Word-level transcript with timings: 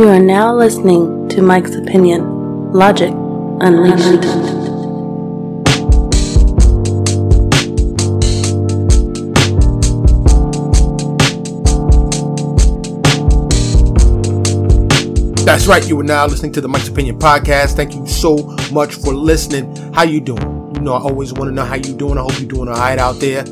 You 0.00 0.08
are 0.08 0.18
now 0.18 0.56
listening 0.56 1.28
to 1.28 1.42
Mike's 1.42 1.74
Opinion 1.74 2.72
Logic 2.72 3.10
Unleashed. 3.10 4.22
That's 15.44 15.66
right. 15.66 15.86
You 15.86 16.00
are 16.00 16.02
now 16.02 16.26
listening 16.26 16.52
to 16.52 16.62
the 16.62 16.68
Mike's 16.68 16.88
Opinion 16.88 17.18
podcast. 17.18 17.76
Thank 17.76 17.94
you 17.94 18.06
so 18.06 18.38
much 18.72 18.94
for 18.94 19.12
listening. 19.12 19.76
How 19.92 20.04
you 20.04 20.22
doing? 20.22 20.40
You 20.76 20.80
know, 20.80 20.94
I 20.94 21.00
always 21.00 21.34
want 21.34 21.50
to 21.50 21.54
know 21.54 21.66
how 21.66 21.74
you 21.74 21.94
doing. 21.94 22.16
I 22.16 22.22
hope 22.22 22.40
you're 22.40 22.48
doing 22.48 22.70
all 22.70 22.76
right 22.76 22.98
out 22.98 23.20
there. 23.20 23.44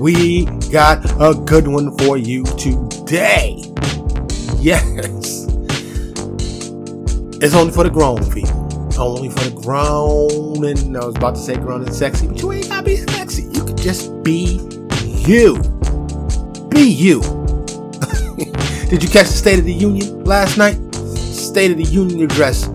We 0.00 0.46
got 0.72 1.04
a 1.20 1.32
good 1.32 1.68
one 1.68 1.96
for 1.98 2.18
you 2.18 2.42
today. 2.58 3.62
Yes. 4.62 5.21
It's 7.42 7.54
only 7.56 7.72
for 7.72 7.82
the 7.82 7.90
grown 7.90 8.18
people. 8.30 8.68
Only 8.96 9.28
for 9.28 9.40
the 9.40 9.50
grown 9.50 10.64
and 10.64 10.96
I 10.96 11.04
was 11.04 11.16
about 11.16 11.34
to 11.34 11.40
say 11.40 11.56
grown 11.56 11.82
and 11.82 11.92
sexy, 11.92 12.28
but 12.28 12.40
you 12.40 12.52
ain't 12.52 12.68
gotta 12.68 12.84
be 12.84 12.94
sexy. 12.94 13.42
You 13.50 13.64
can 13.64 13.76
just 13.76 14.22
be 14.22 14.60
you. 15.26 15.56
Be 16.68 16.82
you. 16.82 17.20
Did 18.88 19.02
you 19.02 19.08
catch 19.08 19.26
the 19.26 19.34
State 19.34 19.58
of 19.58 19.64
the 19.64 19.72
Union 19.72 20.22
last 20.22 20.56
night? 20.56 20.76
State 21.16 21.72
of 21.72 21.78
the 21.78 21.82
Union 21.82 22.22
address. 22.22 22.68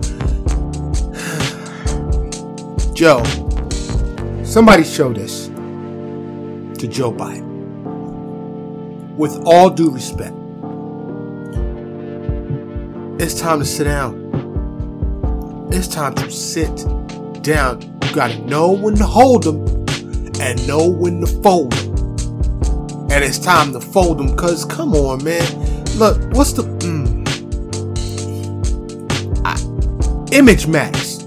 Joe, 2.94 3.24
somebody 4.44 4.84
show 4.84 5.14
this 5.14 5.46
to 5.46 6.86
Joe 6.86 7.10
Biden. 7.10 7.46
With 9.16 9.34
all 9.46 9.70
due 9.70 9.90
respect, 9.90 10.36
it's 13.18 13.40
time 13.40 13.60
to 13.60 13.64
sit 13.64 13.84
down. 13.84 14.27
It's 15.78 15.86
time 15.86 16.12
to 16.16 16.28
sit 16.28 16.74
down. 17.44 17.80
You 18.02 18.12
gotta 18.12 18.36
know 18.40 18.72
when 18.72 18.96
to 18.96 19.04
hold 19.04 19.44
them 19.44 19.64
and 20.40 20.66
know 20.66 20.88
when 20.88 21.20
to 21.20 21.28
fold 21.28 21.70
them. 21.70 23.06
And 23.12 23.22
it's 23.22 23.38
time 23.38 23.72
to 23.74 23.80
fold 23.80 24.18
them 24.18 24.32
because, 24.32 24.64
come 24.64 24.92
on, 24.94 25.22
man. 25.22 25.46
Look, 25.94 26.20
what's 26.32 26.52
the. 26.52 26.64
Mm, 26.64 27.24
I, 29.44 30.34
image 30.36 30.66
matters. 30.66 31.22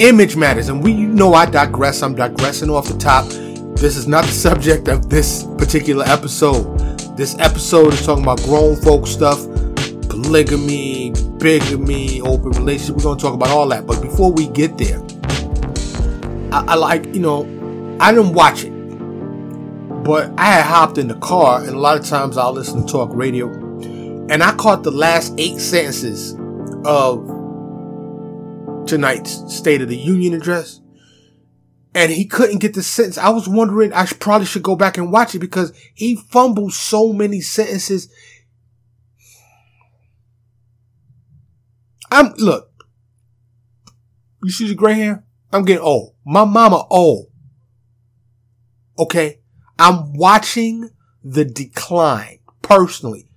Image 0.00 0.34
matters. 0.34 0.70
And 0.70 0.82
we 0.82 0.92
you 0.92 1.08
know 1.08 1.34
I 1.34 1.44
digress. 1.44 2.02
I'm 2.02 2.14
digressing 2.14 2.70
off 2.70 2.88
the 2.88 2.96
top. 2.96 3.26
This 3.76 3.98
is 3.98 4.08
not 4.08 4.24
the 4.24 4.32
subject 4.32 4.88
of 4.88 5.10
this 5.10 5.44
particular 5.58 6.06
episode. 6.06 6.78
This 7.18 7.38
episode 7.38 7.92
is 7.92 8.06
talking 8.06 8.24
about 8.24 8.40
grown 8.44 8.76
folk 8.76 9.06
stuff, 9.06 9.44
polygamy, 10.12 11.10
bigamy, 11.38 12.20
open 12.20 12.50
relationship. 12.50 12.96
We're 12.96 13.02
going 13.02 13.16
to 13.16 13.22
talk 13.22 13.32
about 13.32 13.48
all 13.48 13.66
that. 13.68 13.86
But 13.86 14.02
before 14.02 14.30
we 14.30 14.46
get 14.48 14.76
there, 14.76 15.00
I, 16.52 16.72
I 16.72 16.74
like, 16.74 17.06
you 17.14 17.20
know, 17.20 17.44
I 17.98 18.12
didn't 18.12 18.34
watch 18.34 18.62
it, 18.62 18.72
but 20.04 20.30
I 20.36 20.44
had 20.44 20.64
hopped 20.64 20.98
in 20.98 21.08
the 21.08 21.14
car, 21.14 21.60
and 21.60 21.70
a 21.70 21.78
lot 21.78 21.98
of 21.98 22.04
times 22.04 22.36
I'll 22.36 22.52
listen 22.52 22.84
to 22.86 22.92
talk 22.92 23.08
radio, 23.14 23.48
and 23.48 24.42
I 24.42 24.54
caught 24.54 24.82
the 24.82 24.90
last 24.90 25.32
eight 25.38 25.58
sentences 25.58 26.34
of 26.84 27.26
tonight's 28.86 29.54
State 29.54 29.80
of 29.80 29.88
the 29.88 29.96
Union 29.96 30.34
address 30.34 30.82
and 31.94 32.10
he 32.10 32.24
couldn't 32.24 32.58
get 32.58 32.74
the 32.74 32.82
sentence. 32.82 33.18
I 33.18 33.28
was 33.28 33.48
wondering, 33.48 33.92
I 33.92 34.06
probably 34.06 34.46
should 34.46 34.62
go 34.62 34.76
back 34.76 34.96
and 34.96 35.12
watch 35.12 35.34
it 35.34 35.40
because 35.40 35.72
he 35.94 36.16
fumbled 36.16 36.72
so 36.72 37.12
many 37.12 37.40
sentences. 37.40 38.08
I'm, 42.12 42.34
look, 42.36 42.70
you 44.44 44.50
see 44.50 44.68
the 44.68 44.74
gray 44.74 44.94
hair? 44.94 45.24
I'm 45.50 45.64
getting 45.64 45.82
old. 45.82 46.14
My 46.26 46.44
mama 46.44 46.86
old. 46.90 47.28
Okay. 48.98 49.40
I'm 49.78 50.12
watching 50.12 50.90
the 51.24 51.46
decline 51.46 52.40
personally. 52.60 53.28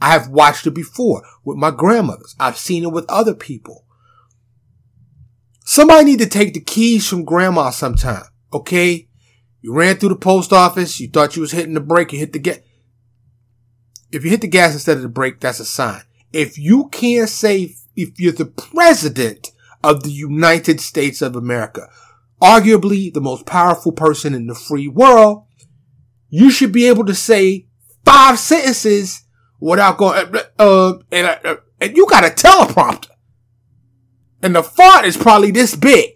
I 0.00 0.10
have 0.10 0.28
watched 0.28 0.66
it 0.66 0.70
before 0.70 1.22
with 1.44 1.58
my 1.58 1.70
grandmothers. 1.70 2.34
I've 2.40 2.56
seen 2.56 2.84
it 2.84 2.92
with 2.92 3.04
other 3.10 3.34
people. 3.34 3.84
Somebody 5.64 6.04
need 6.04 6.20
to 6.20 6.28
take 6.28 6.54
the 6.54 6.60
keys 6.60 7.06
from 7.06 7.24
grandma 7.24 7.70
sometime. 7.70 8.24
Okay? 8.54 9.06
You 9.60 9.74
ran 9.74 9.96
through 9.96 10.10
the 10.10 10.16
post 10.16 10.50
office. 10.52 10.98
You 10.98 11.08
thought 11.08 11.36
you 11.36 11.42
was 11.42 11.52
hitting 11.52 11.74
the 11.74 11.80
brake. 11.80 12.12
You 12.12 12.20
hit 12.20 12.32
the 12.32 12.38
gas. 12.38 12.60
If 14.10 14.24
you 14.24 14.30
hit 14.30 14.40
the 14.40 14.48
gas 14.48 14.72
instead 14.72 14.96
of 14.96 15.02
the 15.02 15.10
brake, 15.10 15.40
that's 15.40 15.60
a 15.60 15.66
sign. 15.66 16.00
If 16.32 16.56
you 16.56 16.88
can't 16.88 17.28
say 17.28 17.74
if 17.98 18.18
you're 18.20 18.32
the 18.32 18.46
president 18.46 19.50
of 19.82 20.04
the 20.04 20.10
United 20.10 20.80
States 20.80 21.20
of 21.20 21.34
America, 21.34 21.88
arguably 22.40 23.12
the 23.12 23.20
most 23.20 23.44
powerful 23.44 23.90
person 23.90 24.34
in 24.34 24.46
the 24.46 24.54
free 24.54 24.86
world, 24.86 25.44
you 26.28 26.48
should 26.48 26.70
be 26.70 26.86
able 26.86 27.04
to 27.04 27.14
say 27.14 27.66
five 28.04 28.38
sentences 28.38 29.24
without 29.58 29.98
going, 29.98 30.32
uh, 30.32 30.42
uh 30.60 30.98
and, 31.10 31.26
uh, 31.44 31.56
and 31.80 31.96
you 31.96 32.06
got 32.06 32.24
a 32.24 32.28
teleprompter. 32.28 33.10
And 34.42 34.54
the 34.54 34.62
font 34.62 35.04
is 35.04 35.16
probably 35.16 35.50
this 35.50 35.74
big. 35.74 36.10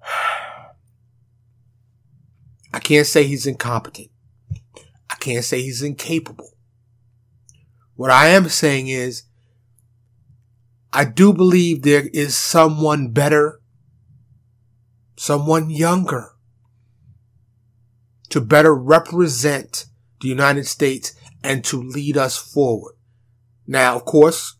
I 2.72 2.78
can't 2.78 3.08
say 3.08 3.24
he's 3.24 3.48
incompetent. 3.48 4.12
I 5.10 5.16
can't 5.16 5.44
say 5.44 5.60
he's 5.60 5.82
incapable. 5.82 6.52
What 7.96 8.12
I 8.12 8.28
am 8.28 8.48
saying 8.48 8.86
is, 8.86 9.24
I 10.92 11.04
do 11.04 11.32
believe 11.32 11.82
there 11.82 12.08
is 12.12 12.36
someone 12.36 13.12
better, 13.12 13.60
someone 15.16 15.70
younger, 15.70 16.32
to 18.30 18.40
better 18.40 18.74
represent 18.74 19.86
the 20.20 20.28
United 20.28 20.66
States 20.66 21.14
and 21.44 21.64
to 21.64 21.80
lead 21.80 22.16
us 22.16 22.36
forward. 22.36 22.96
Now, 23.66 23.94
of 23.94 24.04
course, 24.04 24.56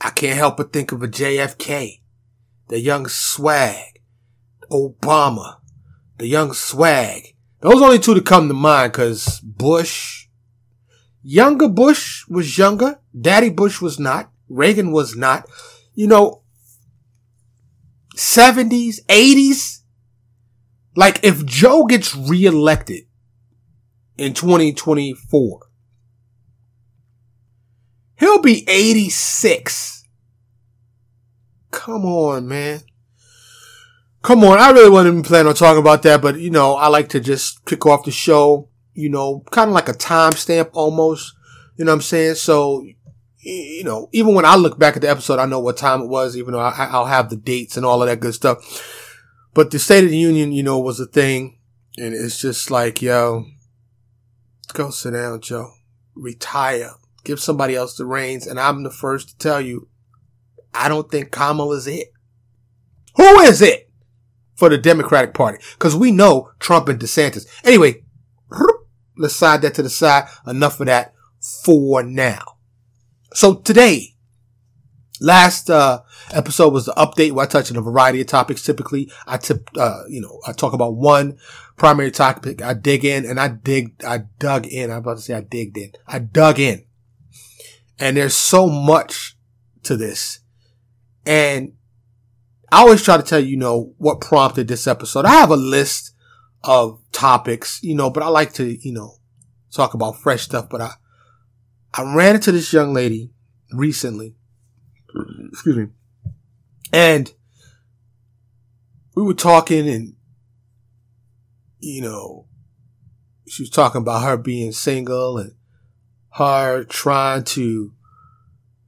I 0.00 0.10
can't 0.10 0.36
help 0.36 0.58
but 0.58 0.72
think 0.72 0.92
of 0.92 1.02
a 1.02 1.08
JFK, 1.08 2.00
the 2.68 2.78
young 2.78 3.06
swag, 3.06 4.02
Obama, 4.70 5.60
the 6.18 6.26
young 6.26 6.52
swag. 6.52 7.34
Those 7.60 7.80
only 7.80 7.98
two 7.98 8.12
to 8.12 8.20
come 8.20 8.48
to 8.48 8.54
mind 8.54 8.92
because 8.92 9.40
Bush, 9.40 10.26
younger 11.22 11.68
Bush 11.68 12.28
was 12.28 12.58
younger. 12.58 13.00
Daddy 13.18 13.48
Bush 13.48 13.80
was 13.80 13.98
not. 13.98 14.30
Reagan 14.54 14.92
was 14.92 15.16
not. 15.16 15.48
You 15.94 16.08
know, 16.08 16.42
70s, 18.16 19.04
80s. 19.06 19.80
Like 20.96 21.24
if 21.24 21.44
Joe 21.44 21.86
gets 21.86 22.14
reelected 22.14 23.04
in 24.16 24.32
2024, 24.32 25.60
he'll 28.16 28.40
be 28.40 28.64
86 28.68 29.94
Come 31.74 32.06
on, 32.06 32.46
man. 32.46 32.80
Come 34.22 34.44
on. 34.44 34.58
I 34.58 34.70
really 34.70 34.90
wasn't 34.90 35.12
even 35.14 35.22
planning 35.24 35.48
on 35.48 35.54
talking 35.54 35.80
about 35.80 36.02
that, 36.04 36.22
but 36.22 36.38
you 36.38 36.48
know, 36.48 36.76
I 36.76 36.86
like 36.86 37.08
to 37.10 37.20
just 37.20 37.64
kick 37.64 37.84
off 37.84 38.04
the 38.04 38.12
show, 38.12 38.68
you 38.94 39.08
know, 39.10 39.42
kind 39.50 39.68
of 39.68 39.74
like 39.74 39.88
a 39.88 39.92
timestamp 39.92 40.70
almost. 40.72 41.34
You 41.76 41.84
know 41.84 41.90
what 41.90 41.96
I'm 41.96 42.02
saying? 42.02 42.36
So, 42.36 42.86
you 43.44 43.84
know, 43.84 44.08
even 44.12 44.34
when 44.34 44.44
I 44.44 44.56
look 44.56 44.78
back 44.78 44.96
at 44.96 45.02
the 45.02 45.10
episode, 45.10 45.38
I 45.38 45.46
know 45.46 45.60
what 45.60 45.76
time 45.76 46.02
it 46.02 46.08
was, 46.08 46.36
even 46.36 46.52
though 46.52 46.60
I, 46.60 46.98
will 46.98 47.06
have 47.06 47.28
the 47.28 47.36
dates 47.36 47.76
and 47.76 47.84
all 47.84 48.02
of 48.02 48.08
that 48.08 48.20
good 48.20 48.34
stuff. 48.34 48.58
But 49.52 49.70
the 49.70 49.78
State 49.78 50.04
of 50.04 50.10
the 50.10 50.16
Union, 50.16 50.52
you 50.52 50.62
know, 50.62 50.78
was 50.78 50.98
a 50.98 51.06
thing. 51.06 51.58
And 51.96 52.14
it's 52.14 52.40
just 52.40 52.70
like, 52.70 53.02
yo, 53.02 53.44
go 54.72 54.90
sit 54.90 55.12
down, 55.12 55.40
Joe. 55.40 55.72
Retire. 56.14 56.92
Give 57.22 57.38
somebody 57.38 57.74
else 57.74 57.96
the 57.96 58.06
reins. 58.06 58.46
And 58.46 58.58
I'm 58.58 58.82
the 58.82 58.90
first 58.90 59.28
to 59.28 59.38
tell 59.38 59.60
you, 59.60 59.88
I 60.72 60.88
don't 60.88 61.10
think 61.10 61.30
Kamala's 61.30 61.86
it. 61.86 62.08
Who 63.16 63.40
is 63.40 63.62
it 63.62 63.90
for 64.56 64.68
the 64.68 64.78
Democratic 64.78 65.34
Party? 65.34 65.62
Because 65.74 65.94
we 65.94 66.10
know 66.10 66.50
Trump 66.58 66.88
and 66.88 66.98
DeSantis. 66.98 67.46
Anyway, 67.64 68.02
let's 69.16 69.36
side 69.36 69.62
that 69.62 69.74
to 69.74 69.82
the 69.82 69.90
side. 69.90 70.28
Enough 70.46 70.80
of 70.80 70.86
that 70.86 71.14
for 71.64 72.02
now. 72.02 72.53
So 73.34 73.56
today, 73.56 74.14
last 75.20 75.68
uh, 75.68 76.00
episode 76.32 76.72
was 76.72 76.86
the 76.86 76.92
update 76.92 77.32
where 77.32 77.44
I 77.44 77.48
touch 77.48 77.70
on 77.70 77.76
a 77.76 77.82
variety 77.82 78.20
of 78.20 78.26
topics. 78.26 78.62
Typically, 78.62 79.10
I 79.26 79.36
tip, 79.36 79.68
uh, 79.76 80.04
you 80.08 80.20
know, 80.20 80.40
I 80.46 80.52
talk 80.52 80.72
about 80.72 80.96
one 80.96 81.38
primary 81.76 82.10
topic. 82.10 82.62
I 82.62 82.74
dig 82.74 83.04
in 83.04 83.26
and 83.26 83.38
I 83.38 83.48
dig, 83.48 84.02
I 84.04 84.24
dug 84.38 84.66
in. 84.66 84.90
I'm 84.90 84.98
about 84.98 85.16
to 85.16 85.22
say 85.22 85.34
I 85.34 85.40
digged 85.42 85.76
in. 85.76 85.92
I 86.06 86.20
dug 86.20 86.58
in. 86.58 86.84
And 87.98 88.16
there's 88.16 88.34
so 88.34 88.68
much 88.68 89.36
to 89.82 89.96
this 89.96 90.40
and 91.26 91.72
I 92.70 92.80
always 92.80 93.02
try 93.02 93.16
to 93.16 93.22
tell 93.22 93.38
you, 93.40 93.48
you 93.48 93.56
know, 93.56 93.94
what 93.98 94.20
prompted 94.20 94.68
this 94.68 94.86
episode. 94.86 95.24
I 95.24 95.32
have 95.32 95.50
a 95.50 95.56
list 95.56 96.14
of 96.62 97.00
topics, 97.12 97.80
you 97.82 97.94
know, 97.94 98.10
but 98.10 98.22
I 98.22 98.28
like 98.28 98.52
to, 98.54 98.64
you 98.64 98.92
know, 98.92 99.16
talk 99.72 99.94
about 99.94 100.16
fresh 100.16 100.42
stuff, 100.42 100.68
but 100.68 100.80
I, 100.80 100.90
I 101.96 102.02
ran 102.02 102.34
into 102.34 102.50
this 102.50 102.72
young 102.72 102.92
lady 102.92 103.30
recently. 103.72 104.34
Excuse 105.52 105.76
me. 105.76 105.86
And 106.92 107.32
we 109.14 109.22
were 109.22 109.34
talking 109.34 109.88
and, 109.88 110.14
you 111.78 112.02
know, 112.02 112.46
she 113.46 113.62
was 113.62 113.70
talking 113.70 114.00
about 114.00 114.24
her 114.24 114.36
being 114.36 114.72
single 114.72 115.38
and 115.38 115.52
her 116.30 116.82
trying 116.82 117.44
to, 117.44 117.92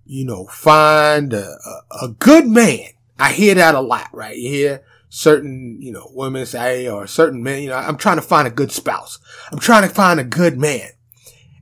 you 0.04 0.24
know, 0.24 0.46
find 0.46 1.32
a, 1.32 1.46
a, 1.46 2.06
a 2.06 2.08
good 2.08 2.48
man. 2.48 2.88
I 3.18 3.32
hear 3.32 3.54
that 3.54 3.76
a 3.76 3.80
lot, 3.80 4.08
right? 4.12 4.36
You 4.36 4.50
hear 4.50 4.84
certain, 5.08 5.78
you 5.80 5.92
know, 5.92 6.10
women 6.12 6.44
say, 6.44 6.88
or 6.88 7.06
certain 7.06 7.42
men, 7.42 7.62
you 7.62 7.68
know, 7.68 7.76
I'm 7.76 7.98
trying 7.98 8.16
to 8.16 8.22
find 8.22 8.48
a 8.48 8.50
good 8.50 8.72
spouse. 8.72 9.20
I'm 9.52 9.60
trying 9.60 9.88
to 9.88 9.94
find 9.94 10.18
a 10.18 10.24
good 10.24 10.58
man. 10.58 10.90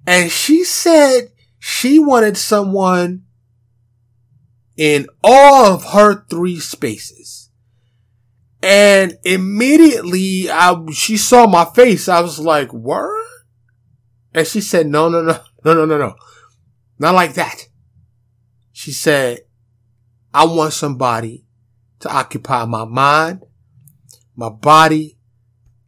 And 0.07 0.31
she 0.31 0.65
said 0.65 1.33
she 1.67 1.99
wanted 1.99 2.37
someone 2.37 3.23
in 4.77 5.07
all 5.23 5.65
of 5.65 5.83
her 5.93 6.27
three 6.27 6.61
spaces. 6.61 7.49
And 8.63 9.17
immediately 9.25 10.51
I, 10.51 10.77
she 10.93 11.17
saw 11.17 11.47
my 11.47 11.65
face. 11.65 12.07
I 12.07 12.21
was 12.21 12.39
like, 12.39 12.71
word? 12.75 13.25
And 14.35 14.47
she 14.47 14.61
said, 14.61 14.89
no, 14.89 15.09
no, 15.09 15.23
no, 15.23 15.41
no, 15.65 15.73
no, 15.73 15.87
no, 15.87 15.97
no. 15.97 16.15
Not 16.99 17.15
like 17.15 17.33
that. 17.33 17.67
She 18.73 18.93
said, 18.93 19.39
I 20.35 20.45
want 20.45 20.75
somebody 20.75 21.47
to 22.01 22.15
occupy 22.15 22.67
my 22.67 22.85
mind, 22.85 23.43
my 24.37 24.51
body, 24.51 25.17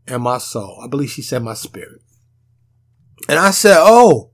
and 0.07 0.23
my 0.23 0.39
soul. 0.39 0.81
I 0.83 0.89
believe 0.89 1.11
she 1.11 1.21
said 1.21 1.43
my 1.43 1.53
spirit. 1.53 2.01
And 3.29 3.39
I 3.39 3.51
said, 3.51 3.77
Oh, 3.79 4.31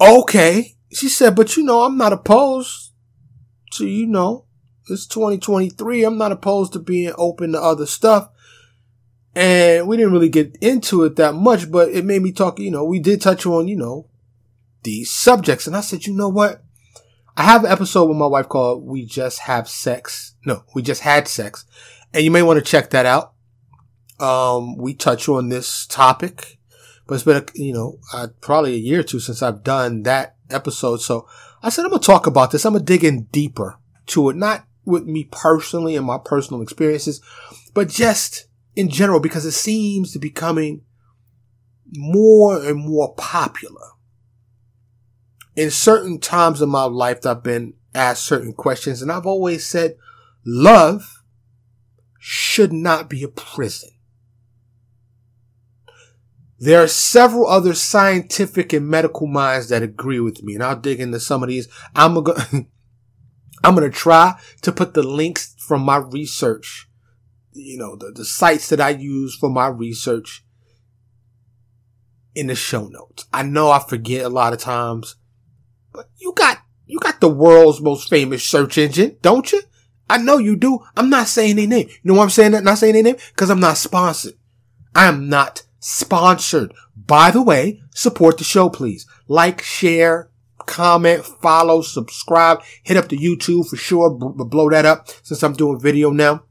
okay. 0.00 0.76
She 0.92 1.08
said, 1.08 1.36
but 1.36 1.56
you 1.56 1.62
know, 1.62 1.82
I'm 1.82 1.96
not 1.96 2.12
opposed 2.12 2.92
to, 3.72 3.86
you 3.86 4.06
know, 4.06 4.46
it's 4.88 5.06
2023. 5.06 6.04
I'm 6.04 6.18
not 6.18 6.32
opposed 6.32 6.72
to 6.72 6.78
being 6.78 7.12
open 7.16 7.52
to 7.52 7.60
other 7.60 7.86
stuff. 7.86 8.30
And 9.34 9.86
we 9.86 9.96
didn't 9.96 10.12
really 10.12 10.28
get 10.28 10.56
into 10.60 11.04
it 11.04 11.16
that 11.16 11.34
much, 11.34 11.70
but 11.70 11.90
it 11.90 12.04
made 12.04 12.22
me 12.22 12.32
talk, 12.32 12.58
you 12.58 12.70
know, 12.70 12.84
we 12.84 12.98
did 12.98 13.20
touch 13.20 13.46
on, 13.46 13.68
you 13.68 13.76
know, 13.76 14.08
these 14.82 15.10
subjects. 15.10 15.66
And 15.66 15.76
I 15.76 15.82
said, 15.82 16.06
you 16.06 16.14
know 16.14 16.28
what? 16.28 16.64
I 17.36 17.44
have 17.44 17.64
an 17.64 17.70
episode 17.70 18.06
with 18.06 18.16
my 18.16 18.26
wife 18.26 18.48
called 18.48 18.84
We 18.84 19.06
Just 19.06 19.40
Have 19.40 19.68
Sex. 19.68 20.34
No, 20.44 20.64
We 20.74 20.82
Just 20.82 21.02
Had 21.02 21.28
Sex. 21.28 21.64
And 22.12 22.24
you 22.24 22.30
may 22.30 22.42
want 22.42 22.58
to 22.58 22.64
check 22.64 22.90
that 22.90 23.06
out. 23.06 23.34
Um, 24.18 24.76
we 24.76 24.94
touch 24.94 25.28
on 25.28 25.48
this 25.48 25.86
topic, 25.86 26.58
but 27.10 27.16
it's 27.16 27.24
been, 27.24 27.38
a, 27.38 27.44
you 27.60 27.72
know, 27.72 27.98
uh, 28.14 28.28
probably 28.40 28.74
a 28.74 28.78
year 28.78 29.00
or 29.00 29.02
two 29.02 29.18
since 29.18 29.42
I've 29.42 29.64
done 29.64 30.04
that 30.04 30.36
episode. 30.48 30.98
So 30.98 31.26
I 31.60 31.68
said, 31.68 31.84
I'm 31.84 31.90
going 31.90 32.00
to 32.00 32.06
talk 32.06 32.28
about 32.28 32.52
this. 32.52 32.64
I'm 32.64 32.74
going 32.74 32.86
to 32.86 32.92
dig 32.92 33.02
in 33.02 33.24
deeper 33.32 33.80
to 34.06 34.30
it, 34.30 34.36
not 34.36 34.64
with 34.84 35.06
me 35.06 35.28
personally 35.32 35.96
and 35.96 36.06
my 36.06 36.18
personal 36.24 36.62
experiences, 36.62 37.20
but 37.74 37.88
just 37.88 38.46
in 38.76 38.88
general, 38.88 39.18
because 39.18 39.44
it 39.44 39.50
seems 39.50 40.12
to 40.12 40.20
be 40.20 40.30
coming 40.30 40.82
more 41.92 42.64
and 42.64 42.76
more 42.76 43.12
popular 43.16 43.88
in 45.56 45.70
certain 45.70 46.20
times 46.20 46.60
of 46.60 46.68
my 46.68 46.84
life, 46.84 47.26
I've 47.26 47.42
been 47.42 47.74
asked 47.92 48.24
certain 48.24 48.52
questions 48.52 49.02
and 49.02 49.10
I've 49.10 49.26
always 49.26 49.66
said 49.66 49.96
love 50.46 51.24
should 52.20 52.72
not 52.72 53.10
be 53.10 53.24
a 53.24 53.28
prison. 53.28 53.90
There 56.60 56.82
are 56.82 56.88
several 56.88 57.48
other 57.48 57.72
scientific 57.72 58.74
and 58.74 58.86
medical 58.86 59.26
minds 59.26 59.70
that 59.70 59.82
agree 59.82 60.20
with 60.20 60.42
me, 60.42 60.54
and 60.54 60.62
I'll 60.62 60.76
dig 60.76 61.00
into 61.00 61.18
some 61.18 61.42
of 61.42 61.48
these. 61.48 61.68
I'm 61.96 62.22
gonna, 62.22 62.46
I'm 63.64 63.74
gonna 63.74 63.88
try 63.88 64.38
to 64.60 64.70
put 64.70 64.92
the 64.92 65.02
links 65.02 65.54
from 65.58 65.80
my 65.80 65.96
research, 65.96 66.86
you 67.52 67.78
know, 67.78 67.96
the, 67.96 68.12
the 68.14 68.26
sites 68.26 68.68
that 68.68 68.80
I 68.80 68.90
use 68.90 69.34
for 69.34 69.48
my 69.48 69.68
research 69.68 70.44
in 72.34 72.48
the 72.48 72.54
show 72.54 72.88
notes. 72.88 73.26
I 73.32 73.42
know 73.42 73.70
I 73.70 73.78
forget 73.78 74.26
a 74.26 74.28
lot 74.28 74.52
of 74.52 74.58
times, 74.58 75.16
but 75.94 76.10
you 76.18 76.34
got, 76.36 76.58
you 76.84 76.98
got 76.98 77.22
the 77.22 77.30
world's 77.30 77.80
most 77.80 78.10
famous 78.10 78.44
search 78.44 78.76
engine, 78.76 79.16
don't 79.22 79.50
you? 79.50 79.62
I 80.10 80.18
know 80.18 80.36
you 80.36 80.56
do. 80.56 80.80
I'm 80.94 81.08
not 81.08 81.28
saying 81.28 81.56
their 81.56 81.66
name. 81.66 81.88
You 81.88 82.00
know 82.04 82.14
why 82.14 82.24
I'm 82.24 82.30
saying 82.30 82.52
that? 82.52 82.64
Not 82.64 82.76
saying 82.76 82.92
their 82.92 83.02
name? 83.02 83.16
Cause 83.36 83.48
I'm 83.48 83.60
not 83.60 83.78
sponsored. 83.78 84.34
I 84.94 85.06
am 85.06 85.28
not 85.30 85.62
sponsored. 85.80 86.72
By 86.94 87.30
the 87.30 87.42
way, 87.42 87.82
support 87.94 88.38
the 88.38 88.44
show, 88.44 88.68
please. 88.68 89.06
Like, 89.26 89.62
share, 89.62 90.30
comment, 90.66 91.24
follow, 91.24 91.82
subscribe, 91.82 92.62
hit 92.82 92.96
up 92.96 93.08
the 93.08 93.18
YouTube 93.18 93.68
for 93.68 93.76
sure. 93.76 94.10
B- 94.10 94.44
blow 94.44 94.70
that 94.70 94.86
up 94.86 95.08
since 95.22 95.42
I'm 95.42 95.54
doing 95.54 95.80
video 95.80 96.10
now. 96.10 96.44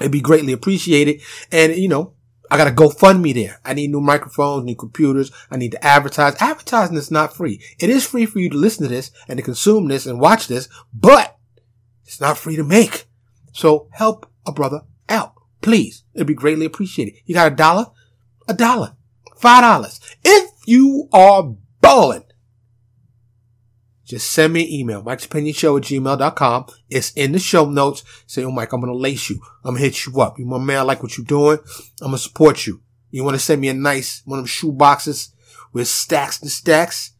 It'd 0.00 0.12
be 0.12 0.20
greatly 0.20 0.52
appreciated. 0.52 1.22
And, 1.50 1.74
you 1.74 1.88
know, 1.88 2.12
I 2.50 2.56
got 2.56 2.64
to 2.64 2.70
GoFundMe 2.70 3.34
there. 3.34 3.60
I 3.64 3.74
need 3.74 3.90
new 3.90 4.00
microphones, 4.00 4.64
new 4.64 4.76
computers. 4.76 5.32
I 5.50 5.56
need 5.56 5.72
to 5.72 5.84
advertise. 5.84 6.36
Advertising 6.40 6.96
is 6.96 7.10
not 7.10 7.34
free. 7.34 7.60
It 7.80 7.90
is 7.90 8.06
free 8.06 8.26
for 8.26 8.38
you 8.38 8.50
to 8.50 8.56
listen 8.56 8.84
to 8.84 8.88
this 8.88 9.10
and 9.26 9.36
to 9.38 9.42
consume 9.42 9.88
this 9.88 10.06
and 10.06 10.20
watch 10.20 10.46
this, 10.46 10.68
but 10.94 11.36
it's 12.04 12.20
not 12.20 12.38
free 12.38 12.56
to 12.56 12.62
make. 12.62 13.06
So 13.52 13.88
help 13.92 14.30
a 14.46 14.52
brother 14.52 14.82
out. 15.08 15.32
Please. 15.62 16.04
It'd 16.14 16.26
be 16.26 16.34
greatly 16.34 16.66
appreciated. 16.66 17.14
You 17.24 17.34
got 17.34 17.50
a 17.50 17.56
dollar? 17.56 17.86
A 18.48 18.54
dollar. 18.54 18.96
Five 19.36 19.62
dollars. 19.62 20.00
If 20.24 20.50
you 20.66 21.08
are 21.12 21.54
balling, 21.80 22.24
just 24.06 24.30
send 24.30 24.52
me 24.52 24.64
an 24.64 24.70
email, 24.70 25.00
Show 25.02 25.76
at 25.76 25.82
gmail.com. 25.82 26.66
It's 26.88 27.12
in 27.12 27.32
the 27.32 27.40
show 27.40 27.68
notes. 27.68 28.04
Say, 28.26 28.44
oh, 28.44 28.52
Mike, 28.52 28.72
I'm 28.72 28.80
going 28.80 28.92
to 28.92 28.98
lace 28.98 29.28
you. 29.28 29.40
I'm 29.64 29.72
going 29.72 29.82
to 29.82 29.84
hit 29.84 30.06
you 30.06 30.20
up. 30.20 30.38
You 30.38 30.46
my 30.46 30.58
man, 30.58 30.78
I 30.78 30.82
like 30.82 31.02
what 31.02 31.18
you're 31.18 31.24
doing. 31.26 31.58
I'm 32.00 32.08
going 32.08 32.12
to 32.12 32.18
support 32.18 32.66
you. 32.66 32.82
You 33.10 33.24
want 33.24 33.34
to 33.34 33.42
send 33.42 33.60
me 33.60 33.68
a 33.68 33.74
nice, 33.74 34.22
one 34.24 34.38
of 34.38 34.44
them 34.44 34.48
shoe 34.48 34.72
boxes 34.72 35.32
with 35.72 35.88
stacks 35.88 36.40
and 36.40 36.50
stacks? 36.50 37.14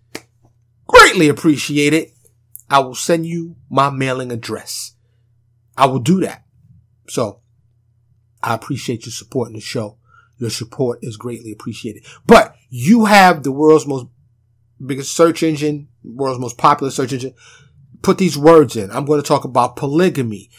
Greatly 0.87 1.29
appreciate 1.29 1.93
it. 1.93 2.13
I 2.71 2.79
will 2.79 2.95
send 2.95 3.27
you 3.27 3.57
my 3.69 3.91
mailing 3.91 4.31
address. 4.31 4.93
I 5.77 5.87
will 5.87 5.99
do 5.99 6.21
that. 6.21 6.45
So 7.09 7.41
I 8.43 8.55
appreciate 8.55 9.07
you 9.07 9.13
supporting 9.13 9.55
the 9.55 9.61
show. 9.61 9.99
Your 10.39 10.51
support 10.51 10.99
is 11.03 11.17
greatly 11.17 11.53
appreciated. 11.53 12.05
But 12.27 12.55
you 12.69 13.07
have 13.07 13.43
the 13.43 13.53
world's 13.53 13.87
most 13.87 14.07
biggest 14.85 15.17
search 15.17 15.43
engine, 15.43 15.89
world's 16.05 16.41
most 16.41 16.59
popular 16.59 16.91
search 16.91 17.13
engine. 17.13 17.35
Put 18.03 18.19
these 18.19 18.37
words 18.37 18.77
in. 18.77 18.91
I'm 18.91 19.07
going 19.07 19.21
to 19.21 19.27
talk 19.27 19.45
about 19.45 19.77
polygamy, 19.77 20.51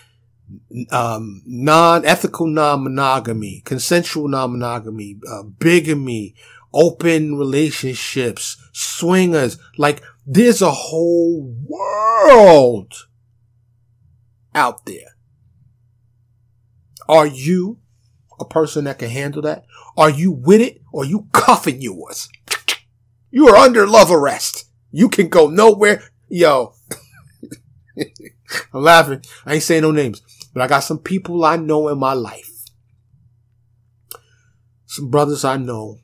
um, 0.92 1.44
non-ethical 1.46 2.48
non-monogamy, 2.48 3.62
consensual 3.66 4.28
non-monogamy, 4.28 5.20
uh, 5.30 5.44
bigamy, 5.44 6.36
open 6.74 7.38
relationships, 7.38 8.58
swingers. 8.74 9.58
Like 9.78 10.02
there's 10.26 10.62
a 10.62 10.72
whole 10.72 11.56
world 11.68 12.94
out 14.56 14.86
there. 14.86 15.16
Are 17.08 17.28
you 17.28 17.80
a 18.40 18.46
person 18.46 18.86
that 18.86 19.00
can 19.00 19.10
handle 19.10 19.42
that? 19.44 19.66
Are 19.98 20.12
you 20.12 20.32
with 20.32 20.62
it 20.62 20.82
or 20.94 21.04
you 21.04 21.28
cuffing 21.34 21.82
yours? 21.82 22.30
You 23.32 23.48
are 23.48 23.58
under 23.58 23.88
love 23.88 24.12
arrest. 24.12 24.66
You 24.92 25.10
can 25.10 25.28
go 25.28 25.48
nowhere. 25.48 26.04
Yo. 26.30 26.74
I'm 28.74 28.84
laughing. 28.84 29.24
I 29.46 29.56
ain't 29.56 29.64
saying 29.64 29.82
no 29.82 29.92
names, 29.92 30.22
but 30.54 30.62
I 30.62 30.68
got 30.68 30.82
some 30.82 31.00
people 31.00 31.44
I 31.44 31.58
know 31.58 31.88
in 31.88 31.98
my 31.98 32.14
life. 32.14 32.52
Some 34.86 35.10
brothers 35.10 35.44
I 35.44 35.58
know. 35.58 36.00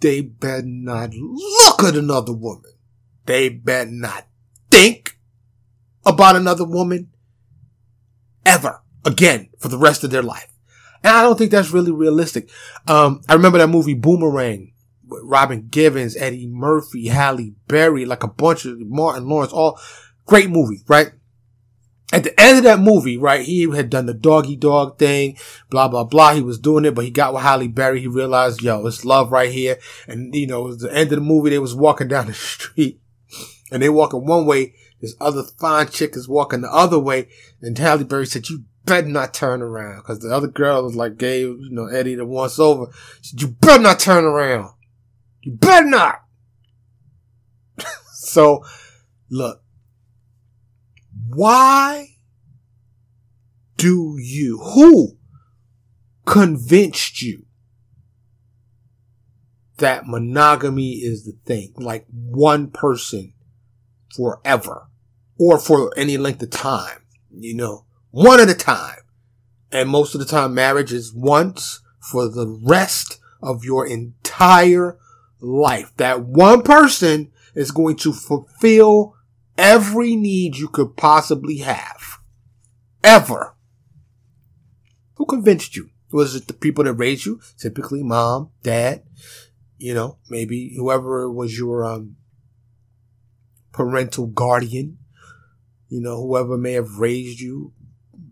They 0.00 0.22
better 0.22 0.62
not 0.64 1.10
look 1.12 1.82
at 1.82 1.96
another 1.96 2.32
woman. 2.32 2.72
They 3.26 3.48
better 3.48 3.90
not 3.90 4.26
think 4.70 5.18
about 6.06 6.36
another 6.36 6.64
woman 6.64 7.10
ever 8.46 8.80
again 9.04 9.50
for 9.58 9.68
the 9.68 9.76
rest 9.76 10.04
of 10.04 10.10
their 10.10 10.22
life. 10.22 10.55
And 11.06 11.16
I 11.16 11.22
don't 11.22 11.38
think 11.38 11.52
that's 11.52 11.70
really 11.70 11.92
realistic. 11.92 12.50
Um, 12.88 13.20
I 13.28 13.34
remember 13.34 13.58
that 13.58 13.68
movie 13.68 13.94
Boomerang 13.94 14.72
With 15.06 15.22
Robin 15.22 15.68
Givens, 15.68 16.16
Eddie 16.16 16.48
Murphy, 16.48 17.06
Halle 17.06 17.52
Berry, 17.68 18.04
like 18.04 18.24
a 18.24 18.28
bunch 18.28 18.64
of 18.64 18.80
Martin 18.80 19.28
Lawrence, 19.28 19.52
all 19.52 19.78
great 20.24 20.50
movie, 20.50 20.82
right? 20.88 21.12
At 22.12 22.24
the 22.24 22.40
end 22.40 22.58
of 22.58 22.64
that 22.64 22.80
movie, 22.80 23.16
right, 23.18 23.46
he 23.46 23.70
had 23.70 23.88
done 23.88 24.06
the 24.06 24.14
doggy 24.14 24.56
dog 24.56 24.98
thing, 24.98 25.38
blah, 25.70 25.86
blah, 25.86 26.02
blah. 26.02 26.34
He 26.34 26.42
was 26.42 26.58
doing 26.58 26.84
it, 26.84 26.96
but 26.96 27.04
he 27.04 27.12
got 27.12 27.32
with 27.32 27.44
Halle 27.44 27.68
Berry. 27.68 28.00
He 28.00 28.08
realized, 28.08 28.60
yo, 28.60 28.84
it's 28.84 29.04
love 29.04 29.30
right 29.30 29.52
here. 29.52 29.78
And, 30.08 30.34
you 30.34 30.48
know, 30.48 30.64
it 30.64 30.68
was 30.70 30.78
the 30.78 30.92
end 30.92 31.12
of 31.12 31.20
the 31.20 31.24
movie. 31.24 31.50
They 31.50 31.60
was 31.60 31.74
walking 31.74 32.08
down 32.08 32.26
the 32.26 32.34
street 32.34 33.00
and 33.70 33.80
they 33.80 33.88
walking 33.88 34.26
one 34.26 34.44
way. 34.44 34.74
This 35.00 35.14
other 35.20 35.44
fine 35.44 35.86
chick 35.86 36.16
is 36.16 36.28
walking 36.28 36.62
the 36.62 36.72
other 36.72 36.98
way. 36.98 37.28
And 37.62 37.78
Halle 37.78 38.02
Berry 38.02 38.26
said, 38.26 38.48
you 38.48 38.64
better 38.86 39.08
not 39.08 39.34
turn 39.34 39.60
around. 39.60 40.02
Cause 40.04 40.20
the 40.20 40.34
other 40.34 40.46
girl 40.46 40.82
was 40.84 40.94
like, 40.96 41.18
gave, 41.18 41.48
you 41.48 41.70
know, 41.70 41.86
Eddie 41.86 42.14
the 42.14 42.24
once 42.24 42.58
over. 42.58 42.86
Said, 43.20 43.42
you 43.42 43.48
better 43.48 43.82
not 43.82 44.00
turn 44.00 44.24
around. 44.24 44.72
You 45.42 45.52
better 45.52 45.86
not. 45.86 46.22
so, 48.12 48.64
look, 49.28 49.62
why 51.28 52.16
do 53.76 54.16
you, 54.18 54.58
who 54.58 55.18
convinced 56.24 57.20
you 57.20 57.44
that 59.78 60.06
monogamy 60.06 60.92
is 60.92 61.24
the 61.24 61.36
thing? 61.44 61.74
Like 61.76 62.06
one 62.08 62.70
person 62.70 63.34
forever 64.14 64.88
or 65.38 65.58
for 65.58 65.92
any 65.96 66.16
length 66.16 66.42
of 66.42 66.50
time, 66.50 67.02
you 67.30 67.54
know, 67.54 67.85
one 68.16 68.40
at 68.40 68.48
a 68.48 68.54
time. 68.54 69.00
And 69.70 69.90
most 69.90 70.14
of 70.14 70.20
the 70.20 70.26
time 70.26 70.54
marriage 70.54 70.90
is 70.90 71.12
once 71.12 71.82
for 72.00 72.28
the 72.30 72.46
rest 72.64 73.18
of 73.42 73.62
your 73.62 73.86
entire 73.86 74.96
life. 75.38 75.92
That 75.98 76.22
one 76.22 76.62
person 76.62 77.30
is 77.54 77.70
going 77.70 77.96
to 77.96 78.14
fulfill 78.14 79.14
every 79.58 80.16
need 80.16 80.56
you 80.56 80.68
could 80.68 80.96
possibly 80.96 81.58
have. 81.58 82.20
Ever. 83.04 83.54
Who 85.16 85.26
convinced 85.26 85.76
you? 85.76 85.90
Was 86.10 86.34
it 86.34 86.46
the 86.46 86.54
people 86.54 86.84
that 86.84 86.94
raised 86.94 87.26
you? 87.26 87.40
Typically 87.58 88.02
mom, 88.02 88.50
dad, 88.62 89.02
you 89.76 89.92
know, 89.92 90.16
maybe 90.30 90.72
whoever 90.74 91.30
was 91.30 91.58
your, 91.58 91.84
um, 91.84 92.16
parental 93.72 94.26
guardian, 94.26 94.96
you 95.88 96.00
know, 96.00 96.16
whoever 96.16 96.56
may 96.56 96.72
have 96.72 96.98
raised 96.98 97.40
you. 97.40 97.72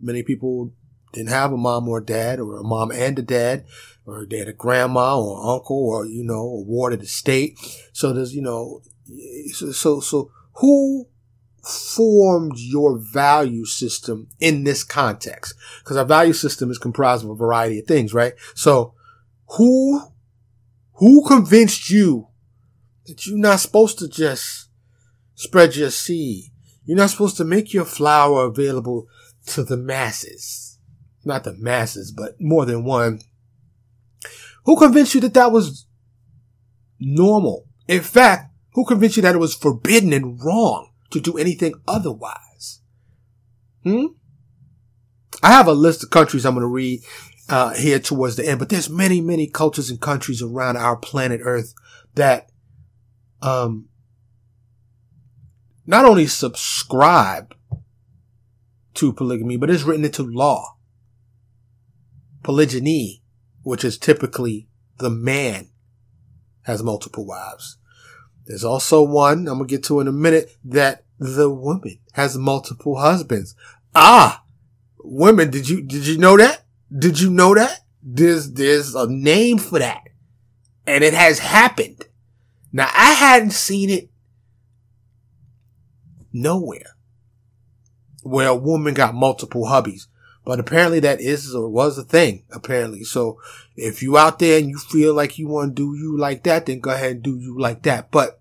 Many 0.04 0.22
people 0.22 0.72
didn't 1.12 1.30
have 1.30 1.52
a 1.52 1.56
mom 1.56 1.88
or 1.88 1.98
a 1.98 2.04
dad 2.04 2.38
or 2.40 2.58
a 2.58 2.62
mom 2.62 2.90
and 2.90 3.18
a 3.18 3.22
dad 3.22 3.64
or 4.04 4.26
they 4.26 4.38
had 4.38 4.48
a 4.48 4.52
grandma 4.52 5.18
or 5.18 5.54
uncle 5.54 5.88
or, 5.88 6.06
you 6.06 6.24
know, 6.24 6.40
a 6.40 6.60
ward 6.62 6.92
of 6.92 7.00
the 7.00 7.06
state. 7.06 7.58
So 7.92 8.12
there's, 8.12 8.34
you 8.34 8.42
know, 8.42 8.82
so, 9.52 9.72
so, 9.72 10.00
so 10.00 10.30
who 10.54 11.06
formed 11.62 12.58
your 12.58 12.98
value 12.98 13.64
system 13.64 14.28
in 14.40 14.64
this 14.64 14.84
context? 14.84 15.54
Because 15.78 15.96
our 15.96 16.04
value 16.04 16.34
system 16.34 16.70
is 16.70 16.78
comprised 16.78 17.24
of 17.24 17.30
a 17.30 17.34
variety 17.34 17.78
of 17.78 17.86
things, 17.86 18.12
right? 18.12 18.34
So 18.54 18.94
who, 19.56 20.02
who 20.94 21.26
convinced 21.26 21.88
you 21.88 22.28
that 23.06 23.26
you're 23.26 23.38
not 23.38 23.60
supposed 23.60 23.98
to 24.00 24.08
just 24.08 24.68
spread 25.34 25.76
your 25.76 25.90
seed? 25.90 26.50
You're 26.84 26.98
not 26.98 27.10
supposed 27.10 27.38
to 27.38 27.44
make 27.44 27.72
your 27.72 27.86
flower 27.86 28.44
available 28.44 29.06
to 29.46 29.64
the 29.64 29.76
masses. 29.76 30.78
Not 31.24 31.44
the 31.44 31.54
masses, 31.54 32.12
but 32.12 32.40
more 32.40 32.66
than 32.66 32.84
one. 32.84 33.20
Who 34.64 34.76
convinced 34.76 35.14
you 35.14 35.20
that 35.22 35.34
that 35.34 35.52
was 35.52 35.86
normal? 36.98 37.66
In 37.88 38.02
fact, 38.02 38.52
who 38.74 38.84
convinced 38.84 39.16
you 39.16 39.22
that 39.22 39.34
it 39.34 39.38
was 39.38 39.54
forbidden 39.54 40.12
and 40.12 40.42
wrong 40.42 40.90
to 41.10 41.20
do 41.20 41.38
anything 41.38 41.74
otherwise? 41.86 42.80
Hmm? 43.82 44.06
I 45.42 45.48
have 45.48 45.66
a 45.66 45.72
list 45.72 46.02
of 46.02 46.10
countries 46.10 46.46
I'm 46.46 46.54
going 46.54 46.62
to 46.62 46.68
read 46.68 47.00
uh, 47.48 47.74
here 47.74 47.98
towards 47.98 48.36
the 48.36 48.48
end, 48.48 48.58
but 48.58 48.70
there's 48.70 48.88
many, 48.88 49.20
many 49.20 49.46
cultures 49.46 49.90
and 49.90 50.00
countries 50.00 50.40
around 50.40 50.76
our 50.76 50.96
planet 50.96 51.40
Earth 51.44 51.74
that 52.14 52.50
um, 53.42 53.88
not 55.86 56.04
only 56.04 56.26
subscribe 56.26 57.54
to 58.94 59.12
polygamy, 59.12 59.56
but 59.56 59.70
it's 59.70 59.82
written 59.82 60.04
into 60.04 60.22
law. 60.22 60.76
Polygyny, 62.42 63.22
which 63.62 63.84
is 63.84 63.98
typically 63.98 64.68
the 64.98 65.10
man 65.10 65.70
has 66.62 66.82
multiple 66.82 67.26
wives. 67.26 67.78
There's 68.46 68.64
also 68.64 69.02
one 69.02 69.48
I'm 69.48 69.58
gonna 69.58 69.66
get 69.66 69.84
to 69.84 70.00
in 70.00 70.08
a 70.08 70.12
minute 70.12 70.56
that 70.64 71.04
the 71.18 71.50
woman 71.50 71.98
has 72.12 72.36
multiple 72.36 72.98
husbands. 72.98 73.54
Ah, 73.94 74.44
women, 74.98 75.50
did 75.50 75.68
you, 75.68 75.82
did 75.82 76.06
you 76.06 76.18
know 76.18 76.36
that? 76.36 76.64
Did 76.96 77.20
you 77.20 77.30
know 77.30 77.54
that? 77.54 77.80
There's, 78.02 78.52
there's 78.52 78.94
a 78.94 79.08
name 79.08 79.58
for 79.58 79.78
that. 79.78 80.02
And 80.86 81.02
it 81.02 81.14
has 81.14 81.38
happened. 81.38 82.04
Now 82.72 82.90
I 82.92 83.12
hadn't 83.12 83.52
seen 83.52 83.88
it 83.88 84.10
nowhere 86.32 86.96
where 88.24 88.48
a 88.48 88.56
woman 88.56 88.94
got 88.94 89.14
multiple 89.14 89.66
hubbies. 89.66 90.06
But 90.44 90.60
apparently 90.60 91.00
that 91.00 91.20
is 91.20 91.54
or 91.54 91.68
was 91.68 91.96
a 91.96 92.02
thing, 92.02 92.44
apparently. 92.52 93.02
So 93.04 93.40
if 93.76 94.02
you 94.02 94.18
out 94.18 94.38
there 94.38 94.58
and 94.58 94.68
you 94.68 94.78
feel 94.78 95.14
like 95.14 95.38
you 95.38 95.48
want 95.48 95.74
to 95.74 95.82
do 95.82 95.98
you 95.98 96.18
like 96.18 96.42
that, 96.42 96.66
then 96.66 96.80
go 96.80 96.90
ahead 96.90 97.12
and 97.12 97.22
do 97.22 97.38
you 97.38 97.58
like 97.58 97.82
that. 97.84 98.10
But 98.10 98.40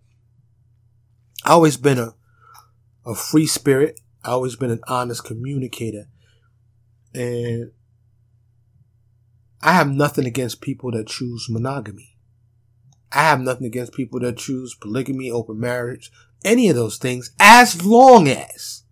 I 1.46 1.52
always 1.52 1.78
been 1.78 2.00
a, 2.00 2.14
a 3.06 3.16
free 3.16 3.48
spirit. 3.48 4.02
I 4.24 4.32
always 4.32 4.56
been 4.56 4.72
an 4.72 4.82
honest 4.88 5.24
communicator. 5.24 6.08
And 7.14 7.72
I 9.62 9.74
have 9.74 9.90
nothing 9.90 10.26
against 10.26 10.60
people 10.60 10.92
that 10.92 11.08
choose 11.08 11.48
monogamy. 11.50 12.18
I 13.14 13.22
have 13.22 13.40
nothing 13.40 13.68
against 13.68 13.94
people 13.94 14.20
that 14.22 14.38
choose 14.38 14.76
polygamy, 14.76 15.32
open 15.32 15.60
marriage, 15.60 16.12
any 16.44 16.68
of 16.68 16.76
those 16.76 16.98
things, 16.98 17.32
as 17.40 17.86
long 17.86 18.28
as 18.28 18.83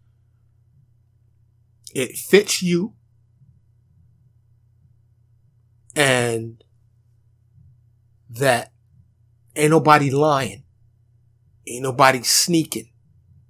it 1.94 2.16
fits 2.18 2.62
you 2.62 2.94
and 5.96 6.64
that 8.30 8.72
ain't 9.56 9.72
nobody 9.72 10.10
lying. 10.10 10.64
Ain't 11.68 11.84
nobody 11.84 12.24
sneaking. 12.24 12.90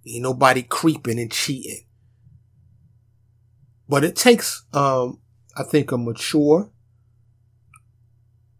Ain't 0.07 0.23
nobody 0.23 0.63
creeping 0.63 1.19
and 1.19 1.31
cheating. 1.31 1.85
But 3.87 4.03
it 4.03 4.15
takes, 4.15 4.65
um, 4.73 5.19
I 5.55 5.63
think 5.63 5.91
a 5.91 5.97
mature, 5.97 6.71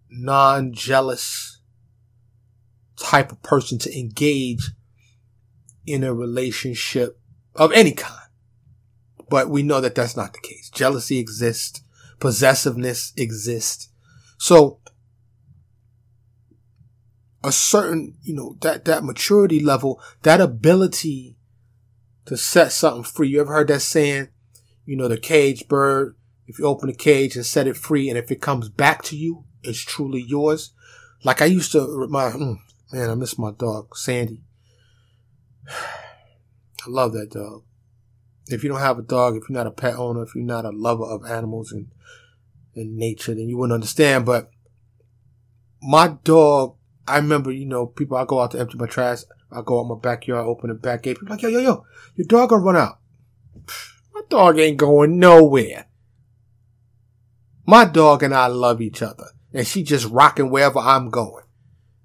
non-jealous 0.10 1.62
type 2.98 3.32
of 3.32 3.42
person 3.42 3.80
to 3.80 4.00
engage 4.00 4.72
in 5.86 6.04
a 6.04 6.14
relationship 6.14 7.20
of 7.56 7.72
any 7.72 7.92
kind. 7.92 8.21
But 9.32 9.50
we 9.50 9.64
know 9.64 9.80
that 9.80 9.96
that's 9.96 10.18
not 10.18 10.34
the 10.34 10.42
case. 10.42 10.70
Jealousy 10.70 11.18
exists. 11.18 11.82
Possessiveness 12.20 13.14
exists. 13.16 13.88
So 14.38 14.82
a 17.42 17.54
certain, 17.54 18.18
you 18.22 18.36
know, 18.36 18.58
that, 18.60 18.84
that 18.84 19.06
maturity 19.06 19.62
level, 19.62 20.02
that 20.24 20.42
ability 20.42 21.38
to 22.26 22.36
set 22.36 22.74
something 22.74 23.04
free. 23.04 23.30
You 23.30 23.40
ever 23.40 23.54
heard 23.54 23.70
that 23.70 23.80
saying, 23.80 24.28
you 24.86 24.98
know, 24.98 25.08
the 25.08 25.18
cage 25.18 25.70
bird, 25.70 26.18
if 26.46 26.60
you 26.60 26.66
open 26.66 26.90
the 26.90 26.94
cage 26.94 27.38
and 27.38 27.46
set 27.46 27.68
it 27.68 27.78
free 27.78 28.10
and 28.10 28.18
if 28.18 28.32
it 28.32 28.42
comes 28.42 28.68
back 28.68 29.02
to 29.04 29.16
you, 29.16 29.46
it's 29.64 29.80
truly 29.80 30.22
yours. 30.22 30.74
Like 31.24 31.42
I 31.42 31.46
used 31.46 31.72
to, 31.72 32.06
my, 32.10 32.32
mm, 32.32 32.58
man, 32.92 33.10
I 33.10 33.16
miss 33.16 33.40
my 33.40 33.52
dog, 33.52 33.96
Sandy. 33.96 34.42
I 35.70 36.90
love 36.90 37.14
that 37.14 37.30
dog. 37.32 37.64
If 38.52 38.64
you 38.64 38.70
don't 38.70 38.80
have 38.80 39.00
a 39.00 39.04
dog, 39.04 39.36
if 39.36 39.44
you're 39.48 39.58
not 39.58 39.68
a 39.68 39.72
pet 39.72 39.96
owner, 39.96 40.24
if 40.24 40.36
you're 40.36 40.44
not 40.44 40.66
a 40.66 40.70
lover 40.70 41.06
of 41.06 41.26
animals 41.26 41.72
and, 41.72 41.88
and 42.76 42.96
nature, 42.96 43.34
then 43.34 43.50
you 43.50 43.58
wouldn't 43.58 43.74
understand. 43.74 44.26
But 44.26 44.52
my 45.82 46.16
dog, 46.24 46.76
I 47.08 47.18
remember, 47.18 47.52
you 47.52 47.66
know, 47.66 47.86
people, 47.86 48.18
I 48.18 48.26
go 48.26 48.40
out 48.40 48.52
to 48.52 48.60
empty 48.60 48.78
my 48.78 48.88
trash. 48.88 49.20
I 49.52 49.62
go 49.66 49.80
out 49.80 49.88
my 49.88 50.00
backyard, 50.02 50.46
open 50.46 50.70
the 50.70 50.76
back 50.76 51.04
gate. 51.04 51.20
People 51.20 51.36
like, 51.36 51.42
yo, 51.42 51.50
yo, 51.50 51.60
yo, 51.60 51.86
your 52.16 52.28
dog 52.28 52.50
gonna 52.50 52.64
run 52.64 52.78
out. 52.78 53.00
My 54.14 54.22
dog 54.30 54.60
ain't 54.60 54.78
going 54.78 55.20
nowhere. 55.20 55.88
My 57.66 57.86
dog 57.86 58.24
and 58.24 58.34
I 58.34 58.48
love 58.48 58.82
each 58.82 59.02
other. 59.02 59.26
And 59.54 59.68
she 59.68 59.84
just 59.84 60.06
rocking 60.06 60.50
wherever 60.50 60.80
I'm 60.80 61.10
going. 61.10 61.44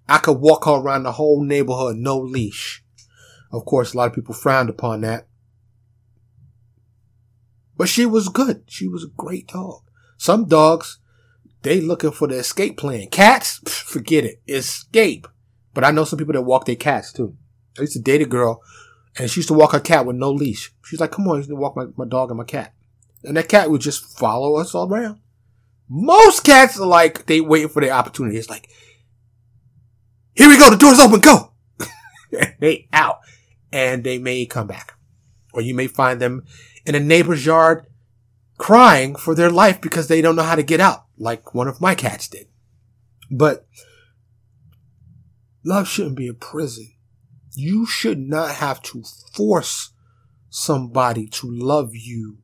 I 0.08 0.18
could 0.18 0.38
walk 0.38 0.64
her 0.64 0.72
around 0.72 1.04
the 1.04 1.12
whole 1.12 1.42
neighborhood, 1.42 1.96
no 1.96 2.18
leash. 2.18 2.84
Of 3.52 3.64
course, 3.64 3.94
a 3.94 3.96
lot 3.96 4.08
of 4.08 4.14
people 4.14 4.34
frowned 4.34 4.68
upon 4.68 5.02
that. 5.02 5.26
But 7.76 7.88
she 7.88 8.06
was 8.06 8.28
good. 8.28 8.62
She 8.66 8.88
was 8.88 9.04
a 9.04 9.08
great 9.16 9.48
dog. 9.48 9.82
Some 10.16 10.46
dogs, 10.46 10.98
they 11.62 11.80
looking 11.80 12.12
for 12.12 12.28
the 12.28 12.36
escape 12.36 12.78
plan. 12.78 13.08
Cats, 13.08 13.60
forget 13.66 14.24
it. 14.24 14.40
Escape. 14.48 15.28
But 15.74 15.84
I 15.84 15.90
know 15.90 16.04
some 16.04 16.18
people 16.18 16.32
that 16.32 16.42
walk 16.42 16.64
their 16.64 16.76
cats 16.76 17.12
too. 17.12 17.36
I 17.78 17.82
used 17.82 17.92
to 17.92 18.00
date 18.00 18.22
a 18.22 18.26
girl 18.26 18.62
and 19.18 19.30
she 19.30 19.40
used 19.40 19.48
to 19.48 19.54
walk 19.54 19.72
her 19.72 19.80
cat 19.80 20.06
with 20.06 20.16
no 20.16 20.30
leash. 20.30 20.72
She's 20.84 21.00
like, 21.00 21.12
come 21.12 21.28
on, 21.28 21.40
you 21.40 21.46
to 21.46 21.56
walk 21.56 21.76
my, 21.76 21.86
my 21.96 22.06
dog 22.06 22.30
and 22.30 22.38
my 22.38 22.44
cat. 22.44 22.72
And 23.24 23.36
that 23.36 23.48
cat 23.48 23.70
would 23.70 23.80
just 23.80 24.18
follow 24.18 24.56
us 24.56 24.74
all 24.74 24.92
around. 24.92 25.20
Most 25.88 26.44
cats 26.44 26.78
are 26.78 26.86
like, 26.86 27.26
they 27.26 27.40
waiting 27.40 27.68
for 27.68 27.80
their 27.80 27.92
opportunity. 27.92 28.36
It's 28.36 28.50
like, 28.50 28.68
here 30.34 30.48
we 30.48 30.58
go. 30.58 30.70
The 30.70 30.76
door's 30.76 30.98
open. 30.98 31.20
Go. 31.20 31.52
they 32.58 32.88
out 32.92 33.20
and 33.72 34.04
they 34.04 34.18
may 34.18 34.46
come 34.46 34.66
back. 34.66 34.94
Or 35.52 35.62
you 35.62 35.74
may 35.74 35.86
find 35.86 36.20
them 36.20 36.44
in 36.86 36.94
a 36.94 37.00
neighbor's 37.00 37.44
yard 37.44 37.86
crying 38.58 39.16
for 39.16 39.34
their 39.34 39.50
life 39.50 39.80
because 39.80 40.08
they 40.08 40.22
don't 40.22 40.36
know 40.36 40.42
how 40.42 40.54
to 40.54 40.62
get 40.62 40.80
out, 40.80 41.04
like 41.18 41.54
one 41.54 41.68
of 41.68 41.80
my 41.80 41.94
cats 41.94 42.28
did. 42.28 42.46
But 43.30 43.66
love 45.64 45.88
shouldn't 45.88 46.16
be 46.16 46.28
a 46.28 46.34
prison. 46.34 46.92
You 47.54 47.86
should 47.86 48.18
not 48.18 48.54
have 48.56 48.82
to 48.82 49.02
force 49.34 49.90
somebody 50.48 51.26
to 51.26 51.50
love 51.50 51.90
you 51.92 52.38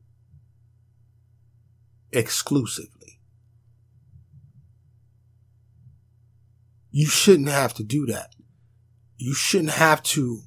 exclusively. 2.11 3.19
You 6.91 7.07
shouldn't 7.07 7.49
have 7.49 7.73
to 7.75 7.83
do 7.83 8.05
that. 8.07 8.35
You 9.17 9.33
shouldn't 9.33 9.71
have 9.71 10.03
to 10.03 10.41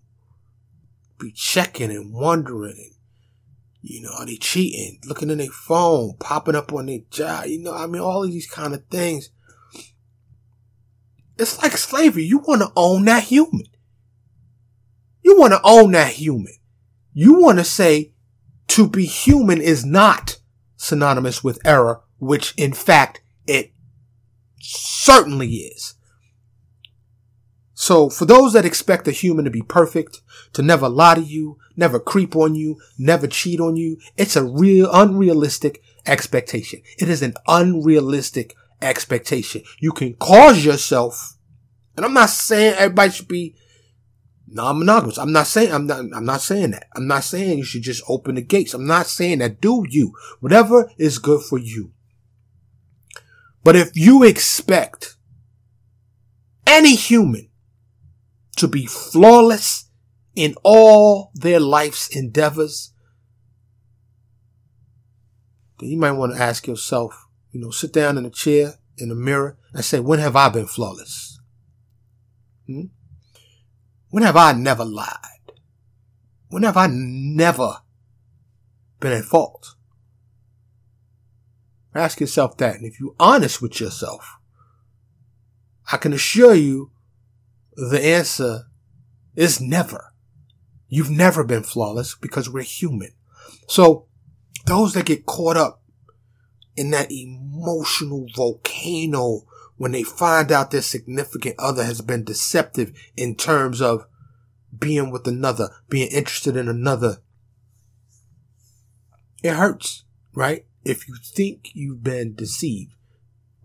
be 1.19 1.33
checking 1.33 1.91
and 1.91 2.12
wondering 2.12 2.96
you 3.88 4.02
know, 4.02 4.11
are 4.19 4.26
they 4.26 4.37
cheating? 4.37 4.99
Looking 5.07 5.31
in 5.31 5.38
their 5.38 5.47
phone, 5.47 6.16
popping 6.19 6.57
up 6.57 6.73
on 6.73 6.87
their 6.87 7.00
job, 7.11 7.47
you 7.47 7.62
know, 7.62 7.73
I 7.73 7.87
mean 7.87 8.02
all 8.02 8.25
of 8.25 8.31
these 8.33 8.49
kind 8.49 8.75
of 8.75 8.85
things. 8.87 9.31
It's 11.38 11.62
like 11.62 11.76
slavery. 11.76 12.25
You 12.25 12.38
want 12.38 12.62
to 12.62 12.73
own 12.75 13.05
that 13.05 13.25
human. 13.25 13.66
You 15.23 15.38
want 15.38 15.52
to 15.52 15.61
own 15.62 15.93
that 15.93 16.14
human. 16.14 16.55
You 17.12 17.40
want 17.40 17.59
to 17.59 17.64
say 17.64 18.12
to 18.69 18.88
be 18.88 19.05
human 19.05 19.61
is 19.61 19.85
not 19.85 20.38
synonymous 20.76 21.45
with 21.45 21.64
error, 21.64 22.02
which 22.19 22.55
in 22.57 22.73
fact 22.73 23.21
it 23.47 23.73
certainly 24.61 25.49
is. 25.49 25.95
So 27.78 28.09
for 28.09 28.25
those 28.25 28.54
that 28.54 28.64
expect 28.64 29.06
a 29.06 29.11
human 29.11 29.45
to 29.45 29.50
be 29.50 29.61
perfect, 29.61 30.23
to 30.54 30.62
never 30.62 30.88
lie 30.88 31.16
to 31.16 31.21
you, 31.21 31.59
never 31.76 32.00
creep 32.00 32.35
on 32.35 32.54
you, 32.54 32.80
never 32.99 33.26
cheat 33.26 33.61
on 33.61 33.76
you, 33.76 33.99
it's 34.16 34.35
a 34.35 34.42
real 34.42 34.88
unrealistic 34.90 35.83
expectation. 36.06 36.80
It 36.99 37.11
is 37.11 37.21
an 37.21 37.35
unrealistic 37.47 38.54
expectation. 38.80 39.62
You 39.78 39.92
can 39.92 40.14
cause 40.14 40.64
yourself, 40.64 41.37
and 41.99 42.06
I'm 42.06 42.14
not 42.14 42.30
saying 42.30 42.76
everybody 42.78 43.12
should 43.12 43.28
be 43.28 43.54
non-monogamous. 44.49 45.18
I'm 45.18 45.33
not 45.33 45.47
saying, 45.47 45.71
I'm 45.71 45.87
not, 45.87 45.99
I'm 46.14 46.25
not 46.25 46.40
saying 46.40 46.71
that. 46.71 46.87
I'm 46.97 47.06
not 47.06 47.25
saying 47.25 47.59
you 47.59 47.64
should 47.64 47.83
just 47.83 48.02
open 48.09 48.37
the 48.37 48.42
gates. 48.42 48.73
I'm 48.73 48.87
not 48.87 49.06
saying 49.06 49.40
that. 49.40 49.61
Do 49.61 49.85
you. 49.90 50.14
Whatever 50.40 50.90
is 50.97 51.18
good 51.18 51.42
for 51.42 51.59
you. 51.59 51.92
But 53.62 53.76
if 53.76 53.90
you 53.95 54.23
expect 54.23 55.16
any 56.66 56.95
human 56.95 57.50
to 58.56 58.68
be 58.68 58.86
flawless 58.86 59.90
in 60.34 60.54
all 60.62 61.30
their 61.34 61.60
life's 61.60 62.14
endeavors, 62.14 62.92
then 65.78 65.90
you 65.90 65.98
might 65.98 66.12
want 66.12 66.34
to 66.34 66.42
ask 66.42 66.66
yourself, 66.66 67.26
you 67.52 67.60
know, 67.60 67.70
sit 67.70 67.92
down 67.92 68.18
in 68.18 68.26
a 68.26 68.30
chair 68.30 68.75
in 68.98 69.10
a 69.10 69.14
mirror 69.14 69.58
and 69.72 69.84
say, 69.84 70.00
when 70.00 70.18
have 70.18 70.36
I 70.36 70.48
been 70.48 70.66
flawless? 70.66 71.38
Hmm? 72.66 72.86
When 74.10 74.22
have 74.22 74.36
I 74.36 74.52
never 74.52 74.84
lied? 74.84 75.52
When 76.48 76.62
have 76.62 76.76
I 76.76 76.88
never 76.90 77.78
been 79.00 79.12
at 79.12 79.25
fault? 79.25 79.75
Ask 81.94 82.20
yourself 82.20 82.56
that. 82.58 82.76
And 82.76 82.86
if 82.86 83.00
you're 83.00 83.14
honest 83.18 83.60
with 83.60 83.80
yourself, 83.80 84.36
I 85.90 85.96
can 85.96 86.12
assure 86.12 86.54
you 86.54 86.90
the 87.76 88.02
answer 88.02 88.64
is 89.37 89.61
never. 89.61 90.12
You've 90.88 91.11
never 91.11 91.45
been 91.45 91.62
flawless 91.62 92.14
because 92.14 92.49
we're 92.49 92.62
human. 92.62 93.11
So 93.68 94.06
those 94.66 94.95
that 94.95 95.06
get 95.06 95.26
caught 95.26 95.56
up 95.56 95.83
in 96.76 96.90
that 96.90 97.12
emotional 97.12 98.26
volcano 98.35 99.42
when 99.76 99.92
they 99.92 100.02
find 100.02 100.50
out 100.50 100.71
their 100.71 100.82
significant 100.82 101.56
other 101.58 101.84
has 101.84 102.00
been 102.00 102.25
deceptive 102.25 102.93
in 103.17 103.34
terms 103.34 103.82
of 103.82 104.06
being 104.76 105.10
with 105.10 105.26
another, 105.26 105.69
being 105.89 106.08
interested 106.10 106.56
in 106.56 106.69
another, 106.69 107.19
it 109.43 109.54
hurts, 109.54 110.04
right? 110.34 110.65
If 110.84 111.08
you 111.08 111.17
think 111.23 111.71
you've 111.75 112.02
been 112.02 112.34
deceived 112.34 112.95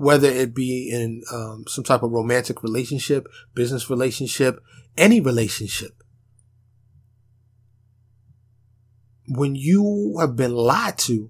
whether 0.01 0.27
it 0.27 0.55
be 0.55 0.89
in 0.89 1.21
um, 1.31 1.63
some 1.67 1.83
type 1.83 2.01
of 2.01 2.11
romantic 2.11 2.63
relationship, 2.63 3.27
business 3.53 3.87
relationship, 3.87 4.59
any 4.97 5.21
relationship. 5.21 5.91
When 9.27 9.53
you 9.53 10.17
have 10.19 10.35
been 10.35 10.55
lied 10.55 10.97
to, 10.99 11.29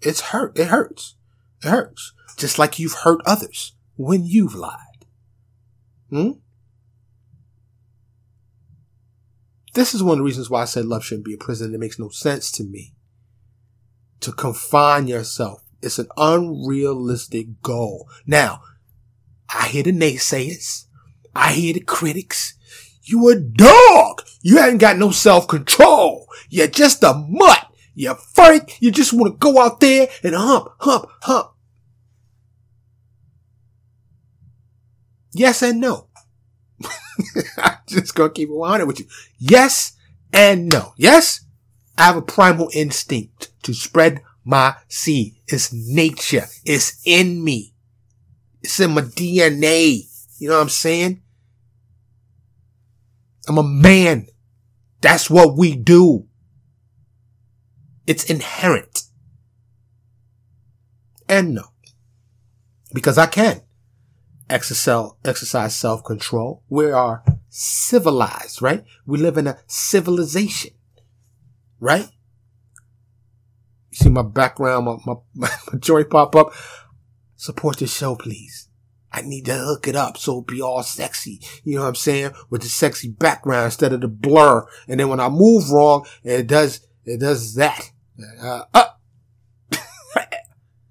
it's 0.00 0.22
hurt. 0.22 0.58
It 0.58 0.68
hurts. 0.68 1.16
It 1.62 1.68
hurts. 1.68 2.14
Just 2.38 2.58
like 2.58 2.78
you've 2.78 2.94
hurt 3.04 3.20
others 3.26 3.74
when 3.96 4.24
you've 4.24 4.54
lied. 4.54 5.04
Hmm? 6.08 6.30
This 9.74 9.92
is 9.92 10.02
one 10.02 10.12
of 10.12 10.18
the 10.18 10.24
reasons 10.24 10.48
why 10.48 10.62
I 10.62 10.64
said 10.64 10.86
love 10.86 11.04
shouldn't 11.04 11.26
be 11.26 11.34
a 11.34 11.38
prison. 11.38 11.74
It 11.74 11.80
makes 11.80 11.98
no 11.98 12.08
sense 12.08 12.50
to 12.52 12.64
me 12.64 12.94
to 14.20 14.32
confine 14.32 15.06
yourself 15.06 15.65
it's 15.82 15.98
an 15.98 16.08
unrealistic 16.16 17.62
goal. 17.62 18.08
Now, 18.26 18.62
I 19.48 19.68
hear 19.68 19.82
the 19.82 19.92
naysayers. 19.92 20.86
I 21.34 21.52
hear 21.52 21.74
the 21.74 21.80
critics. 21.80 22.54
You 23.02 23.28
a 23.28 23.38
dog. 23.38 24.22
You 24.42 24.56
haven't 24.58 24.78
got 24.78 24.98
no 24.98 25.10
self 25.10 25.46
control. 25.46 26.26
You're 26.48 26.66
just 26.66 27.02
a 27.04 27.14
mutt. 27.14 27.66
You're 27.94 28.14
freak. 28.14 28.76
You 28.80 28.90
just 28.90 29.12
want 29.12 29.32
to 29.32 29.38
go 29.38 29.60
out 29.60 29.80
there 29.80 30.08
and 30.22 30.34
hump, 30.34 30.68
hump, 30.80 31.06
hump. 31.22 31.52
Yes 35.32 35.62
and 35.62 35.80
no. 35.80 36.08
I'm 37.58 37.76
just 37.86 38.14
gonna 38.14 38.30
keep 38.30 38.48
it 38.48 38.54
100 38.54 38.86
with 38.86 39.00
you. 39.00 39.06
Yes 39.38 39.92
and 40.32 40.68
no. 40.68 40.94
Yes, 40.96 41.44
I 41.96 42.04
have 42.04 42.16
a 42.16 42.22
primal 42.22 42.70
instinct 42.72 43.52
to 43.62 43.74
spread 43.74 44.22
my 44.46 44.76
seed. 44.88 45.34
It's 45.48 45.72
nature. 45.72 46.46
It's 46.64 47.02
in 47.04 47.42
me. 47.42 47.74
It's 48.62 48.78
in 48.78 48.92
my 48.92 49.02
DNA. 49.02 50.08
You 50.38 50.48
know 50.48 50.54
what 50.54 50.62
I'm 50.62 50.68
saying? 50.68 51.20
I'm 53.48 53.58
a 53.58 53.62
man. 53.64 54.28
That's 55.00 55.28
what 55.28 55.56
we 55.56 55.74
do. 55.74 56.28
It's 58.06 58.24
inherent. 58.24 59.02
And 61.28 61.54
no. 61.54 61.64
Because 62.94 63.18
I 63.18 63.26
can 63.26 63.62
exercise, 64.48 65.10
exercise 65.24 65.74
self-control. 65.74 66.62
We 66.68 66.92
are 66.92 67.24
civilized, 67.48 68.62
right? 68.62 68.84
We 69.06 69.18
live 69.18 69.36
in 69.38 69.48
a 69.48 69.58
civilization, 69.66 70.70
right? 71.80 72.08
You 73.96 74.04
see 74.04 74.10
my 74.10 74.22
background, 74.22 74.84
my, 74.84 74.96
my, 75.06 75.16
my 75.72 75.78
joy 75.78 76.04
pop 76.04 76.36
up. 76.36 76.52
Support 77.36 77.78
the 77.78 77.86
show, 77.86 78.14
please. 78.14 78.68
I 79.10 79.22
need 79.22 79.46
to 79.46 79.54
hook 79.54 79.88
it 79.88 79.96
up 79.96 80.18
so 80.18 80.40
it 80.40 80.46
be 80.46 80.60
all 80.60 80.82
sexy. 80.82 81.40
You 81.64 81.76
know 81.76 81.82
what 81.82 81.88
I'm 81.88 81.94
saying? 81.94 82.32
With 82.50 82.60
the 82.60 82.68
sexy 82.68 83.08
background 83.08 83.66
instead 83.66 83.94
of 83.94 84.02
the 84.02 84.08
blur. 84.08 84.66
And 84.86 85.00
then 85.00 85.08
when 85.08 85.20
I 85.20 85.30
move 85.30 85.70
wrong, 85.70 86.06
it 86.22 86.46
does, 86.46 86.86
it 87.06 87.20
does 87.20 87.54
that. 87.54 87.90
Uh, 88.42 88.64
uh. 88.74 88.88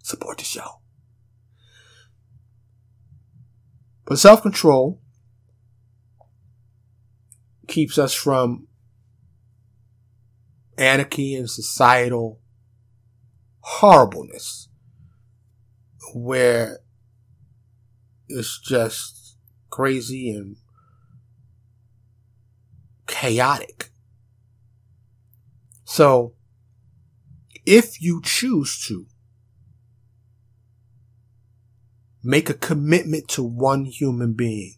Support 0.01 0.39
the 0.39 0.45
show. 0.45 0.79
But 4.05 4.17
self-control 4.17 4.99
keeps 7.67 7.99
us 7.99 8.13
from 8.15 8.67
anarchy 10.77 11.35
and 11.35 11.49
societal 11.49 12.39
horribleness 13.67 14.69
where 16.13 16.77
it's 18.29 18.59
just 18.59 19.37
crazy 19.71 20.29
and 20.29 20.57
chaotic. 23.07 23.89
So, 25.83 26.33
if 27.65 27.99
you 27.99 28.21
choose 28.23 28.79
to 28.87 29.07
make 32.23 32.51
a 32.51 32.53
commitment 32.53 33.27
to 33.29 33.43
one 33.43 33.85
human 33.85 34.33
being 34.33 34.75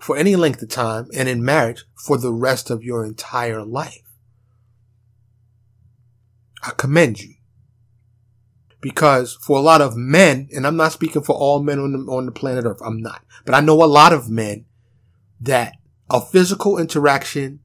for 0.00 0.16
any 0.16 0.36
length 0.36 0.62
of 0.62 0.70
time 0.70 1.08
and 1.14 1.28
in 1.28 1.44
marriage 1.44 1.84
for 2.06 2.16
the 2.16 2.32
rest 2.32 2.70
of 2.70 2.82
your 2.82 3.04
entire 3.04 3.62
life, 3.62 4.13
I 6.64 6.70
commend 6.70 7.20
you. 7.20 7.34
Because 8.80 9.34
for 9.40 9.58
a 9.58 9.62
lot 9.62 9.80
of 9.80 9.96
men, 9.96 10.48
and 10.54 10.66
I'm 10.66 10.76
not 10.76 10.92
speaking 10.92 11.22
for 11.22 11.34
all 11.34 11.62
men 11.62 11.78
on 11.78 11.92
the, 11.92 12.12
on 12.12 12.26
the 12.26 12.32
planet 12.32 12.64
Earth, 12.66 12.82
I'm 12.84 13.00
not, 13.00 13.24
but 13.44 13.54
I 13.54 13.60
know 13.60 13.82
a 13.82 13.86
lot 13.86 14.12
of 14.12 14.28
men 14.28 14.66
that 15.40 15.74
a 16.10 16.20
physical 16.20 16.78
interaction 16.78 17.60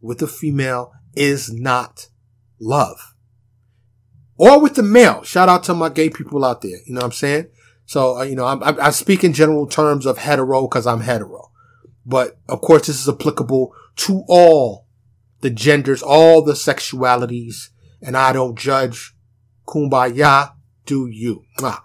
with 0.00 0.22
a 0.22 0.26
female 0.26 0.92
is 1.14 1.52
not 1.52 2.08
love. 2.58 3.14
Or 4.38 4.60
with 4.60 4.74
the 4.74 4.82
male. 4.82 5.22
Shout 5.22 5.48
out 5.48 5.64
to 5.64 5.74
my 5.74 5.88
gay 5.88 6.10
people 6.10 6.44
out 6.44 6.60
there. 6.60 6.78
You 6.86 6.94
know 6.94 6.98
what 6.98 7.06
I'm 7.06 7.12
saying? 7.12 7.46
So, 7.86 8.18
uh, 8.18 8.22
you 8.22 8.34
know, 8.34 8.44
I, 8.44 8.86
I 8.86 8.90
speak 8.90 9.24
in 9.24 9.32
general 9.32 9.66
terms 9.66 10.06
of 10.06 10.18
hetero 10.18 10.62
because 10.62 10.86
I'm 10.86 11.00
hetero. 11.00 11.50
But 12.04 12.38
of 12.48 12.60
course, 12.60 12.86
this 12.86 13.00
is 13.00 13.08
applicable 13.08 13.74
to 13.96 14.24
all 14.28 14.86
the 15.40 15.50
genders, 15.50 16.02
all 16.02 16.42
the 16.42 16.52
sexualities, 16.52 17.70
and 18.02 18.16
I 18.16 18.32
don't 18.32 18.58
judge. 18.58 19.14
Kumbaya, 19.66 20.52
do 20.84 21.06
you? 21.06 21.44
Ah. 21.60 21.82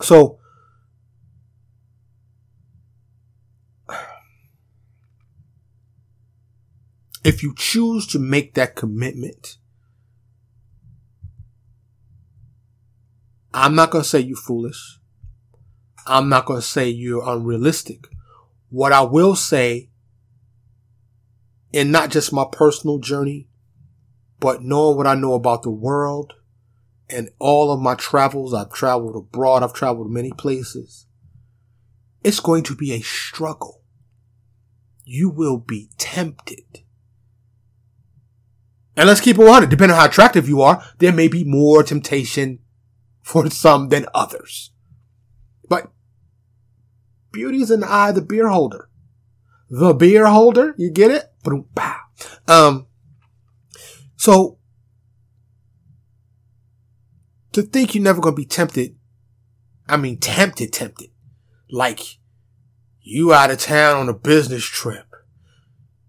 So, 0.00 0.38
if 7.24 7.42
you 7.42 7.54
choose 7.56 8.06
to 8.08 8.18
make 8.18 8.54
that 8.54 8.76
commitment, 8.76 9.58
I'm 13.52 13.74
not 13.74 13.90
going 13.90 14.04
to 14.04 14.08
say 14.08 14.20
you're 14.20 14.36
foolish. 14.36 14.98
I'm 16.06 16.28
not 16.28 16.46
going 16.46 16.60
to 16.60 16.66
say 16.66 16.88
you're 16.88 17.28
unrealistic. 17.28 18.06
What 18.70 18.92
I 18.92 19.02
will 19.02 19.34
say, 19.34 19.90
and 21.74 21.92
not 21.92 22.10
just 22.10 22.32
my 22.32 22.46
personal 22.50 22.98
journey, 22.98 23.48
but 24.40 24.62
knowing 24.62 24.96
what 24.96 25.06
I 25.06 25.14
know 25.14 25.34
about 25.34 25.62
the 25.62 25.70
world 25.70 26.34
and 27.08 27.28
all 27.38 27.72
of 27.72 27.80
my 27.80 27.94
travels, 27.94 28.54
I've 28.54 28.72
traveled 28.72 29.16
abroad, 29.16 29.62
I've 29.62 29.74
traveled 29.74 30.10
many 30.10 30.32
places. 30.32 31.06
It's 32.24 32.40
going 32.40 32.64
to 32.64 32.74
be 32.74 32.92
a 32.92 33.00
struggle. 33.00 33.82
You 35.04 35.30
will 35.30 35.58
be 35.58 35.90
tempted 35.98 36.82
and 39.00 39.08
let's 39.08 39.22
keep 39.22 39.38
it 39.38 39.42
100. 39.42 39.70
Depending 39.70 39.94
on 39.94 40.00
how 40.00 40.06
attractive 40.06 40.46
you 40.46 40.60
are, 40.60 40.84
there 40.98 41.10
may 41.10 41.26
be 41.26 41.42
more 41.42 41.82
temptation 41.82 42.58
for 43.22 43.48
some 43.48 43.88
than 43.88 44.04
others. 44.12 44.72
But 45.68 45.90
beauty 47.32 47.62
is 47.62 47.70
in 47.70 47.80
the 47.80 47.88
eye 47.88 48.10
of 48.10 48.16
the 48.16 48.20
beer 48.20 48.48
holder. 48.48 48.90
The 49.70 49.94
beer 49.94 50.26
holder, 50.26 50.74
you 50.76 50.90
get 50.90 51.10
it? 51.10 51.24
Um, 52.46 52.88
so 54.20 54.58
to 57.52 57.62
think 57.62 57.94
you're 57.94 58.04
never 58.04 58.20
going 58.20 58.34
to 58.34 58.40
be 58.40 58.46
tempted, 58.46 58.96
I 59.88 59.96
mean, 59.96 60.18
tempted, 60.18 60.72
tempted, 60.72 61.10
like 61.70 62.00
you 63.00 63.32
out 63.32 63.50
of 63.50 63.58
town 63.58 63.96
on 63.96 64.08
a 64.08 64.14
business 64.14 64.64
trip. 64.64 65.06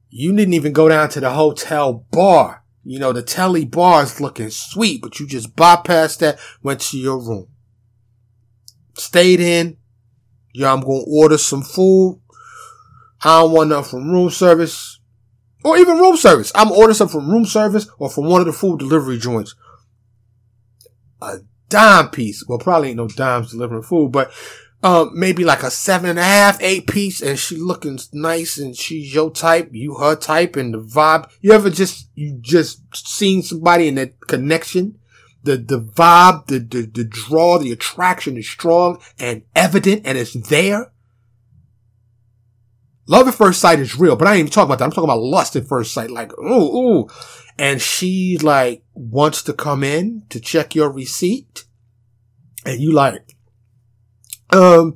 You 0.09 0.35
didn't 0.35 0.53
even 0.53 0.73
go 0.73 0.89
down 0.89 1.09
to 1.09 1.19
the 1.19 1.31
hotel 1.31 2.05
bar 2.11 2.61
you 2.83 2.99
know, 2.99 3.13
the 3.13 3.21
telly 3.21 3.65
bar 3.65 4.03
is 4.03 4.19
looking 4.19 4.49
sweet, 4.49 5.01
but 5.01 5.19
you 5.19 5.27
just 5.27 5.55
bypassed 5.55 6.19
that, 6.19 6.39
went 6.63 6.81
to 6.81 6.97
your 6.97 7.19
room. 7.19 7.47
Stayed 8.95 9.39
in. 9.39 9.77
Yeah, 10.53 10.73
I'm 10.73 10.81
going 10.81 11.05
to 11.05 11.11
order 11.11 11.37
some 11.37 11.61
food. 11.61 12.21
I 13.23 13.41
don't 13.41 13.51
want 13.51 13.69
nothing 13.69 13.89
from 13.89 14.11
room 14.11 14.29
service 14.31 14.99
or 15.63 15.77
even 15.77 15.97
room 15.97 16.17
service. 16.17 16.51
I'm 16.55 16.71
ordering 16.71 16.95
something 16.95 17.19
from 17.19 17.29
room 17.29 17.45
service 17.45 17.87
or 17.99 18.09
from 18.09 18.25
one 18.25 18.41
of 18.41 18.47
the 18.47 18.53
food 18.53 18.79
delivery 18.79 19.17
joints. 19.17 19.55
A 21.21 21.39
dime 21.69 22.09
piece. 22.09 22.43
Well, 22.47 22.59
probably 22.59 22.89
ain't 22.89 22.97
no 22.97 23.07
dimes 23.07 23.51
delivering 23.51 23.83
food, 23.83 24.11
but 24.11 24.31
um, 24.83 25.11
maybe 25.13 25.43
like 25.43 25.63
a 25.63 25.69
seven 25.69 26.09
and 26.09 26.19
a 26.19 26.23
half, 26.23 26.61
eight 26.61 26.87
piece, 26.87 27.21
and 27.21 27.37
she 27.37 27.55
looking 27.55 27.99
nice, 28.13 28.57
and 28.57 28.75
she's 28.75 29.13
your 29.13 29.29
type, 29.29 29.69
you 29.71 29.95
her 29.95 30.15
type, 30.15 30.55
and 30.55 30.73
the 30.73 30.81
vibe. 30.81 31.29
You 31.39 31.51
ever 31.51 31.69
just 31.69 32.09
you 32.15 32.37
just 32.41 32.81
seen 32.95 33.43
somebody 33.43 33.87
in 33.87 33.95
that 33.95 34.19
connection? 34.21 34.97
The 35.43 35.57
the 35.57 35.79
vibe, 35.79 36.47
the 36.47 36.59
the 36.59 36.87
the 36.87 37.03
draw, 37.03 37.59
the 37.59 37.71
attraction 37.71 38.37
is 38.37 38.49
strong 38.49 38.99
and 39.19 39.43
evident, 39.55 40.01
and 40.05 40.17
it's 40.17 40.33
there. 40.33 40.91
Love 43.07 43.27
at 43.27 43.33
first 43.33 43.59
sight 43.59 43.79
is 43.79 43.97
real, 43.97 44.15
but 44.15 44.27
I 44.27 44.33
ain't 44.33 44.39
even 44.41 44.51
talking 44.51 44.67
about 44.67 44.79
that. 44.79 44.85
I'm 44.85 44.91
talking 44.91 45.05
about 45.05 45.21
lust 45.21 45.55
at 45.55 45.67
first 45.67 45.93
sight, 45.93 46.11
like 46.11 46.31
ooh 46.37 46.77
ooh, 46.77 47.07
and 47.57 47.81
she 47.81 48.37
like 48.37 48.83
wants 48.93 49.41
to 49.43 49.53
come 49.53 49.83
in 49.83 50.23
to 50.29 50.39
check 50.39 50.75
your 50.75 50.91
receipt, 50.91 51.65
and 52.65 52.79
you 52.79 52.91
like 52.91 53.35
um, 54.53 54.95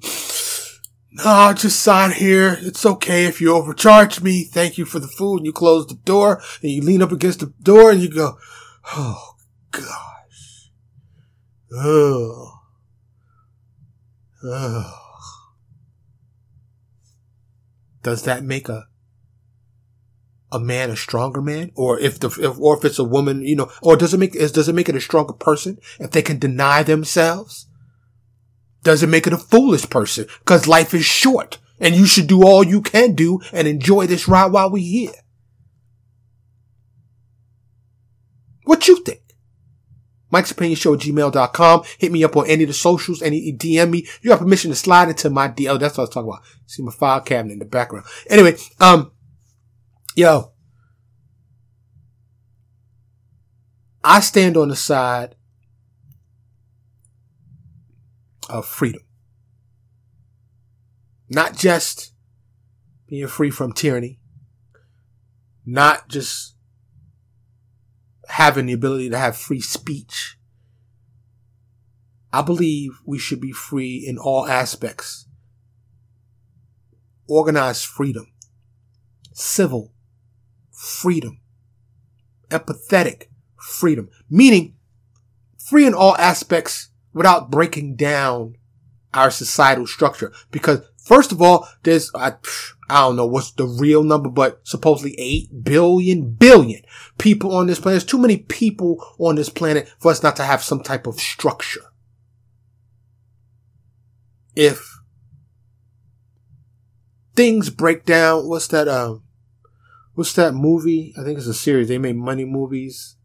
no, 1.11 1.23
I'll 1.23 1.53
just 1.53 1.79
sign 1.79 2.11
here. 2.11 2.57
It's 2.59 2.85
okay 2.85 3.25
if 3.25 3.39
you 3.39 3.53
overcharge 3.55 4.21
me. 4.21 4.43
Thank 4.43 4.77
you 4.77 4.83
for 4.83 4.99
the 4.99 5.07
food. 5.07 5.37
And 5.37 5.45
you 5.45 5.53
close 5.53 5.87
the 5.87 5.95
door 5.95 6.41
and 6.61 6.71
you 6.71 6.81
lean 6.81 7.01
up 7.01 7.13
against 7.13 7.39
the 7.39 7.53
door 7.61 7.91
and 7.91 8.01
you 8.01 8.09
go, 8.09 8.37
oh 8.93 9.35
gosh. 9.71 10.71
Oh. 11.73 12.59
Oh. 14.43 15.04
Does 18.05 18.23
that 18.23 18.43
make 18.43 18.69
a 18.69 18.87
a 20.51 20.59
man 20.59 20.91
a 20.91 20.95
stronger 20.95 21.41
man, 21.41 21.71
or 21.75 21.99
if 21.99 22.19
the 22.19 22.27
if, 22.27 22.59
or 22.59 22.77
if 22.77 22.85
it's 22.85 22.99
a 22.99 23.03
woman, 23.03 23.41
you 23.41 23.55
know, 23.55 23.69
or 23.81 23.97
does 23.97 24.13
it 24.13 24.19
make 24.19 24.35
is 24.35 24.51
does 24.51 24.69
it 24.69 24.75
make 24.75 24.87
it 24.87 24.95
a 24.95 25.01
stronger 25.01 25.33
person 25.33 25.79
if 25.99 26.11
they 26.11 26.21
can 26.21 26.39
deny 26.39 26.83
themselves? 26.83 27.67
does 28.85 29.01
it 29.01 29.09
make 29.09 29.27
it 29.27 29.33
a 29.33 29.37
foolish 29.37 29.89
person 29.89 30.27
because 30.39 30.67
life 30.67 30.93
is 30.93 31.03
short 31.03 31.57
and 31.79 31.95
you 31.95 32.05
should 32.05 32.27
do 32.27 32.43
all 32.43 32.63
you 32.63 32.81
can 32.81 33.15
do 33.15 33.41
and 33.51 33.67
enjoy 33.67 34.05
this 34.05 34.27
ride 34.27 34.51
while 34.51 34.69
we're 34.69 34.77
here. 34.77 35.11
What 38.63 38.87
you 38.87 39.03
think? 39.03 39.24
Mike's 40.35 40.51
Opinion 40.51 40.75
Show 40.75 40.93
at 40.95 40.99
gmail.com. 40.99 41.83
Hit 41.97 42.11
me 42.11 42.21
up 42.25 42.35
on 42.35 42.45
any 42.47 42.63
of 42.63 42.67
the 42.67 42.73
socials, 42.73 43.21
any 43.21 43.53
DM 43.53 43.89
me. 43.89 44.05
You 44.21 44.31
have 44.31 44.39
permission 44.39 44.69
to 44.69 44.75
slide 44.75 45.07
into 45.07 45.29
my 45.29 45.47
DL. 45.47 45.79
That's 45.79 45.97
what 45.97 46.01
I 46.01 46.07
was 46.07 46.09
talking 46.09 46.29
about. 46.29 46.43
See 46.65 46.83
my 46.83 46.91
file 46.91 47.21
cabinet 47.21 47.53
in 47.53 47.59
the 47.59 47.65
background. 47.65 48.05
Anyway, 48.29 48.57
um, 48.81 49.13
yo, 50.13 50.51
I 54.03 54.19
stand 54.19 54.57
on 54.57 54.67
the 54.67 54.75
side 54.75 55.35
of 58.49 58.65
freedom. 58.65 59.03
Not 61.29 61.55
just 61.55 62.11
being 63.07 63.27
free 63.27 63.51
from 63.51 63.71
tyranny, 63.71 64.19
not 65.65 66.09
just 66.09 66.54
having 68.29 68.65
the 68.65 68.73
ability 68.73 69.09
to 69.09 69.17
have 69.17 69.37
free 69.37 69.61
speech. 69.61 70.37
I 72.31 72.41
believe 72.41 72.99
we 73.05 73.17
should 73.17 73.39
be 73.39 73.51
free 73.51 74.03
in 74.05 74.17
all 74.17 74.45
aspects. 74.47 75.27
Organized 77.27 77.85
freedom, 77.85 78.27
civil 79.33 79.93
freedom, 80.75 81.39
empathetic 82.49 83.23
freedom, 83.57 84.09
meaning 84.29 84.75
free 85.57 85.85
in 85.87 85.93
all 85.93 86.15
aspects 86.17 86.89
without 87.13 87.49
breaking 87.49 87.95
down 87.95 88.55
our 89.13 89.31
societal 89.31 89.87
structure. 89.87 90.31
Because 90.51 90.81
first 91.05 91.31
of 91.31 91.41
all, 91.41 91.67
there's, 91.83 92.11
I, 92.13 92.33
I 92.89 93.01
don't 93.01 93.15
know 93.15 93.25
what's 93.25 93.51
the 93.51 93.65
real 93.65 94.03
number, 94.03 94.29
but 94.29 94.59
supposedly 94.63 95.15
8 95.17 95.63
billion, 95.63 96.33
billion 96.33 96.81
people 97.17 97.55
on 97.55 97.67
this 97.67 97.79
planet. 97.79 98.01
There's 98.01 98.11
too 98.11 98.17
many 98.17 98.37
people 98.37 99.05
on 99.17 99.35
this 99.35 99.49
planet 99.49 99.87
for 99.99 100.11
us 100.11 100.23
not 100.23 100.35
to 100.37 100.43
have 100.43 100.63
some 100.63 100.83
type 100.83 101.07
of 101.07 101.19
structure. 101.19 101.81
If 104.55 104.99
things 107.35 107.69
break 107.69 108.05
down, 108.05 108.47
what's 108.47 108.67
that, 108.67 108.87
um, 108.87 109.23
what's 110.15 110.33
that 110.33 110.53
movie? 110.53 111.13
I 111.17 111.23
think 111.23 111.37
it's 111.37 111.47
a 111.47 111.53
series. 111.53 111.87
They 111.87 111.97
made 111.97 112.17
money 112.17 112.45
movies 112.45 113.15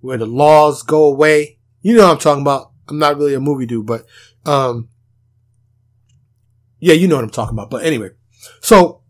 where 0.00 0.18
the 0.18 0.26
laws 0.26 0.82
go 0.82 1.04
away. 1.04 1.58
You 1.82 1.96
know 1.96 2.04
what 2.06 2.12
I'm 2.12 2.18
talking 2.18 2.42
about. 2.42 2.72
I'm 2.88 2.98
not 2.98 3.16
really 3.16 3.34
a 3.34 3.40
movie 3.40 3.66
dude, 3.66 3.86
but, 3.86 4.06
um, 4.46 4.88
yeah, 6.84 6.92
you 6.92 7.08
know 7.08 7.16
what 7.16 7.24
I'm 7.24 7.30
talking 7.30 7.54
about. 7.54 7.70
But 7.70 7.84
anyway, 7.84 8.10
so, 8.60 9.00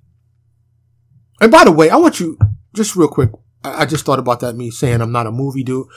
and 1.40 1.50
by 1.50 1.64
the 1.64 1.72
way, 1.72 1.90
I 1.90 1.96
want 1.96 2.20
you, 2.20 2.38
just 2.72 2.94
real 2.94 3.08
quick, 3.08 3.30
I, 3.64 3.82
I 3.82 3.87
just 3.87 4.04
thought 4.04 4.20
about 4.20 4.38
that, 4.40 4.54
me 4.54 4.70
saying 4.70 5.00
I'm 5.00 5.10
not 5.10 5.26
a 5.26 5.32
movie 5.32 5.64
dude. 5.64 5.88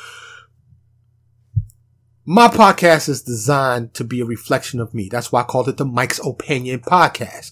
My 2.25 2.47
podcast 2.47 3.07
is 3.07 3.21
designed 3.21 3.93
to 3.93 4.03
be 4.03 4.21
a 4.21 4.25
reflection 4.25 4.79
of 4.79 4.95
me. 4.95 5.07
That's 5.07 5.31
why 5.31 5.41
I 5.41 5.43
called 5.43 5.69
it 5.69 5.77
the 5.77 5.85
Mike's 5.85 6.19
Opinion 6.25 6.79
Podcast. 6.79 7.51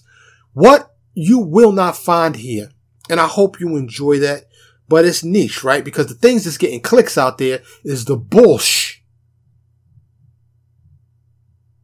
What 0.54 0.96
you 1.14 1.38
will 1.38 1.70
not 1.70 1.96
find 1.96 2.34
here, 2.34 2.70
and 3.08 3.20
I 3.20 3.28
hope 3.28 3.60
you 3.60 3.76
enjoy 3.76 4.18
that, 4.18 4.48
but 4.88 5.04
it's 5.04 5.22
niche, 5.22 5.62
right? 5.62 5.84
Because 5.84 6.08
the 6.08 6.14
things 6.14 6.44
that's 6.44 6.58
getting 6.58 6.80
clicks 6.80 7.16
out 7.16 7.38
there 7.38 7.60
is 7.84 8.04
the 8.06 8.16
bullshit 8.16 8.96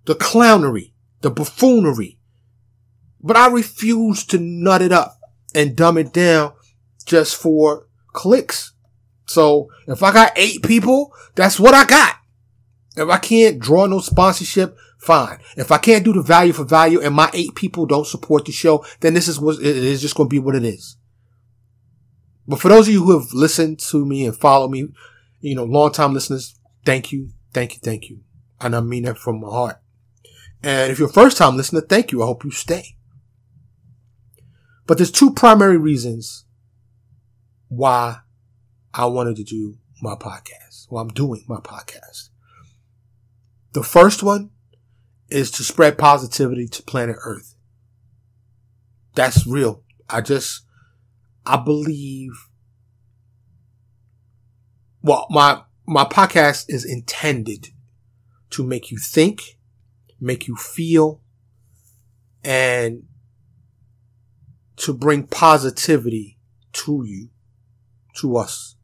the 0.05 0.14
clownery, 0.16 0.92
the 1.20 1.31
buffoonery. 1.31 2.18
But 3.23 3.37
I 3.37 3.49
refuse 3.49 4.25
to 4.27 4.39
nut 4.39 4.83
it 4.83 4.93
up 4.93 5.19
and 5.55 5.77
dumb 5.77 5.99
it 5.99 6.13
down 6.13 6.53
just 7.05 7.37
for 7.37 7.87
clicks. 8.09 8.73
So 9.27 9.69
if 9.87 10.03
I 10.03 10.13
got 10.13 10.33
eight 10.37 10.63
people, 10.63 11.15
that's 11.35 11.61
what 11.61 11.75
I 11.75 11.85
got. 11.85 12.17
If 12.97 13.09
I 13.09 13.19
can't 13.19 13.59
draw 13.59 13.87
no 13.87 14.01
sponsorship, 14.01 14.77
fine. 14.99 15.39
If 15.57 15.73
I 15.73 15.79
can't 15.79 16.05
do 16.05 16.13
the 16.13 16.23
value 16.23 16.53
for 16.53 16.65
value 16.65 17.01
and 17.01 17.15
my 17.15 17.31
eight 17.33 17.55
people 17.55 17.87
don't 17.87 18.07
support 18.07 18.45
the 18.45 18.53
show, 18.53 18.85
then 19.01 19.15
this 19.15 19.29
is 19.29 19.41
what 19.41 19.59
it 19.61 19.77
is 19.77 20.03
just 20.03 20.15
going 20.15 20.29
to 20.29 20.35
be 20.35 20.39
what 20.39 20.55
it 20.55 20.65
is. 20.65 20.97
But 22.47 22.61
for 22.61 22.69
those 22.69 22.89
of 22.89 22.95
you 22.95 23.05
who 23.05 23.19
have 23.19 23.33
listened 23.33 23.79
to 23.81 24.05
me 24.05 24.27
and 24.27 24.37
followed 24.37 24.71
me, 24.71 24.89
you 25.41 25.55
know, 25.55 25.65
long 25.65 25.93
time 25.93 26.13
listeners, 26.13 26.59
thank 26.85 27.13
you, 27.13 27.31
thank 27.53 27.75
you, 27.75 27.81
thank 27.83 28.11
you. 28.11 28.21
And 28.61 28.77
I 28.77 28.81
mean 28.81 29.05
that 29.05 29.19
from 29.19 29.41
my 29.41 29.49
heart. 29.49 29.81
And 30.63 30.93
if 30.93 30.99
you're 30.99 31.09
a 31.09 31.13
first 31.13 31.37
time 31.37 31.57
listener, 31.57 31.81
thank 31.81 32.13
you. 32.13 32.23
I 32.23 32.27
hope 32.27 32.45
you 32.45 32.51
stay. 32.51 32.97
But 34.87 34.99
there's 34.99 35.12
two 35.12 35.33
primary 35.33 35.77
reasons 35.77 36.45
why 37.68 38.18
I 38.92 39.07
wanted 39.07 39.37
to 39.37 39.45
do 39.45 39.79
my 40.03 40.14
podcast. 40.14 40.88
Well, 40.90 41.03
I'm 41.03 41.09
doing 41.09 41.45
my 41.49 41.59
podcast. 41.59 42.29
The 43.73 43.83
first 43.83 44.23
one 44.23 44.51
is 45.31 45.51
to 45.53 45.64
spread 45.64 45.97
positivity 45.97 46.66
to 46.68 46.83
planet 46.83 47.16
Earth. 47.25 47.55
That's 49.14 49.47
real. 49.47 49.83
I 50.11 50.21
just, 50.21 50.64
I 51.47 51.57
believe, 51.57 52.33
well, 55.03 55.27
my, 55.31 55.62
my 55.87 56.05
podcast 56.05 56.66
is 56.68 56.85
intended 56.85 57.68
to 58.51 58.62
make 58.62 58.90
you 58.90 58.99
think, 58.99 59.59
make 60.21 60.47
you 60.47 60.57
feel, 60.57 61.23
and 62.45 63.05
to 64.83 64.92
bring 64.92 65.25
positivity 65.29 66.38
to 66.73 67.05
you, 67.07 67.29
to 68.16 68.37
us. 68.37 68.75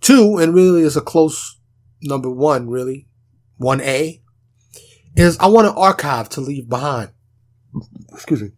Two, 0.00 0.36
and 0.38 0.54
really 0.54 0.82
is 0.82 0.96
a 0.96 1.00
close 1.00 1.58
number 2.02 2.30
one, 2.30 2.70
really, 2.70 3.08
1A, 3.60 4.20
is 5.16 5.36
I 5.38 5.48
want 5.48 5.66
an 5.66 5.74
archive 5.76 6.28
to 6.30 6.40
leave 6.40 6.68
behind. 6.68 7.10
Excuse 8.12 8.40
me. 8.40 8.50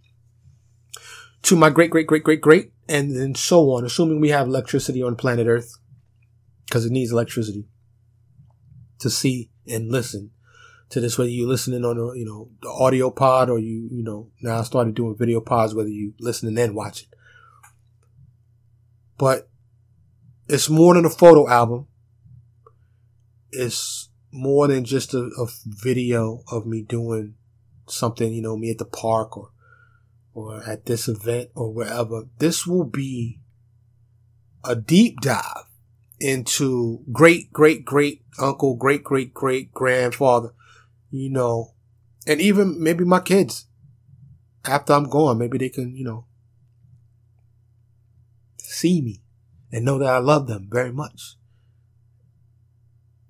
To 1.45 1.57
my 1.57 1.71
great, 1.71 1.91
great, 1.91 2.07
great, 2.07 2.25
great, 2.25 2.43
great, 2.43 2.73
and 2.87 3.17
then 3.17 3.35
so 3.35 3.71
on, 3.71 3.85
assuming 3.85 4.21
we 4.21 4.29
have 4.29 4.47
electricity 4.47 5.03
on 5.03 5.17
planet 5.17 5.47
Earth, 5.47 5.73
because 6.67 6.85
it 6.85 6.93
needs 6.93 7.13
electricity 7.13 7.67
to 8.99 9.09
see 9.09 9.51
and 9.67 9.91
listen 9.91 10.33
to 10.91 11.01
this, 11.01 11.19
whether 11.19 11.31
you're 11.31 11.49
listening 11.49 11.85
on 11.85 11.97
you 12.17 12.25
know, 12.25 12.49
the 12.63 12.69
audio 12.69 13.11
pod 13.11 13.51
or 13.51 13.59
you, 13.59 13.89
you 13.91 14.03
know, 14.03 14.31
now 14.41 14.59
I 14.59 14.63
started 14.63 14.95
doing 14.95 15.17
video 15.17 15.41
pods, 15.41 15.75
whether 15.75 15.89
you 15.89 16.15
listening 16.19 16.59
and 16.59 16.75
watching. 16.75 17.09
But 19.19 19.49
it's 20.49 20.71
more 20.71 20.95
than 20.95 21.05
a 21.05 21.11
photo 21.11 21.49
album. 21.49 21.89
It's 23.51 24.09
more 24.33 24.69
than 24.69 24.85
just 24.85 25.15
a, 25.15 25.31
a 25.39 25.47
video 25.67 26.43
of 26.51 26.67
me 26.67 26.83
doing 26.83 27.35
something, 27.87 28.33
you 28.33 28.43
know, 28.43 28.57
me 28.57 28.71
at 28.71 28.79
the 28.79 28.85
park 28.85 29.37
or, 29.37 29.51
or 30.33 30.63
at 30.65 30.87
this 30.87 31.09
event 31.09 31.51
or 31.55 31.73
wherever. 31.73 32.25
This 32.39 32.67
will 32.67 32.85
be 32.85 33.41
a 34.65 34.77
deep 34.77 35.21
dive 35.21 35.65
into 36.21 37.05
great, 37.13 37.53
great, 37.53 37.85
great 37.85 38.23
uncle, 38.39 38.75
great, 38.75 39.05
great, 39.05 39.33
great 39.33 39.73
grandfather, 39.73 40.53
you 41.11 41.31
know, 41.31 41.75
and 42.27 42.41
even 42.41 42.83
maybe 42.83 43.05
my 43.05 43.21
kids 43.21 43.67
after 44.65 44.93
I'm 44.93 45.09
gone, 45.09 45.39
maybe 45.39 45.59
they 45.59 45.69
can, 45.69 45.97
you 45.97 46.05
know, 46.05 46.27
see 48.59 49.01
me 49.01 49.23
and 49.73 49.85
know 49.85 49.99
that 49.99 50.09
I 50.09 50.19
love 50.19 50.47
them 50.47 50.69
very 50.71 50.93
much. 50.93 51.37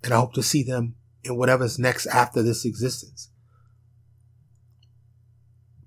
And 0.03 0.13
I 0.13 0.17
hope 0.17 0.35
to 0.35 0.43
see 0.43 0.63
them 0.63 0.97
in 1.25 1.37
whatever's 1.37 1.79
next 1.79 2.07
after 2.07 2.43
this 2.43 2.65
existence. 2.65 3.31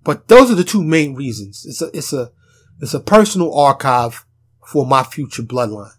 But 0.03 0.27
those 0.27 0.51
are 0.51 0.55
the 0.55 0.63
two 0.63 0.83
main 0.83 1.15
reasons. 1.15 1.65
It's 1.65 1.81
a, 1.81 1.95
it's 1.95 2.13
a, 2.13 2.31
it's 2.79 2.93
a 2.93 2.99
personal 2.99 3.53
archive 3.57 4.25
for 4.65 4.85
my 4.85 5.03
future 5.03 5.43
bloodline. 5.43 5.93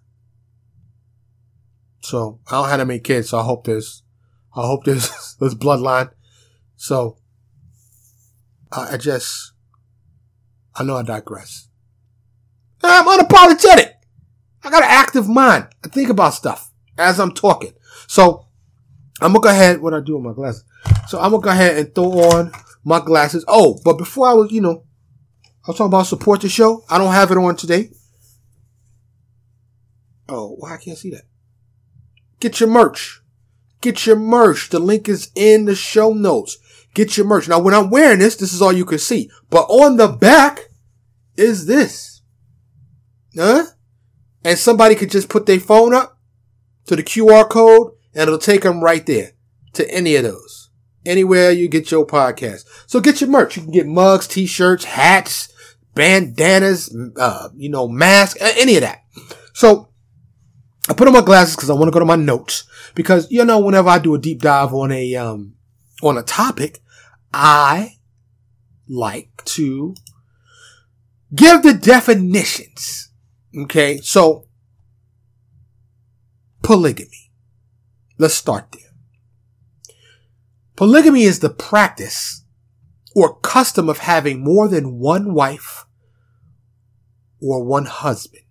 So 2.00 2.40
I 2.48 2.52
don't 2.52 2.68
have 2.68 2.78
that 2.78 2.86
many 2.86 2.98
kids, 2.98 3.30
so 3.30 3.38
I 3.38 3.44
hope 3.44 3.64
there's, 3.64 4.01
I 4.54 4.66
hope 4.66 4.84
there's, 4.84 5.36
there's 5.40 5.54
bloodline. 5.54 6.10
So 6.76 7.18
I, 8.70 8.94
I 8.94 8.96
just, 8.96 9.52
I 10.74 10.84
know 10.84 10.96
I 10.96 11.02
digress. 11.02 11.68
I'm 12.82 13.06
unapologetic. 13.06 13.92
I 14.64 14.70
got 14.70 14.82
an 14.82 14.90
active 14.90 15.28
mind. 15.28 15.68
I 15.84 15.88
think 15.88 16.08
about 16.08 16.34
stuff 16.34 16.72
as 16.98 17.18
I'm 17.20 17.32
talking. 17.32 17.72
So 18.06 18.46
I'm 19.20 19.32
gonna 19.32 19.42
go 19.42 19.48
ahead. 19.48 19.80
What 19.80 19.94
I 19.94 20.00
do 20.00 20.16
with 20.16 20.24
my 20.24 20.32
glasses? 20.32 20.64
So 21.08 21.18
I'm 21.20 21.30
gonna 21.30 21.42
go 21.42 21.50
ahead 21.50 21.76
and 21.76 21.94
throw 21.94 22.10
on 22.10 22.52
my 22.84 23.00
glasses. 23.00 23.44
Oh, 23.48 23.80
but 23.84 23.98
before 23.98 24.28
I 24.28 24.32
was, 24.32 24.50
you 24.50 24.60
know, 24.60 24.84
I 25.44 25.68
was 25.68 25.76
talking 25.76 25.86
about 25.86 26.06
support 26.06 26.40
the 26.40 26.48
show. 26.48 26.84
I 26.90 26.98
don't 26.98 27.12
have 27.12 27.30
it 27.30 27.36
on 27.36 27.56
today. 27.56 27.90
Oh, 30.28 30.56
why 30.58 30.74
I 30.74 30.76
can't 30.78 30.98
see 30.98 31.10
that? 31.10 31.22
Get 32.40 32.58
your 32.58 32.68
merch. 32.68 33.21
Get 33.82 34.06
your 34.06 34.16
merch. 34.16 34.70
The 34.70 34.78
link 34.78 35.08
is 35.08 35.30
in 35.34 35.66
the 35.66 35.74
show 35.74 36.14
notes. 36.14 36.56
Get 36.94 37.16
your 37.16 37.26
merch. 37.26 37.48
Now, 37.48 37.58
when 37.58 37.74
I'm 37.74 37.90
wearing 37.90 38.20
this, 38.20 38.36
this 38.36 38.54
is 38.54 38.62
all 38.62 38.72
you 38.72 38.84
can 38.84 38.98
see. 38.98 39.30
But 39.50 39.64
on 39.64 39.96
the 39.96 40.08
back 40.08 40.70
is 41.36 41.66
this. 41.66 42.22
Huh? 43.36 43.64
And 44.44 44.58
somebody 44.58 44.94
could 44.94 45.10
just 45.10 45.28
put 45.28 45.46
their 45.46 45.60
phone 45.60 45.94
up 45.94 46.18
to 46.86 46.96
the 46.96 47.02
QR 47.02 47.48
code 47.48 47.92
and 48.14 48.22
it'll 48.22 48.38
take 48.38 48.62
them 48.62 48.82
right 48.82 49.04
there 49.04 49.32
to 49.74 49.90
any 49.90 50.16
of 50.16 50.24
those. 50.24 50.70
Anywhere 51.04 51.50
you 51.50 51.68
get 51.68 51.90
your 51.90 52.06
podcast. 52.06 52.64
So 52.86 53.00
get 53.00 53.20
your 53.20 53.30
merch. 53.30 53.56
You 53.56 53.62
can 53.62 53.72
get 53.72 53.86
mugs, 53.86 54.28
t-shirts, 54.28 54.84
hats, 54.84 55.52
bandanas, 55.94 56.94
uh, 57.16 57.48
you 57.56 57.68
know, 57.68 57.88
masks, 57.88 58.40
any 58.40 58.76
of 58.76 58.82
that. 58.82 59.00
So 59.54 59.91
I 60.88 60.94
put 60.94 61.06
on 61.06 61.14
my 61.14 61.20
glasses 61.20 61.54
because 61.54 61.70
I 61.70 61.74
want 61.74 61.86
to 61.86 61.92
go 61.92 62.00
to 62.00 62.04
my 62.04 62.16
notes 62.16 62.64
because, 62.94 63.30
you 63.30 63.44
know, 63.44 63.60
whenever 63.60 63.88
I 63.88 63.98
do 63.98 64.14
a 64.14 64.18
deep 64.18 64.40
dive 64.40 64.72
on 64.74 64.90
a, 64.90 65.14
um, 65.14 65.54
on 66.02 66.18
a 66.18 66.22
topic, 66.22 66.80
I 67.32 67.98
like 68.88 69.30
to 69.44 69.94
give 71.34 71.62
the 71.62 71.72
definitions. 71.72 73.10
Okay. 73.56 73.98
So 73.98 74.48
polygamy. 76.62 77.30
Let's 78.18 78.34
start 78.34 78.72
there. 78.72 78.92
Polygamy 80.76 81.22
is 81.22 81.40
the 81.40 81.50
practice 81.50 82.44
or 83.14 83.38
custom 83.40 83.88
of 83.88 83.98
having 83.98 84.42
more 84.42 84.68
than 84.68 84.98
one 84.98 85.34
wife 85.34 85.86
or 87.40 87.64
one 87.64 87.86
husband 87.86 88.44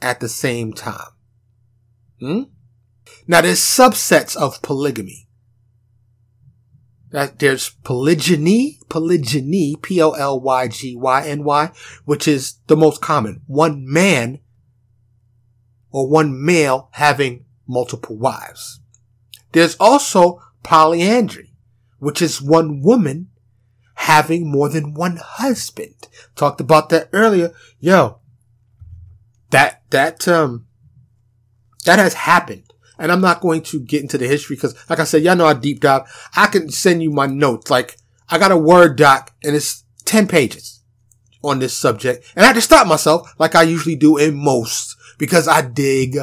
at 0.00 0.20
the 0.20 0.28
same 0.28 0.72
time. 0.72 1.13
Hmm? 2.20 2.42
Now 3.26 3.40
there's 3.40 3.60
subsets 3.60 4.36
of 4.36 4.62
polygamy. 4.62 5.28
That 7.10 7.38
there's 7.38 7.70
polygyny, 7.84 8.80
polygyny, 8.88 9.76
P-O-L-Y-G-Y-N-Y, 9.80 11.70
which 12.04 12.26
is 12.26 12.54
the 12.66 12.76
most 12.76 13.00
common. 13.00 13.42
One 13.46 13.84
man 13.86 14.40
or 15.90 16.08
one 16.08 16.44
male 16.44 16.88
having 16.92 17.44
multiple 17.68 18.16
wives. 18.16 18.80
There's 19.52 19.76
also 19.76 20.42
polyandry, 20.64 21.52
which 21.98 22.20
is 22.20 22.42
one 22.42 22.82
woman 22.82 23.28
having 23.94 24.50
more 24.50 24.68
than 24.68 24.94
one 24.94 25.20
husband. 25.22 26.08
Talked 26.34 26.60
about 26.60 26.88
that 26.88 27.08
earlier. 27.12 27.52
Yo, 27.78 28.18
that, 29.50 29.82
that, 29.90 30.26
um, 30.26 30.66
that 31.84 31.98
has 31.98 32.14
happened. 32.14 32.64
And 32.98 33.10
I'm 33.10 33.20
not 33.20 33.40
going 33.40 33.62
to 33.62 33.80
get 33.80 34.02
into 34.02 34.18
the 34.18 34.28
history 34.28 34.56
because, 34.56 34.76
like 34.88 35.00
I 35.00 35.04
said, 35.04 35.22
y'all 35.22 35.36
know 35.36 35.46
I 35.46 35.54
deep 35.54 35.80
dive. 35.80 36.02
I 36.36 36.46
can 36.46 36.70
send 36.70 37.02
you 37.02 37.10
my 37.10 37.26
notes. 37.26 37.70
Like, 37.70 37.96
I 38.28 38.38
got 38.38 38.52
a 38.52 38.56
Word 38.56 38.96
doc 38.96 39.32
and 39.42 39.56
it's 39.56 39.84
10 40.04 40.28
pages 40.28 40.80
on 41.42 41.58
this 41.58 41.76
subject. 41.76 42.24
And 42.36 42.44
I 42.44 42.48
had 42.48 42.54
to 42.54 42.60
stop 42.60 42.86
myself 42.86 43.34
like 43.38 43.54
I 43.54 43.62
usually 43.62 43.96
do 43.96 44.16
in 44.16 44.36
most 44.36 44.96
because 45.18 45.48
I 45.48 45.62
dig 45.62 46.16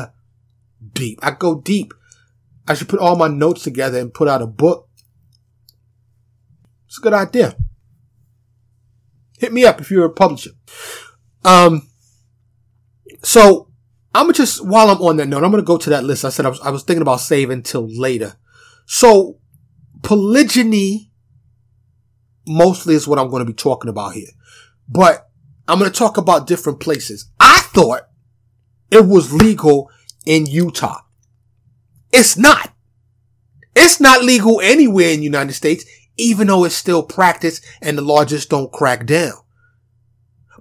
deep. 0.93 1.19
I 1.21 1.32
go 1.32 1.62
deep. 1.62 1.93
I 2.67 2.74
should 2.74 2.89
put 2.89 3.00
all 3.00 3.15
my 3.15 3.28
notes 3.28 3.63
together 3.63 4.00
and 4.00 4.13
put 4.13 4.28
out 4.28 4.41
a 4.41 4.47
book. 4.47 4.88
It's 6.88 6.97
a 6.97 7.02
good 7.02 7.13
idea. 7.13 7.56
Hit 9.39 9.52
me 9.52 9.65
up 9.65 9.82
if 9.82 9.91
you're 9.91 10.06
a 10.06 10.10
publisher. 10.10 10.52
Um, 11.43 11.89
so 13.24 13.70
I'm 14.13 14.26
gonna 14.26 14.34
just, 14.34 14.65
while 14.65 14.89
I'm 14.89 15.02
on 15.02 15.17
that 15.17 15.28
note, 15.28 15.43
I'm 15.43 15.52
gonna 15.52 15.63
go 15.63 15.78
to 15.78 15.89
that 15.91 16.04
list. 16.04 16.26
I 16.26 16.30
said 16.30 16.45
I 16.45 16.50
was, 16.50 16.60
I 16.62 16.69
was 16.69 16.84
thinking 16.84 17.02
about 17.02 17.21
saving 17.21 17.63
till 17.63 17.88
later. 17.88 18.36
So 18.86 19.39
polygyny 20.04 21.12
mostly 22.45 22.95
is 22.95 23.08
what 23.08 23.19
I'm 23.19 23.30
to 23.30 23.45
be 23.45 23.54
talking 23.54 23.89
about 23.89 24.13
here, 24.13 24.30
but 24.89 25.30
I'm 25.67 25.80
to 25.91 25.97
talk 25.97 26.17
about 26.17 26.47
different 26.47 26.80
places. 26.80 27.30
I 27.39 27.62
thought 27.62 28.08
it 28.89 29.06
was 29.06 29.34
legal 29.34 29.89
in 30.26 30.45
Utah. 30.45 31.02
It's 32.12 32.38
not. 32.38 32.74
It's 33.76 34.02
not 34.02 34.24
legal 34.24 34.60
anywhere 34.60 35.12
in 35.12 35.19
the 35.19 35.26
United 35.26 35.54
States, 35.54 35.86
even 36.17 36.47
though 36.47 36.65
it's 36.65 36.76
still 36.76 37.04
practiced 37.04 37.65
and 37.82 37.97
the 37.97 38.02
law 38.02 38.26
just 38.26 38.50
don't 38.50 38.71
crack 38.71 39.06
down. 39.06 39.34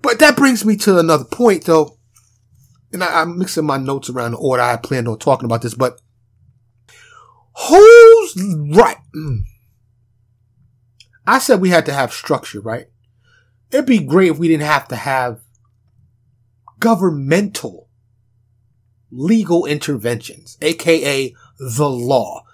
But 0.01 0.21
that 0.21 0.37
brings 0.37 0.65
me 0.65 0.77
to 0.79 0.99
another 0.99 1.25
point 1.25 1.65
though. 1.65 1.99
And 2.93 3.05
I, 3.05 3.23
am 3.23 3.39
mixing 3.39 3.67
my 3.67 3.77
notes 3.77 4.11
around 4.11 4.33
the 4.33 4.39
order 4.39 4.63
I 4.63 4.77
planned 4.77 5.09
on 5.09 5.19
talking 5.19 5.45
about 5.45 5.63
this, 5.63 5.75
but 5.75 6.01
who's 7.57 8.35
right? 8.77 8.97
Mm. 9.15 9.43
I 11.27 11.39
said 11.39 11.61
we 11.61 11.69
had 11.71 11.87
to 11.87 11.93
have 11.93 12.13
structure, 12.13 12.61
right? 12.61 12.87
It'd 13.71 13.87
be 13.87 14.01
great 14.01 14.33
if 14.33 14.39
we 14.39 14.49
didn't 14.49 14.67
have 14.67 14.89
to 14.89 14.97
have 14.97 15.41
governmental 16.81 17.89
legal 19.13 19.67
interventions, 19.67 20.57
aka 20.61 21.35
the 21.59 21.91
law, 21.91 22.45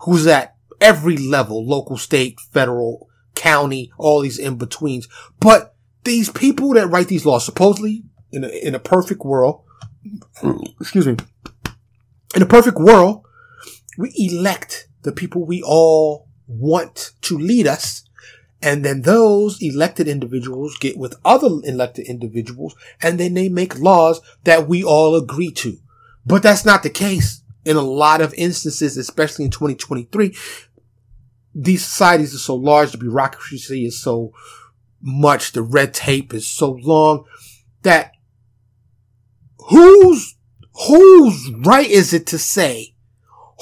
who's 0.00 0.26
at 0.26 0.56
every 0.80 1.16
level, 1.16 1.64
local, 1.64 1.96
state, 1.96 2.40
federal, 2.52 3.08
county, 3.34 3.92
all 3.98 4.20
these 4.20 4.38
in 4.38 4.56
betweens. 4.56 5.08
But 5.38 5.74
these 6.04 6.30
people 6.30 6.74
that 6.74 6.88
write 6.88 7.08
these 7.08 7.26
laws, 7.26 7.44
supposedly 7.44 8.04
in 8.32 8.44
a, 8.44 8.48
in 8.48 8.74
a 8.74 8.80
perfect 8.80 9.22
world, 9.24 9.62
excuse 10.80 11.06
me, 11.06 11.16
in 12.34 12.42
a 12.42 12.46
perfect 12.46 12.78
world, 12.78 13.24
we 13.96 14.12
elect 14.16 14.88
the 15.02 15.12
people 15.12 15.44
we 15.44 15.62
all 15.62 16.28
want 16.46 17.12
to 17.22 17.38
lead 17.38 17.66
us. 17.66 18.04
And 18.62 18.84
then 18.84 19.02
those 19.02 19.58
elected 19.60 20.08
individuals 20.08 20.78
get 20.78 20.96
with 20.96 21.16
other 21.24 21.48
elected 21.64 22.06
individuals 22.06 22.74
and 23.02 23.20
then 23.20 23.34
they 23.34 23.50
make 23.50 23.78
laws 23.78 24.22
that 24.44 24.66
we 24.66 24.82
all 24.82 25.14
agree 25.14 25.52
to. 25.52 25.76
But 26.24 26.42
that's 26.42 26.64
not 26.64 26.82
the 26.82 26.90
case 26.90 27.42
in 27.66 27.76
a 27.76 27.82
lot 27.82 28.22
of 28.22 28.32
instances, 28.34 28.96
especially 28.96 29.44
in 29.44 29.50
2023. 29.50 30.34
These 31.54 31.84
societies 31.84 32.34
are 32.34 32.38
so 32.38 32.56
large, 32.56 32.92
the 32.92 32.98
bureaucracy 32.98 33.84
is 33.84 34.00
so 34.00 34.32
much, 35.00 35.52
the 35.52 35.62
red 35.62 35.92
tape 35.92 36.32
is 36.32 36.48
so 36.48 36.72
long 36.72 37.24
that 37.82 38.13
whose, 39.68 40.36
whose 40.86 41.52
right 41.64 41.88
is 41.88 42.12
it 42.12 42.26
to 42.28 42.38
say 42.38 42.94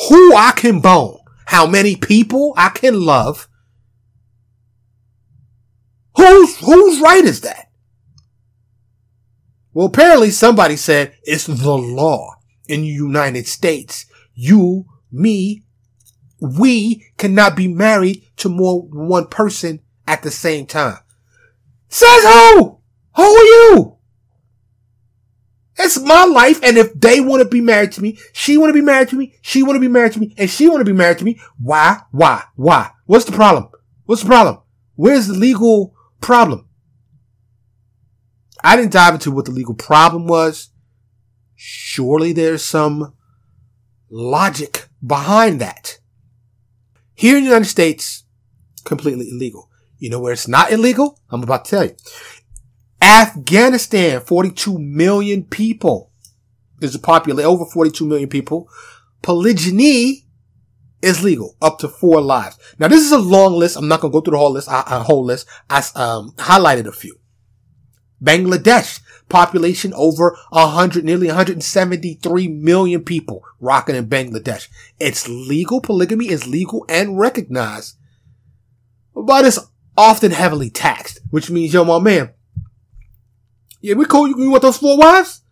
who 0.09 0.35
I 0.35 0.53
can 0.53 0.81
bone, 0.81 1.19
how 1.47 1.67
many 1.67 1.97
people 1.97 2.55
I 2.57 2.71
can 2.71 3.05
love? 3.05 3.49
Whose, 6.17 6.59
whose 6.59 7.01
right 7.01 7.25
is 7.25 7.41
that? 7.43 7.71
Well, 9.75 9.87
apparently 9.87 10.31
somebody 10.31 10.77
said 10.77 11.15
it's 11.23 11.47
the 11.47 11.73
law 11.73 12.37
in 12.69 12.83
the 12.83 12.89
United 12.89 13.47
States. 13.47 14.07
You, 14.35 14.87
me, 15.11 15.65
we 16.41 17.07
cannot 17.17 17.57
be 17.57 17.69
married 17.69 18.25
to 18.39 18.49
more 18.49 18.89
than 18.91 19.09
one 19.09 19.29
person 19.29 19.81
at 20.07 20.23
the 20.23 20.31
same 20.31 20.67
time. 20.67 20.99
Says 21.89 22.23
who? 22.23 22.79
Who 23.17 23.23
are 23.23 23.45
you? 23.45 23.97
It's 25.85 26.01
my 26.01 26.25
life, 26.25 26.63
and 26.63 26.79
if 26.79 26.95
they 26.95 27.21
want 27.21 27.43
to 27.43 27.49
be 27.49 27.61
married 27.61 27.93
to 27.93 28.03
me, 28.03 28.17
she 28.33 28.57
want 28.57 28.71
to 28.71 28.75
be 28.75 28.81
married 28.81 29.09
to 29.09 29.17
me, 29.17 29.35
she 29.43 29.63
want 29.63 29.77
to 29.77 29.81
be 29.81 29.89
married 29.89 30.13
to 30.13 30.21
me, 30.21 30.35
and 30.39 30.49
she 30.49 30.69
want 30.69 30.81
to 30.81 30.85
be 30.85 30.97
married 30.97 31.19
to 31.19 31.25
me. 31.25 31.41
Why? 31.59 31.99
Why? 32.13 32.45
Why? 32.55 32.91
What's 33.07 33.25
the 33.25 33.33
problem? 33.33 33.69
What's 34.05 34.23
the 34.23 34.29
problem? 34.29 34.59
Where's 34.95 35.27
the 35.27 35.35
legal 35.35 35.95
problem? 36.21 36.69
I 38.63 38.77
didn't 38.77 38.93
dive 38.93 39.15
into 39.15 39.33
what 39.33 39.47
the 39.47 39.51
legal 39.51 39.75
problem 39.75 40.27
was. 40.27 40.71
Surely 41.57 42.33
there's 42.33 42.65
some 42.65 43.15
logic 44.09 44.89
behind 45.05 45.61
that. 45.61 45.99
Here 47.15 47.37
in 47.37 47.43
the 47.43 47.49
United 47.49 47.69
States, 47.69 48.25
completely 48.85 49.29
illegal. 49.31 49.69
You 49.99 50.11
know 50.11 50.21
where 50.21 50.33
it's 50.33 50.49
not 50.49 50.71
illegal? 50.71 51.19
I'm 51.31 51.43
about 51.43 51.65
to 51.65 51.71
tell 51.71 51.85
you. 51.85 51.97
Afghanistan, 53.03 54.21
42 54.21 54.79
million 54.79 55.43
people. 55.43 56.13
There's 56.79 56.95
a 56.95 57.01
population, 57.01 57.49
over 57.49 57.65
42 57.65 58.07
million 58.07 58.29
people. 58.29 58.69
Polygyny 59.23 60.25
is 61.03 61.23
legal, 61.23 61.57
up 61.61 61.79
to 61.81 61.89
four 61.89 62.21
lives. 62.21 62.57
Now 62.79 62.87
this 62.87 63.03
is 63.03 63.11
a 63.11 63.19
long 63.19 63.55
list. 63.55 63.77
I'm 63.77 63.89
not 63.89 64.01
gonna 64.01 64.13
go 64.13 64.21
through 64.21 64.33
the 64.33 64.39
whole 64.39 64.53
list. 64.53 64.69
I, 64.69 64.85
I 64.87 65.03
whole 65.03 65.25
list. 65.25 65.49
I 65.69 65.85
um, 65.97 66.31
highlighted 66.37 66.87
a 66.87 66.93
few. 66.93 67.19
Bangladesh, 68.23 69.01
population 69.29 69.93
over 69.95 70.39
100, 70.51 71.05
nearly 71.05 71.27
173 71.27 72.49
million 72.49 73.03
people 73.03 73.43
rocking 73.59 73.97
in 73.97 74.07
Bangladesh. 74.07 74.69
It's 75.01 75.29
legal. 75.29 75.81
Polygamy 75.81 76.29
is 76.29 76.47
legal 76.47 76.85
and 76.89 77.19
recognized, 77.19 77.97
but 79.13 79.45
it's 79.45 79.59
often 79.97 80.31
heavily 80.31 80.71
taxed, 80.71 81.21
which 81.31 81.51
means, 81.51 81.75
yo, 81.75 81.85
my 81.85 81.99
man, 81.99 82.31
yeah, 83.83 83.95
we 83.95 84.07
cool. 84.07 84.29
You 84.29 84.51
want 84.51 84.63
those 84.63 84.79
four 84.79 84.97
wives? 84.97 85.43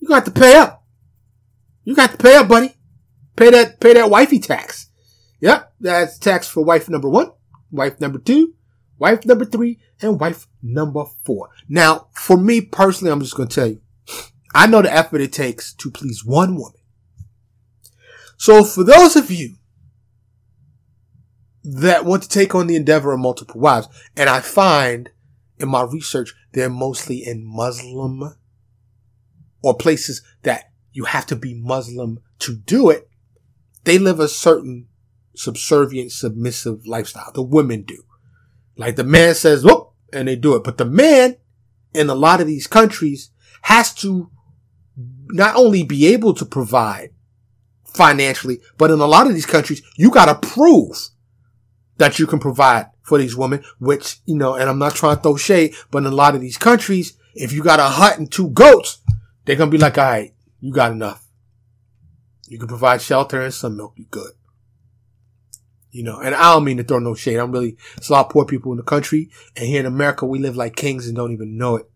You 0.00 0.08
got 0.08 0.24
to 0.24 0.30
pay 0.30 0.56
up. 0.56 0.84
You 1.84 1.94
got 1.94 2.10
to 2.10 2.16
pay 2.16 2.36
up, 2.36 2.48
buddy. 2.48 2.74
Pay 3.36 3.50
that, 3.50 3.80
pay 3.80 3.94
that 3.94 4.10
wifey 4.10 4.38
tax. 4.38 4.88
Yep. 5.40 5.72
That's 5.80 6.18
tax 6.18 6.46
for 6.46 6.64
wife 6.64 6.90
number 6.90 7.08
one, 7.08 7.30
wife 7.70 8.00
number 8.00 8.18
two, 8.18 8.54
wife 8.98 9.24
number 9.24 9.44
three, 9.44 9.78
and 10.02 10.20
wife 10.20 10.46
number 10.62 11.04
four. 11.24 11.48
Now, 11.68 12.08
for 12.12 12.36
me 12.36 12.60
personally, 12.60 13.12
I'm 13.12 13.20
just 13.20 13.36
going 13.36 13.48
to 13.48 13.54
tell 13.54 13.68
you, 13.68 13.80
I 14.54 14.66
know 14.66 14.82
the 14.82 14.92
effort 14.92 15.20
it 15.20 15.32
takes 15.32 15.72
to 15.74 15.90
please 15.90 16.24
one 16.24 16.56
woman. 16.56 16.80
So 18.36 18.64
for 18.64 18.84
those 18.84 19.16
of 19.16 19.30
you 19.30 19.56
that 21.62 22.04
want 22.04 22.24
to 22.24 22.28
take 22.28 22.54
on 22.54 22.66
the 22.66 22.76
endeavor 22.76 23.12
of 23.12 23.20
multiple 23.20 23.60
wives, 23.60 23.88
and 24.16 24.28
I 24.28 24.40
find 24.40 25.10
in 25.60 25.68
my 25.68 25.82
research, 25.82 26.34
they're 26.52 26.70
mostly 26.70 27.24
in 27.24 27.44
Muslim 27.44 28.34
or 29.62 29.76
places 29.76 30.22
that 30.42 30.72
you 30.92 31.04
have 31.04 31.26
to 31.26 31.36
be 31.36 31.54
Muslim 31.54 32.20
to 32.40 32.56
do 32.56 32.90
it. 32.90 33.08
They 33.84 33.98
live 33.98 34.20
a 34.20 34.28
certain 34.28 34.88
subservient, 35.34 36.12
submissive 36.12 36.86
lifestyle. 36.86 37.30
The 37.32 37.42
women 37.42 37.82
do. 37.82 38.04
Like 38.76 38.96
the 38.96 39.04
man 39.04 39.34
says, 39.34 39.64
whoop, 39.64 39.92
and 40.12 40.26
they 40.26 40.36
do 40.36 40.56
it. 40.56 40.64
But 40.64 40.78
the 40.78 40.84
man 40.84 41.36
in 41.94 42.08
a 42.08 42.14
lot 42.14 42.40
of 42.40 42.46
these 42.46 42.66
countries 42.66 43.30
has 43.62 43.92
to 43.94 44.30
not 45.28 45.56
only 45.56 45.82
be 45.82 46.06
able 46.08 46.34
to 46.34 46.44
provide 46.44 47.10
financially, 47.84 48.60
but 48.78 48.90
in 48.90 49.00
a 49.00 49.06
lot 49.06 49.26
of 49.26 49.34
these 49.34 49.46
countries, 49.46 49.82
you 49.96 50.10
gotta 50.10 50.34
prove 50.34 50.96
that 51.96 52.18
you 52.18 52.26
can 52.26 52.38
provide 52.38 52.86
for 53.10 53.18
these 53.18 53.36
women, 53.36 53.62
which, 53.80 54.20
you 54.24 54.36
know, 54.36 54.54
and 54.54 54.70
I'm 54.70 54.78
not 54.78 54.94
trying 54.94 55.16
to 55.16 55.22
throw 55.22 55.36
shade, 55.36 55.74
but 55.90 55.98
in 55.98 56.06
a 56.06 56.12
lot 56.12 56.36
of 56.36 56.40
these 56.40 56.56
countries, 56.56 57.18
if 57.34 57.52
you 57.52 57.60
got 57.60 57.80
a 57.80 57.84
hut 57.84 58.18
and 58.18 58.30
two 58.30 58.50
goats, 58.50 58.98
they're 59.44 59.56
gonna 59.56 59.68
be 59.68 59.78
like, 59.78 59.98
all 59.98 60.04
right, 60.04 60.32
you 60.60 60.72
got 60.72 60.92
enough. 60.92 61.26
You 62.46 62.58
can 62.58 62.68
provide 62.68 63.02
shelter 63.02 63.40
and 63.42 63.52
some 63.52 63.76
milk, 63.76 63.94
you 63.96 64.06
good. 64.12 64.30
You 65.90 66.04
know, 66.04 66.20
and 66.20 66.36
I 66.36 66.54
don't 66.54 66.62
mean 66.62 66.76
to 66.76 66.84
throw 66.84 67.00
no 67.00 67.16
shade. 67.16 67.38
I'm 67.38 67.50
really, 67.50 67.76
it's 67.96 68.10
a 68.10 68.12
lot 68.12 68.26
of 68.26 68.32
poor 68.32 68.44
people 68.44 68.70
in 68.70 68.76
the 68.76 68.84
country. 68.84 69.28
And 69.56 69.66
here 69.66 69.80
in 69.80 69.86
America, 69.86 70.24
we 70.24 70.38
live 70.38 70.54
like 70.54 70.76
kings 70.76 71.08
and 71.08 71.16
don't 71.16 71.32
even 71.32 71.58
know 71.58 71.76
it. 71.76 71.90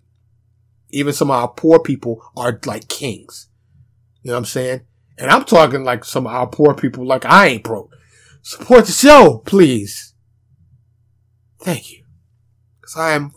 Even 0.90 1.12
some 1.12 1.31
of 1.31 1.37
our 1.37 1.48
poor 1.48 1.79
people 1.79 2.29
are 2.37 2.59
like 2.66 2.88
kings. 2.88 3.48
You 4.22 4.31
know 4.31 4.35
what 4.35 4.38
I'm 4.38 4.44
saying? 4.46 4.81
And 5.16 5.31
I'm 5.31 5.44
talking 5.44 5.85
like 5.85 6.05
some 6.05 6.27
of 6.27 6.33
our 6.33 6.48
poor 6.48 6.74
people, 6.74 7.07
like 7.07 7.24
I 7.24 7.46
ain't 7.46 7.62
broke. 7.62 7.94
Support 8.42 8.87
the 8.87 8.92
show, 8.92 9.42
please. 9.46 10.13
Thank 11.64 11.90
you. 11.90 12.05
Cause 12.83 12.94
I 12.98 13.12
am 13.12 13.33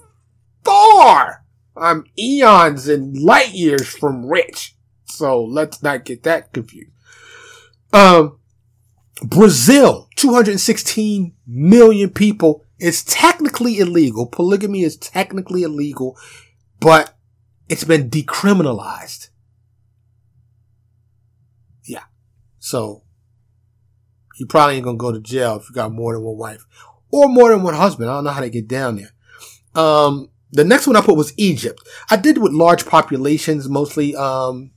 far, 0.66 1.46
I'm 1.78 2.04
eons 2.20 2.90
and 2.90 3.18
light 3.18 3.54
years 3.54 3.88
from 3.88 4.26
rich. 4.26 4.76
So 5.06 5.42
let's 5.42 5.82
not 5.82 6.04
get 6.04 6.24
that 6.24 6.52
confused. 6.52 6.92
Um, 7.94 8.38
Brazil, 9.24 10.10
216 10.18 11.34
million 11.48 12.10
people. 12.10 12.66
It's 12.80 13.02
technically 13.06 13.80
illegal. 13.80 14.28
Polygamy 14.28 14.84
is 14.84 14.98
technically 14.98 15.64
illegal, 15.64 16.18
but 16.82 17.16
it's 17.70 17.86
been 17.86 18.10
decriminalized. 18.10 19.30
Yeah. 21.86 22.04
So 22.60 23.04
you 24.38 24.46
probably 24.48 24.76
ain't 24.76 24.84
gonna 24.84 24.98
go 24.98 25.14
to 25.14 25.22
jail 25.22 25.56
if 25.56 25.70
you 25.70 25.76
got 25.76 25.94
more 25.94 26.14
than 26.14 26.24
one 26.24 26.38
wife 26.38 26.66
or 27.12 27.28
more 27.28 27.50
than 27.50 27.64
one 27.64 27.74
husband. 27.74 28.10
I 28.10 28.16
don't 28.16 28.24
know 28.24 28.32
how 28.32 28.42
to 28.42 28.50
get 28.50 28.68
down 28.68 28.98
there. 28.98 29.12
Um, 29.76 30.30
the 30.52 30.64
next 30.64 30.88
one 30.88 30.96
I 30.96 31.02
put 31.02 31.18
was 31.18 31.34
Egypt. 31.38 31.82
I 32.10 32.16
did 32.16 32.38
with 32.38 32.54
large 32.54 32.86
populations 32.86 33.70
mostly. 33.70 34.16
Um, 34.16 34.72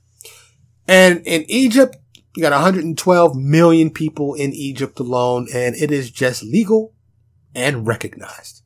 and 0.87 1.23
in 1.27 1.45
Egypt, 1.49 1.97
you 2.37 2.43
got 2.43 2.53
112 2.53 3.37
million 3.37 3.91
people 3.91 4.35
in 4.35 4.53
Egypt 4.53 5.01
alone, 5.01 5.49
and 5.55 5.75
it 5.75 5.91
is 5.91 6.11
just 6.11 6.43
legal 6.43 6.95
and 7.55 7.87
recognized. 7.87 8.63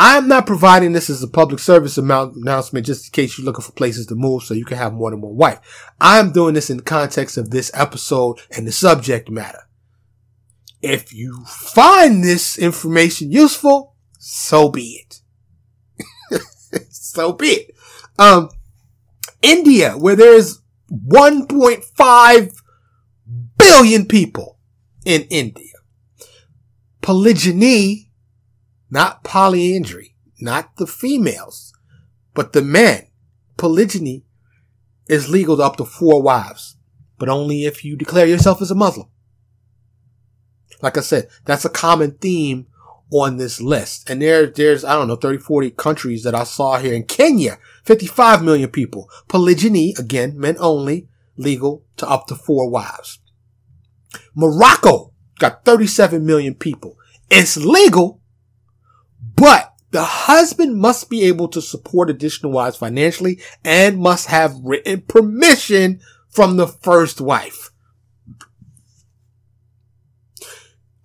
I'm 0.00 0.28
not 0.28 0.46
providing 0.46 0.92
this 0.92 1.10
as 1.10 1.24
a 1.24 1.28
public 1.28 1.58
service 1.58 1.98
announcement 1.98 2.86
just 2.86 3.08
in 3.08 3.10
case 3.10 3.36
you're 3.36 3.44
looking 3.44 3.64
for 3.64 3.72
places 3.72 4.06
to 4.06 4.14
move 4.14 4.44
so 4.44 4.54
you 4.54 4.64
can 4.64 4.78
have 4.78 4.92
more 4.92 5.10
than 5.10 5.20
one 5.20 5.34
wife. 5.34 5.90
I'm 6.00 6.30
doing 6.30 6.54
this 6.54 6.70
in 6.70 6.76
the 6.76 6.84
context 6.84 7.36
of 7.36 7.50
this 7.50 7.72
episode 7.74 8.38
and 8.56 8.64
the 8.64 8.70
subject 8.70 9.28
matter. 9.28 9.67
If 10.80 11.12
you 11.12 11.44
find 11.44 12.22
this 12.22 12.56
information 12.56 13.32
useful, 13.32 13.96
so 14.18 14.68
be 14.68 15.04
it. 15.04 16.40
so 16.90 17.32
be 17.32 17.46
it. 17.48 17.70
Um, 18.18 18.50
India, 19.42 19.92
where 19.96 20.16
there's 20.16 20.60
1.5 20.92 22.52
billion 23.58 24.06
people 24.06 24.58
in 25.04 25.22
India. 25.30 25.64
Polygyny, 27.00 28.10
not 28.90 29.24
polyandry, 29.24 30.14
not 30.40 30.76
the 30.76 30.86
females, 30.86 31.72
but 32.34 32.52
the 32.52 32.62
men. 32.62 33.06
Polygyny 33.56 34.24
is 35.08 35.28
legal 35.28 35.56
to 35.56 35.62
up 35.62 35.76
to 35.76 35.84
four 35.84 36.22
wives, 36.22 36.76
but 37.18 37.28
only 37.28 37.64
if 37.64 37.84
you 37.84 37.96
declare 37.96 38.26
yourself 38.26 38.60
as 38.60 38.70
a 38.70 38.74
Muslim. 38.74 39.08
Like 40.80 40.96
I 40.96 41.00
said, 41.00 41.28
that's 41.44 41.64
a 41.64 41.70
common 41.70 42.12
theme 42.12 42.66
on 43.10 43.36
this 43.36 43.60
list. 43.60 44.08
And 44.08 44.20
there, 44.20 44.46
there's, 44.46 44.84
I 44.84 44.94
don't 44.94 45.08
know, 45.08 45.16
30, 45.16 45.38
40 45.38 45.70
countries 45.72 46.22
that 46.24 46.34
I 46.34 46.44
saw 46.44 46.78
here 46.78 46.94
in 46.94 47.04
Kenya, 47.04 47.58
55 47.84 48.42
million 48.42 48.68
people. 48.70 49.08
Polygyny, 49.28 49.94
again, 49.98 50.38
men 50.38 50.56
only, 50.58 51.08
legal 51.36 51.84
to 51.96 52.08
up 52.08 52.26
to 52.26 52.34
four 52.34 52.68
wives. 52.68 53.18
Morocco 54.34 55.12
got 55.38 55.64
37 55.64 56.24
million 56.24 56.54
people. 56.54 56.96
It's 57.30 57.56
legal, 57.56 58.20
but 59.36 59.74
the 59.90 60.04
husband 60.04 60.76
must 60.76 61.08
be 61.08 61.24
able 61.24 61.48
to 61.48 61.62
support 61.62 62.10
additional 62.10 62.52
wives 62.52 62.76
financially 62.76 63.40
and 63.64 63.98
must 63.98 64.26
have 64.26 64.60
written 64.62 65.02
permission 65.02 66.00
from 66.28 66.56
the 66.56 66.66
first 66.66 67.20
wife. 67.20 67.70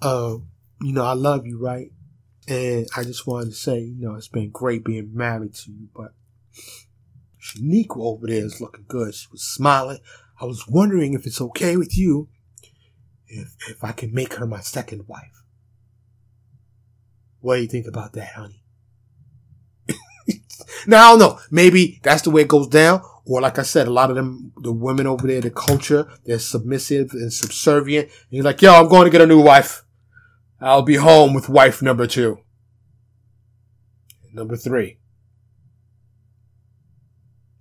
Uh, 0.03 0.37
you 0.81 0.91
know, 0.91 1.05
I 1.05 1.13
love 1.13 1.47
you, 1.47 1.57
right? 1.57 1.91
And 2.47 2.87
I 2.95 3.03
just 3.03 3.25
wanted 3.25 3.51
to 3.51 3.55
say, 3.55 3.79
you 3.79 4.05
know, 4.05 4.15
it's 4.15 4.27
been 4.27 4.49
great 4.49 4.83
being 4.83 5.11
married 5.13 5.55
to 5.55 5.71
you, 5.71 5.87
but 5.95 6.13
Shaniqua 7.41 7.97
over 7.97 8.27
there 8.27 8.45
is 8.45 8.59
looking 8.59 8.85
good. 8.87 9.15
She 9.15 9.27
was 9.31 9.43
smiling. 9.43 9.99
I 10.41 10.45
was 10.45 10.67
wondering 10.67 11.13
if 11.13 11.25
it's 11.25 11.39
okay 11.39 11.77
with 11.77 11.97
you 11.97 12.27
if, 13.27 13.55
if 13.69 13.83
I 13.83 13.93
can 13.93 14.13
make 14.13 14.33
her 14.35 14.45
my 14.45 14.59
second 14.59 15.07
wife. 15.07 15.43
What 17.39 17.55
do 17.55 17.61
you 17.61 17.67
think 17.67 17.87
about 17.87 18.13
that, 18.13 18.33
honey? 18.33 18.63
now, 20.87 21.07
I 21.07 21.09
don't 21.11 21.19
know. 21.19 21.39
Maybe 21.49 21.99
that's 22.03 22.23
the 22.23 22.29
way 22.29 22.41
it 22.41 22.47
goes 22.47 22.67
down. 22.67 23.01
Or 23.25 23.39
like 23.39 23.57
I 23.57 23.63
said, 23.63 23.87
a 23.87 23.91
lot 23.91 24.09
of 24.09 24.17
them, 24.17 24.51
the 24.57 24.71
women 24.71 25.07
over 25.07 25.27
there, 25.27 25.39
the 25.39 25.49
culture, 25.49 26.07
they're 26.25 26.39
submissive 26.39 27.11
and 27.13 27.31
subservient. 27.31 28.07
And 28.07 28.31
you're 28.31 28.43
like, 28.43 28.61
yo, 28.61 28.73
I'm 28.73 28.89
going 28.89 29.05
to 29.05 29.09
get 29.09 29.21
a 29.21 29.27
new 29.27 29.41
wife. 29.41 29.82
I'll 30.59 30.81
be 30.81 30.95
home 30.95 31.33
with 31.33 31.49
wife 31.49 31.81
number 31.81 32.07
two. 32.07 32.39
Number 34.33 34.55
three. 34.55 34.99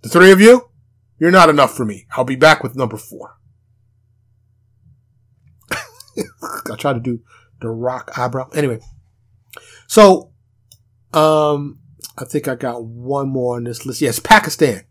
The 0.01 0.09
three 0.09 0.31
of 0.31 0.41
you, 0.41 0.69
you're 1.17 1.31
not 1.31 1.49
enough 1.49 1.75
for 1.75 1.85
me. 1.85 2.05
I'll 2.15 2.25
be 2.25 2.35
back 2.35 2.63
with 2.63 2.75
number 2.75 2.97
four. 2.97 3.37
I 5.71 6.75
try 6.77 6.93
to 6.93 6.99
do 6.99 7.21
the 7.61 7.69
rock 7.69 8.11
eyebrow. 8.17 8.49
Anyway, 8.49 8.79
so 9.87 10.33
um, 11.13 11.79
I 12.17 12.25
think 12.25 12.47
I 12.47 12.55
got 12.55 12.83
one 12.83 13.29
more 13.29 13.55
on 13.55 13.63
this 13.63 13.85
list. 13.85 14.01
Yes, 14.01 14.19
Pakistan, 14.19 14.83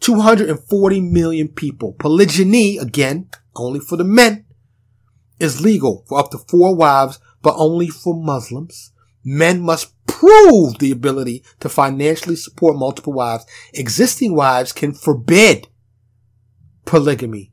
240 0.00 1.00
million 1.00 1.48
people. 1.48 1.94
Polygyny 1.94 2.78
again, 2.78 3.28
only 3.56 3.80
for 3.80 3.96
the 3.96 4.04
men, 4.04 4.46
is 5.40 5.60
legal 5.60 6.04
for 6.06 6.20
up 6.20 6.30
to 6.30 6.38
four 6.38 6.76
wives 6.76 7.18
but 7.44 7.54
only 7.58 7.88
for 7.88 8.14
Muslims. 8.16 8.90
Men 9.22 9.60
must 9.60 9.92
prove 10.06 10.78
the 10.78 10.90
ability 10.90 11.44
to 11.60 11.68
financially 11.68 12.36
support 12.36 12.76
multiple 12.76 13.12
wives. 13.12 13.46
Existing 13.74 14.34
wives 14.34 14.72
can 14.72 14.94
forbid 14.94 15.68
polygamy 16.86 17.52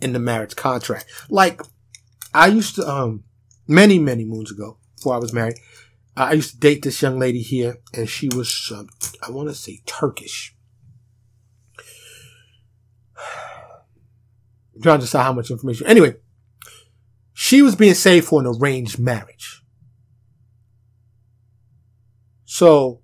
in 0.00 0.12
the 0.12 0.18
marriage 0.18 0.56
contract. 0.56 1.06
Like, 1.30 1.62
I 2.34 2.48
used 2.48 2.76
to, 2.76 2.86
um, 2.86 3.24
many, 3.66 3.98
many 3.98 4.24
moons 4.24 4.52
ago, 4.52 4.78
before 4.96 5.14
I 5.14 5.18
was 5.18 5.32
married, 5.32 5.56
I 6.16 6.34
used 6.34 6.52
to 6.52 6.60
date 6.60 6.82
this 6.82 7.00
young 7.00 7.18
lady 7.18 7.40
here, 7.40 7.78
and 7.94 8.08
she 8.08 8.28
was, 8.28 8.70
um, 8.74 8.88
I 9.26 9.30
want 9.30 9.48
to 9.48 9.54
say 9.54 9.80
Turkish. 9.86 10.54
I'm 14.74 14.82
trying 14.82 14.98
to 14.98 15.04
decide 15.06 15.22
how 15.22 15.32
much 15.32 15.50
information. 15.50 15.86
Anyway, 15.86 16.16
she 17.42 17.62
was 17.62 17.74
being 17.74 17.94
saved 17.94 18.26
for 18.26 18.38
an 18.38 18.46
arranged 18.46 18.98
marriage. 18.98 19.62
So, 22.44 23.00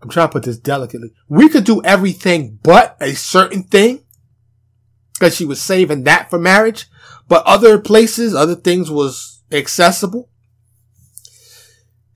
I'm 0.00 0.08
trying 0.08 0.28
to 0.28 0.32
put 0.32 0.44
this 0.44 0.56
delicately. 0.56 1.12
We 1.28 1.50
could 1.50 1.64
do 1.64 1.84
everything 1.84 2.58
but 2.62 2.96
a 3.02 3.12
certain 3.12 3.64
thing 3.64 4.02
because 5.12 5.36
she 5.36 5.44
was 5.44 5.60
saving 5.60 6.04
that 6.04 6.30
for 6.30 6.38
marriage, 6.38 6.86
but 7.28 7.44
other 7.44 7.78
places, 7.78 8.34
other 8.34 8.54
things 8.54 8.90
was 8.90 9.42
accessible. 9.52 10.30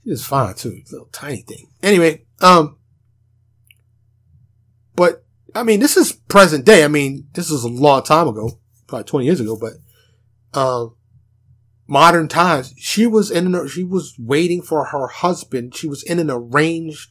She 0.05 0.11
was 0.13 0.25
fine 0.25 0.55
too, 0.55 0.81
little 0.91 1.11
tiny 1.13 1.43
thing. 1.43 1.69
Anyway, 1.83 2.25
um, 2.41 2.79
but 4.97 5.23
I 5.55 5.65
mean, 5.65 5.81
this 5.81 5.99
is 5.99 6.13
present 6.13 6.65
day. 6.65 6.83
I 6.83 6.89
mean, 6.89 7.29
this 7.35 7.51
was 7.51 7.65
a 7.65 7.69
long 7.69 8.05
time 8.05 8.27
ago, 8.27 8.59
probably 8.87 9.05
20 9.05 9.27
years 9.27 9.41
ago, 9.41 9.55
but 9.55 9.75
um, 10.55 10.95
modern 11.87 12.29
times, 12.29 12.75
she 12.77 13.07
was 13.07 13.31
in 13.31 13.55
an, 13.55 13.69
she 13.69 13.85
was 13.85 14.15
waiting 14.19 14.63
for 14.63 14.87
her 14.87 15.09
husband. 15.09 15.75
She 15.75 15.89
was 15.89 16.03
in 16.03 16.19
an 16.19 16.31
arranged 16.31 17.11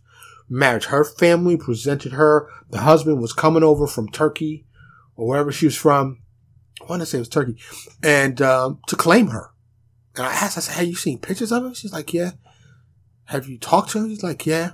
marriage. 0.50 0.86
Her 0.86 1.04
family 1.04 1.58
presented 1.58 2.14
her. 2.14 2.50
The 2.70 2.80
husband 2.80 3.22
was 3.22 3.34
coming 3.34 3.64
over 3.64 3.88
from 3.88 4.10
Turkey 4.10 4.66
or 5.16 5.28
wherever 5.28 5.52
she 5.52 5.66
was 5.66 5.76
from. 5.76 6.22
I 6.82 6.86
want 6.86 7.02
to 7.02 7.06
say 7.06 7.18
it 7.18 7.22
was 7.22 7.30
Turkey 7.30 7.58
and, 8.04 8.42
um, 8.42 8.80
to 8.88 8.96
claim 8.96 9.28
her. 9.28 9.52
And 10.16 10.26
I 10.26 10.32
asked, 10.32 10.58
I 10.58 10.62
said, 10.62 10.76
have 10.76 10.88
you 10.88 10.96
seen 10.96 11.20
pictures 11.20 11.52
of 11.52 11.64
her? 11.64 11.74
She's 11.74 11.94
like, 11.94 12.14
yeah. 12.14 12.32
Have 13.26 13.48
you 13.48 13.58
talked 13.58 13.92
to 13.92 14.00
her? 14.00 14.08
She's 14.08 14.24
like, 14.24 14.46
yeah. 14.46 14.72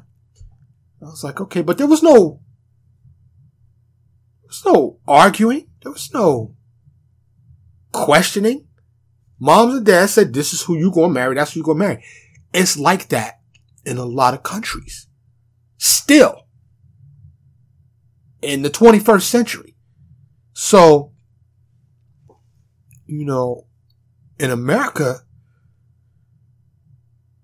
I 1.01 1.05
was 1.05 1.23
like, 1.23 1.41
okay, 1.41 1.61
but 1.61 1.77
there 1.77 1.87
was 1.87 2.01
no, 2.01 2.39
there 4.41 4.47
was 4.47 4.63
no 4.65 4.99
arguing. 5.05 5.67
There 5.81 5.91
was 5.91 6.13
no 6.13 6.55
questioning. 7.93 8.67
Moms 9.39 9.75
and 9.75 9.85
dads 9.85 10.13
said, 10.13 10.33
this 10.33 10.53
is 10.53 10.61
who 10.61 10.77
you 10.77 10.91
gonna 10.91 11.13
marry. 11.13 11.35
That's 11.35 11.53
who 11.53 11.61
you 11.61 11.63
gonna 11.63 11.79
marry. 11.79 12.03
It's 12.53 12.77
like 12.77 13.09
that 13.09 13.39
in 13.85 13.97
a 13.97 14.05
lot 14.05 14.33
of 14.33 14.43
countries. 14.43 15.07
Still. 15.77 16.47
In 18.41 18.61
the 18.61 18.69
21st 18.69 19.21
century. 19.21 19.75
So, 20.53 21.13
you 23.05 23.25
know, 23.25 23.67
in 24.39 24.51
America, 24.51 25.21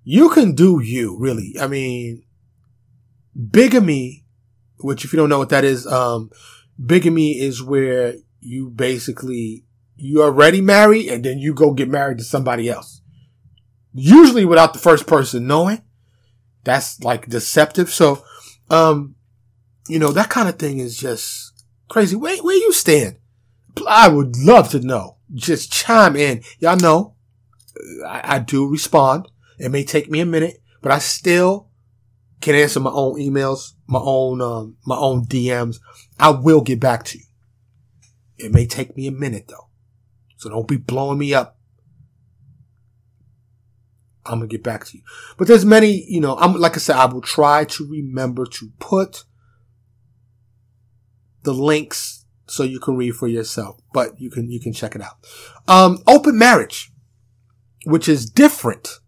you 0.03 0.29
can 0.29 0.55
do 0.55 0.81
you, 0.81 1.17
really. 1.17 1.55
I 1.59 1.67
mean, 1.67 2.23
bigamy, 3.51 4.25
which 4.79 5.05
if 5.05 5.13
you 5.13 5.17
don't 5.17 5.29
know 5.29 5.39
what 5.39 5.49
that 5.49 5.63
is, 5.63 5.85
um, 5.87 6.29
bigamy 6.83 7.39
is 7.39 7.61
where 7.61 8.15
you 8.39 8.69
basically 8.69 9.65
you 9.99 10.23
already 10.23 10.61
married 10.61 11.07
and 11.09 11.23
then 11.23 11.39
you 11.39 11.53
go 11.53 11.73
get 11.73 11.89
married 11.89 12.17
to 12.19 12.23
somebody 12.23 12.69
else. 12.69 13.01
Usually 13.93 14.45
without 14.45 14.73
the 14.73 14.79
first 14.79 15.07
person 15.07 15.47
knowing. 15.47 15.81
That's 16.63 17.01
like 17.03 17.27
deceptive. 17.27 17.89
So, 17.89 18.23
um, 18.69 19.15
you 19.87 19.99
know, 19.99 20.11
that 20.11 20.29
kind 20.29 20.49
of 20.49 20.59
thing 20.59 20.79
is 20.79 20.97
just 20.97 21.65
crazy. 21.89 22.15
Where, 22.15 22.37
where 22.43 22.55
you 22.55 22.71
stand? 22.71 23.17
I 23.87 24.07
would 24.07 24.37
love 24.37 24.69
to 24.71 24.79
know. 24.79 25.17
Just 25.33 25.71
chime 25.71 26.15
in. 26.15 26.41
Y'all 26.59 26.77
know 26.77 27.15
I, 28.05 28.35
I 28.35 28.39
do 28.39 28.67
respond. 28.67 29.27
It 29.57 29.69
may 29.69 29.83
take 29.83 30.09
me 30.09 30.19
a 30.19 30.25
minute, 30.25 30.61
but 30.81 30.91
I 30.91 30.99
still 30.99 31.69
can 32.41 32.55
answer 32.55 32.79
my 32.79 32.91
own 32.91 33.19
emails, 33.19 33.73
my 33.87 33.99
own, 34.01 34.41
um, 34.41 34.77
my 34.85 34.95
own 34.95 35.25
DMs. 35.25 35.79
I 36.19 36.29
will 36.29 36.61
get 36.61 36.79
back 36.79 37.03
to 37.05 37.17
you. 37.17 37.25
It 38.37 38.53
may 38.53 38.65
take 38.65 38.95
me 38.95 39.07
a 39.07 39.11
minute 39.11 39.47
though. 39.47 39.68
So 40.39 40.49
don't 40.49 40.69
be 40.69 40.77
blowing 40.77 41.19
me 41.19 41.33
up. 41.33 41.57
I'm 44.25 44.39
gonna 44.39 44.47
get 44.47 44.63
back 44.63 44.85
to 44.85 44.97
you. 44.97 45.03
But 45.37 45.49
there's 45.49 45.65
many, 45.65 46.05
you 46.07 46.21
know, 46.21 46.37
I'm, 46.37 46.53
like 46.53 46.75
I 46.75 46.79
said, 46.79 46.95
I 46.95 47.05
will 47.05 47.21
try 47.21 47.65
to 47.65 47.85
remember 47.85 48.45
to 48.45 48.71
put 48.79 49.25
the 51.43 51.53
links 51.53 52.25
so 52.47 52.63
you 52.63 52.79
can 52.79 52.95
read 52.95 53.15
for 53.15 53.27
yourself, 53.27 53.81
but 53.93 54.19
you 54.19 54.29
can, 54.29 54.49
you 54.49 54.61
can 54.61 54.71
check 54.71 54.95
it 54.95 55.01
out. 55.01 55.17
Um, 55.67 55.99
open 56.07 56.37
marriage, 56.37 56.89
which 57.85 58.07
is 58.07 58.29
different 58.29 58.99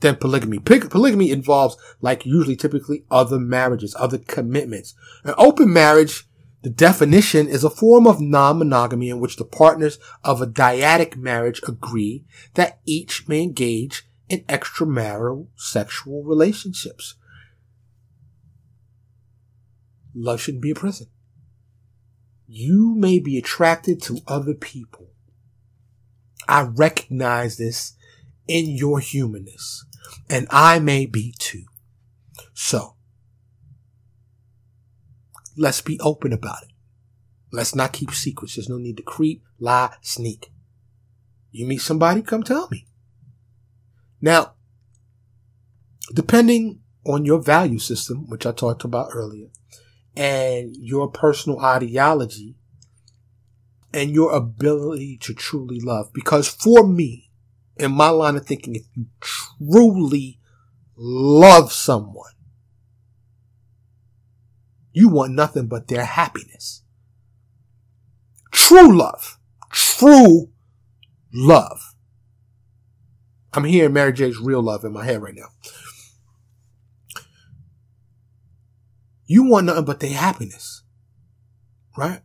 than 0.00 0.16
polygamy. 0.16 0.58
Polygamy 0.58 1.30
involves, 1.30 1.78
like 2.02 2.26
usually 2.26 2.56
typically, 2.56 3.06
other 3.10 3.38
marriages, 3.38 3.96
other 3.98 4.18
commitments. 4.18 4.94
An 5.24 5.34
open 5.38 5.72
marriage, 5.72 6.28
the 6.66 6.70
definition 6.70 7.46
is 7.46 7.62
a 7.62 7.70
form 7.70 8.08
of 8.08 8.20
non-monogamy 8.20 9.08
in 9.08 9.20
which 9.20 9.36
the 9.36 9.44
partners 9.44 10.00
of 10.24 10.42
a 10.42 10.48
dyadic 10.48 11.14
marriage 11.16 11.60
agree 11.68 12.24
that 12.54 12.80
each 12.84 13.28
may 13.28 13.40
engage 13.40 14.08
in 14.28 14.40
extramarital 14.48 15.46
sexual 15.54 16.24
relationships. 16.24 17.14
Love 20.12 20.40
shouldn't 20.40 20.64
be 20.64 20.72
a 20.72 20.74
prison. 20.74 21.06
You 22.48 22.96
may 22.96 23.20
be 23.20 23.38
attracted 23.38 24.02
to 24.02 24.18
other 24.26 24.54
people. 24.54 25.12
I 26.48 26.62
recognize 26.62 27.58
this 27.58 27.92
in 28.48 28.70
your 28.70 28.98
humanness, 28.98 29.84
and 30.28 30.48
I 30.50 30.80
may 30.80 31.06
be 31.06 31.32
too. 31.38 31.66
So, 32.54 32.95
let's 35.56 35.80
be 35.80 35.98
open 36.00 36.32
about 36.32 36.62
it. 36.62 36.72
Let's 37.52 37.74
not 37.74 37.92
keep 37.92 38.12
secrets. 38.12 38.56
There's 38.56 38.68
no 38.68 38.78
need 38.78 38.96
to 38.98 39.02
creep, 39.02 39.42
lie, 39.58 39.94
sneak. 40.02 40.50
You 41.50 41.66
meet 41.66 41.80
somebody, 41.80 42.22
come 42.22 42.42
tell 42.42 42.68
me. 42.70 42.86
Now, 44.20 44.54
depending 46.12 46.80
on 47.06 47.24
your 47.24 47.40
value 47.40 47.78
system, 47.78 48.28
which 48.28 48.46
I 48.46 48.52
talked 48.52 48.84
about 48.84 49.10
earlier, 49.12 49.48
and 50.16 50.74
your 50.76 51.10
personal 51.10 51.60
ideology 51.60 52.56
and 53.92 54.10
your 54.10 54.32
ability 54.34 55.18
to 55.18 55.34
truly 55.34 55.80
love. 55.80 56.12
Because 56.12 56.48
for 56.48 56.86
me, 56.86 57.30
in 57.76 57.92
my 57.92 58.08
line 58.08 58.36
of 58.36 58.46
thinking, 58.46 58.74
if 58.74 58.84
you 58.94 59.06
truly 59.20 60.40
love 60.96 61.72
someone, 61.72 62.32
you 64.96 65.10
want 65.10 65.34
nothing 65.34 65.66
but 65.66 65.88
their 65.88 66.06
happiness. 66.06 66.82
True 68.50 68.96
love. 68.96 69.38
True 69.70 70.48
love. 71.34 71.94
I'm 73.52 73.64
hearing 73.64 73.92
Mary 73.92 74.14
J's 74.14 74.38
real 74.38 74.62
love 74.62 74.86
in 74.86 74.94
my 74.94 75.04
head 75.04 75.20
right 75.20 75.34
now. 75.34 75.48
You 79.26 79.44
want 79.44 79.66
nothing 79.66 79.84
but 79.84 80.00
their 80.00 80.14
happiness. 80.14 80.82
Right? 81.94 82.22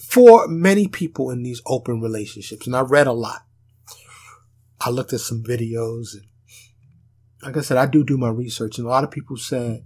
For 0.00 0.48
many 0.48 0.88
people 0.88 1.30
in 1.30 1.42
these 1.42 1.60
open 1.66 2.00
relationships, 2.00 2.66
and 2.66 2.74
I 2.74 2.80
read 2.80 3.06
a 3.06 3.12
lot. 3.12 3.44
I 4.80 4.88
looked 4.88 5.12
at 5.12 5.20
some 5.20 5.42
videos 5.42 6.14
and 6.14 6.27
like 7.42 7.56
I 7.56 7.60
said, 7.60 7.76
I 7.76 7.86
do 7.86 8.04
do 8.04 8.18
my 8.18 8.28
research 8.28 8.78
and 8.78 8.86
a 8.86 8.90
lot 8.90 9.04
of 9.04 9.10
people 9.10 9.36
said 9.36 9.84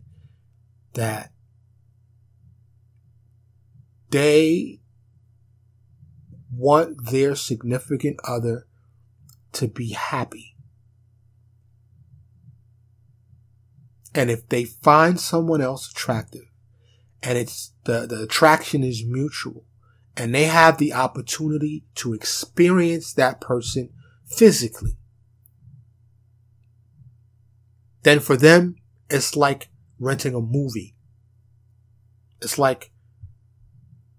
that 0.94 1.32
they 4.10 4.80
want 6.54 7.10
their 7.10 7.34
significant 7.34 8.18
other 8.24 8.66
to 9.52 9.68
be 9.68 9.92
happy. 9.92 10.54
And 14.14 14.30
if 14.30 14.48
they 14.48 14.64
find 14.64 15.18
someone 15.18 15.62
else 15.62 15.90
attractive 15.90 16.44
and 17.22 17.38
it's 17.38 17.72
the, 17.84 18.06
the 18.06 18.22
attraction 18.22 18.84
is 18.84 19.04
mutual 19.04 19.64
and 20.16 20.34
they 20.34 20.44
have 20.44 20.76
the 20.76 20.92
opportunity 20.92 21.84
to 21.96 22.12
experience 22.12 23.14
that 23.14 23.40
person 23.40 23.90
physically, 24.26 24.98
then 28.02 28.20
for 28.20 28.36
them, 28.36 28.76
it's 29.08 29.36
like 29.36 29.68
renting 29.98 30.34
a 30.34 30.40
movie. 30.40 30.94
It's 32.40 32.58
like 32.58 32.92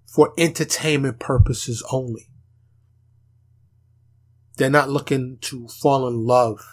for 0.05 0.33
entertainment 0.37 1.19
purposes 1.19 1.83
only. 1.91 2.29
They're 4.57 4.69
not 4.69 4.89
looking 4.89 5.39
to 5.41 5.67
fall 5.67 6.07
in 6.07 6.25
love 6.25 6.63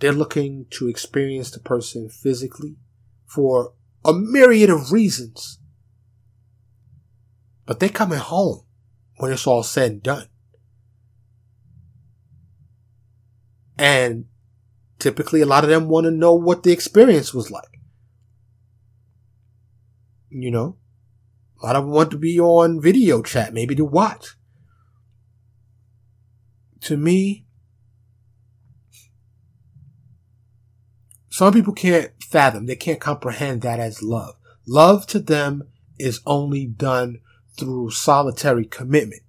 they're 0.00 0.12
looking 0.12 0.66
to 0.70 0.88
experience 0.88 1.50
the 1.50 1.60
person 1.60 2.08
physically 2.08 2.76
for 3.26 3.74
a 4.04 4.12
myriad 4.14 4.70
of 4.70 4.92
reasons. 4.92 5.58
But 7.66 7.78
they're 7.78 7.90
coming 7.90 8.18
home 8.18 8.64
when 9.18 9.30
it's 9.30 9.46
all 9.46 9.62
said 9.62 9.92
and 9.92 10.02
done. 10.02 10.26
And 13.78 14.24
typically 15.00 15.40
a 15.40 15.46
lot 15.46 15.64
of 15.64 15.70
them 15.70 15.88
want 15.88 16.04
to 16.04 16.10
know 16.10 16.34
what 16.34 16.62
the 16.62 16.72
experience 16.72 17.34
was 17.34 17.50
like. 17.50 17.80
You 20.28 20.50
know, 20.50 20.76
a 21.60 21.66
lot 21.66 21.76
of 21.76 21.84
them 21.84 21.92
want 21.92 22.10
to 22.12 22.18
be 22.18 22.38
on 22.38 22.80
video 22.80 23.22
chat, 23.22 23.52
maybe 23.52 23.74
to 23.74 23.84
watch. 23.84 24.36
To 26.82 26.96
me, 26.96 27.46
Some 31.40 31.54
people 31.54 31.72
can't 31.72 32.10
fathom, 32.22 32.66
they 32.66 32.76
can't 32.76 33.00
comprehend 33.00 33.62
that 33.62 33.80
as 33.80 34.02
love. 34.02 34.34
Love 34.66 35.06
to 35.06 35.18
them 35.18 35.68
is 35.98 36.20
only 36.26 36.66
done 36.66 37.20
through 37.56 37.92
solitary 37.92 38.66
commitment. 38.66 39.22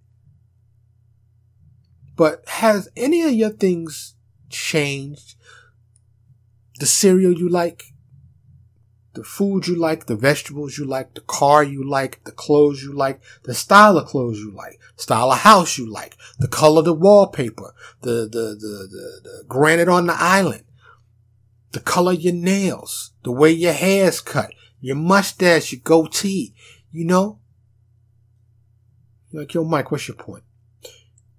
But 2.17 2.43
has 2.47 2.89
any 2.97 3.21
of 3.21 3.31
your 3.31 3.51
things 3.51 4.15
changed? 4.49 5.35
The 6.81 6.87
cereal 6.87 7.33
you 7.33 7.47
like, 7.47 7.93
the 9.13 9.23
food 9.23 9.67
you 9.67 9.75
like, 9.75 10.07
the 10.07 10.15
vegetables 10.15 10.79
you 10.79 10.85
like, 10.85 11.13
the 11.13 11.21
car 11.21 11.63
you 11.63 11.87
like, 11.87 12.23
the 12.23 12.31
clothes 12.31 12.81
you 12.81 12.91
like, 12.91 13.21
the 13.43 13.53
style 13.53 13.99
of 13.99 14.07
clothes 14.07 14.39
you 14.39 14.49
like, 14.49 14.79
style 14.95 15.31
of 15.31 15.37
house 15.37 15.77
you 15.77 15.87
like, 15.87 16.17
the 16.39 16.47
color 16.47 16.79
of 16.79 16.85
the 16.85 16.93
wallpaper, 16.95 17.75
the, 18.01 18.27
the, 18.27 18.57
the, 18.59 18.87
the, 18.89 19.19
the 19.21 19.43
granite 19.47 19.89
on 19.89 20.07
the 20.07 20.15
island, 20.17 20.63
the 21.71 21.81
color 21.81 22.13
of 22.13 22.21
your 22.21 22.33
nails, 22.33 23.11
the 23.21 23.31
way 23.31 23.51
your 23.51 23.73
hair's 23.73 24.19
cut, 24.19 24.51
your 24.79 24.95
mustache, 24.95 25.71
your 25.71 25.81
goatee, 25.83 26.55
you 26.91 27.05
know? 27.05 27.37
You're 29.29 29.43
like, 29.43 29.53
yo, 29.53 29.63
Mike, 29.63 29.91
what's 29.91 30.07
your 30.07 30.17
point? 30.17 30.45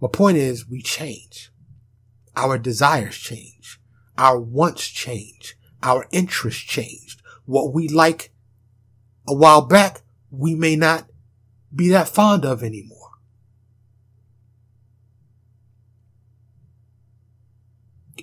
My 0.00 0.06
point 0.06 0.36
is 0.36 0.68
we 0.68 0.82
change. 0.82 1.50
Our 2.36 2.58
desires 2.58 3.16
change. 3.16 3.80
Our 4.18 4.40
wants 4.40 4.86
change. 4.88 5.56
Our 5.82 6.06
interests 6.12 6.62
changed. 6.62 7.22
What 7.44 7.72
we 7.72 7.88
like 7.88 8.32
a 9.26 9.34
while 9.34 9.62
back, 9.62 10.02
we 10.30 10.54
may 10.54 10.76
not 10.76 11.06
be 11.74 11.88
that 11.88 12.08
fond 12.08 12.44
of 12.44 12.62
anymore. 12.62 12.98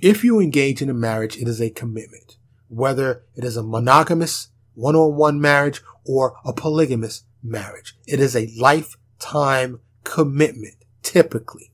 If 0.01 0.23
you 0.23 0.39
engage 0.39 0.81
in 0.81 0.89
a 0.89 0.93
marriage, 0.93 1.35
it 1.37 1.47
is 1.47 1.59
a 1.59 1.69
commitment, 1.69 2.37
whether 2.69 3.23
it 3.35 3.43
is 3.43 3.57
a 3.57 3.63
monogamous 3.63 4.49
one-on-one 4.73 5.41
marriage 5.41 5.81
or 6.05 6.37
a 6.45 6.53
polygamous 6.53 7.23
marriage. 7.43 7.95
It 8.07 8.21
is 8.21 8.35
a 8.35 8.49
lifetime 8.57 9.81
commitment, 10.05 10.75
typically. 11.03 11.73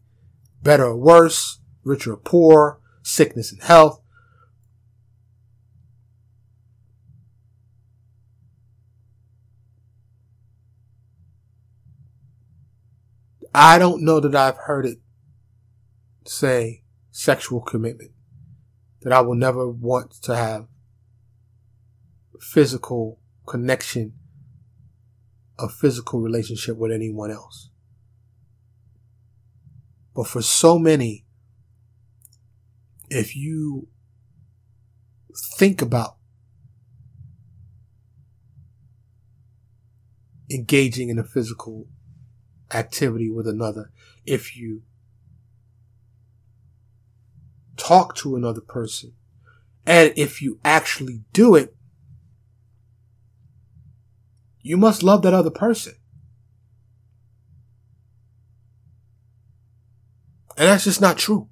Better 0.64 0.86
or 0.86 0.98
worse, 0.98 1.60
richer 1.84 2.14
or 2.14 2.18
poor, 2.18 2.80
sickness 3.04 3.52
and 3.52 3.62
health. 3.62 4.02
I 13.58 13.80
don't 13.80 14.04
know 14.04 14.20
that 14.20 14.36
I've 14.36 14.58
heard 14.58 14.86
it 14.86 14.98
say 16.26 16.84
sexual 17.12 17.62
commitment 17.62 18.12
that 19.02 19.14
I 19.14 19.22
will 19.22 19.36
never 19.36 19.70
want 19.70 20.12
to 20.24 20.36
have 20.36 20.68
physical 22.42 23.22
connection, 23.48 24.12
a 25.58 25.70
physical 25.70 26.20
relationship 26.20 26.76
with 26.76 26.92
anyone 26.92 27.32
else. 27.32 27.70
But 30.14 30.28
for 30.28 30.42
so 30.42 30.78
many, 30.78 31.26
if 33.10 33.38
you 33.38 33.88
think 35.58 35.82
about 35.82 36.18
engaging 40.52 41.08
in 41.08 41.18
a 41.18 41.24
physical 41.24 41.88
activity 42.72 43.30
with 43.30 43.48
another, 43.48 43.92
if 44.26 44.56
you 44.56 44.82
talk 47.78 48.16
to 48.16 48.36
another 48.36 48.62
person. 48.62 49.14
And 49.86 50.14
if 50.16 50.42
you 50.42 50.60
actually 50.66 51.22
do 51.32 51.56
it, 51.56 51.76
you 54.62 54.78
must 54.78 55.04
love 55.04 55.22
that 55.22 55.34
other 55.34 55.52
person. 55.52 55.94
And 60.58 60.68
that's 60.68 60.86
just 60.86 61.02
not 61.02 61.18
true. 61.18 61.50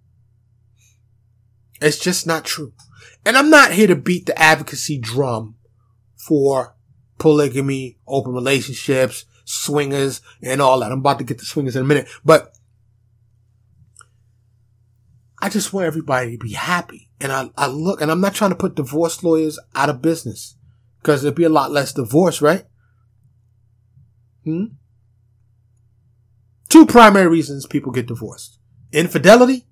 It's 1.82 1.99
just 1.99 2.26
not 2.26 2.45
true. 2.45 2.74
And 3.26 3.38
I'm 3.38 3.49
not 3.49 3.74
here 3.74 3.88
to 3.88 3.95
beat 3.95 4.26
the 4.26 4.39
advocacy 4.41 4.97
drum 4.97 5.55
for 6.16 6.76
polygamy, 7.20 7.97
open 8.07 8.34
relationships, 8.34 9.26
swingers, 9.46 10.22
and 10.41 10.62
all 10.62 10.80
that. 10.80 10.91
I'm 10.91 11.00
about 11.00 11.20
to 11.20 11.26
get 11.26 11.39
to 11.39 11.46
swingers 11.46 11.76
in 11.76 11.84
a 11.84 11.88
minute, 11.88 12.08
but 12.24 12.54
I 15.41 15.50
just 15.50 15.74
want 15.74 15.88
everybody 15.88 16.38
to 16.38 16.38
be 16.38 16.54
happy. 16.54 17.10
And 17.20 17.32
I, 17.32 17.50
I 17.58 17.68
look, 17.68 18.02
and 18.02 18.10
I'm 18.10 18.22
not 18.22 18.34
trying 18.34 18.52
to 18.52 18.56
put 18.56 18.76
divorce 18.76 19.24
lawyers 19.24 19.60
out 19.76 19.89
of 19.89 20.02
business 20.02 20.56
because 21.00 21.22
there'd 21.22 21.36
be 21.36 21.44
a 21.44 21.50
lot 21.50 21.72
less 21.72 21.91
divorce, 21.91 22.41
right? 22.41 22.66
Hmm? 24.46 24.66
Two 26.70 26.86
primary 26.86 27.28
reasons 27.28 27.66
people 27.66 27.91
get 27.91 28.08
divorced. 28.08 28.58
Infidelity 28.91 29.68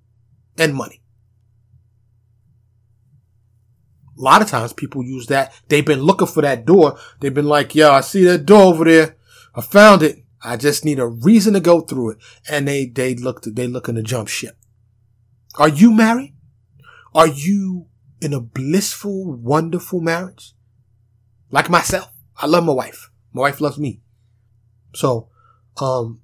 and 0.57 0.75
money. 0.75 1.01
A 4.17 4.21
lot 4.21 4.41
of 4.41 4.49
times 4.49 4.73
people 4.73 5.03
use 5.03 5.27
that. 5.27 5.53
They've 5.67 5.85
been 5.85 6.01
looking 6.01 6.27
for 6.27 6.41
that 6.41 6.65
door. 6.65 6.99
They've 7.19 7.33
been 7.33 7.47
like, 7.47 7.73
yo, 7.73 7.91
I 7.91 8.01
see 8.01 8.23
that 8.25 8.45
door 8.45 8.63
over 8.63 8.85
there. 8.85 9.15
I 9.55 9.61
found 9.61 10.03
it. 10.03 10.23
I 10.43 10.57
just 10.57 10.83
need 10.85 10.99
a 10.99 11.07
reason 11.07 11.53
to 11.53 11.59
go 11.59 11.81
through 11.81 12.11
it. 12.11 12.17
And 12.49 12.67
they, 12.67 12.85
they 12.85 13.15
look, 13.15 13.41
to, 13.43 13.51
they 13.51 13.67
looking 13.67 13.95
to 13.95 14.03
jump 14.03 14.27
ship. 14.27 14.57
Are 15.55 15.69
you 15.69 15.91
married? 15.91 16.35
Are 17.13 17.27
you 17.27 17.87
in 18.21 18.33
a 18.33 18.39
blissful, 18.39 19.33
wonderful 19.33 20.01
marriage? 20.01 20.53
Like 21.51 21.69
myself. 21.69 22.09
I 22.37 22.47
love 22.47 22.63
my 22.63 22.73
wife. 22.73 23.11
My 23.33 23.41
wife 23.41 23.61
loves 23.61 23.77
me. 23.77 24.01
So, 24.95 25.29
um, 25.79 26.21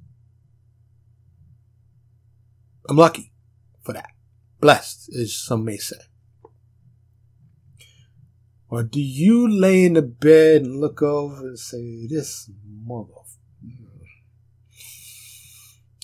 I'm 2.90 2.98
lucky 2.98 3.34
for 3.82 3.94
that. 3.94 4.10
Blessed, 4.60 5.10
as 5.14 5.36
some 5.36 5.64
may 5.66 5.78
say. 5.78 5.98
Or 8.70 8.84
do 8.84 9.00
you 9.00 9.48
lay 9.48 9.86
in 9.86 9.94
the 9.94 10.02
bed 10.02 10.64
and 10.64 10.82
look 10.82 11.02
over 11.02 11.48
and 11.48 11.60
say, 11.60 12.06
this 12.08 12.52
mother, 12.66 13.14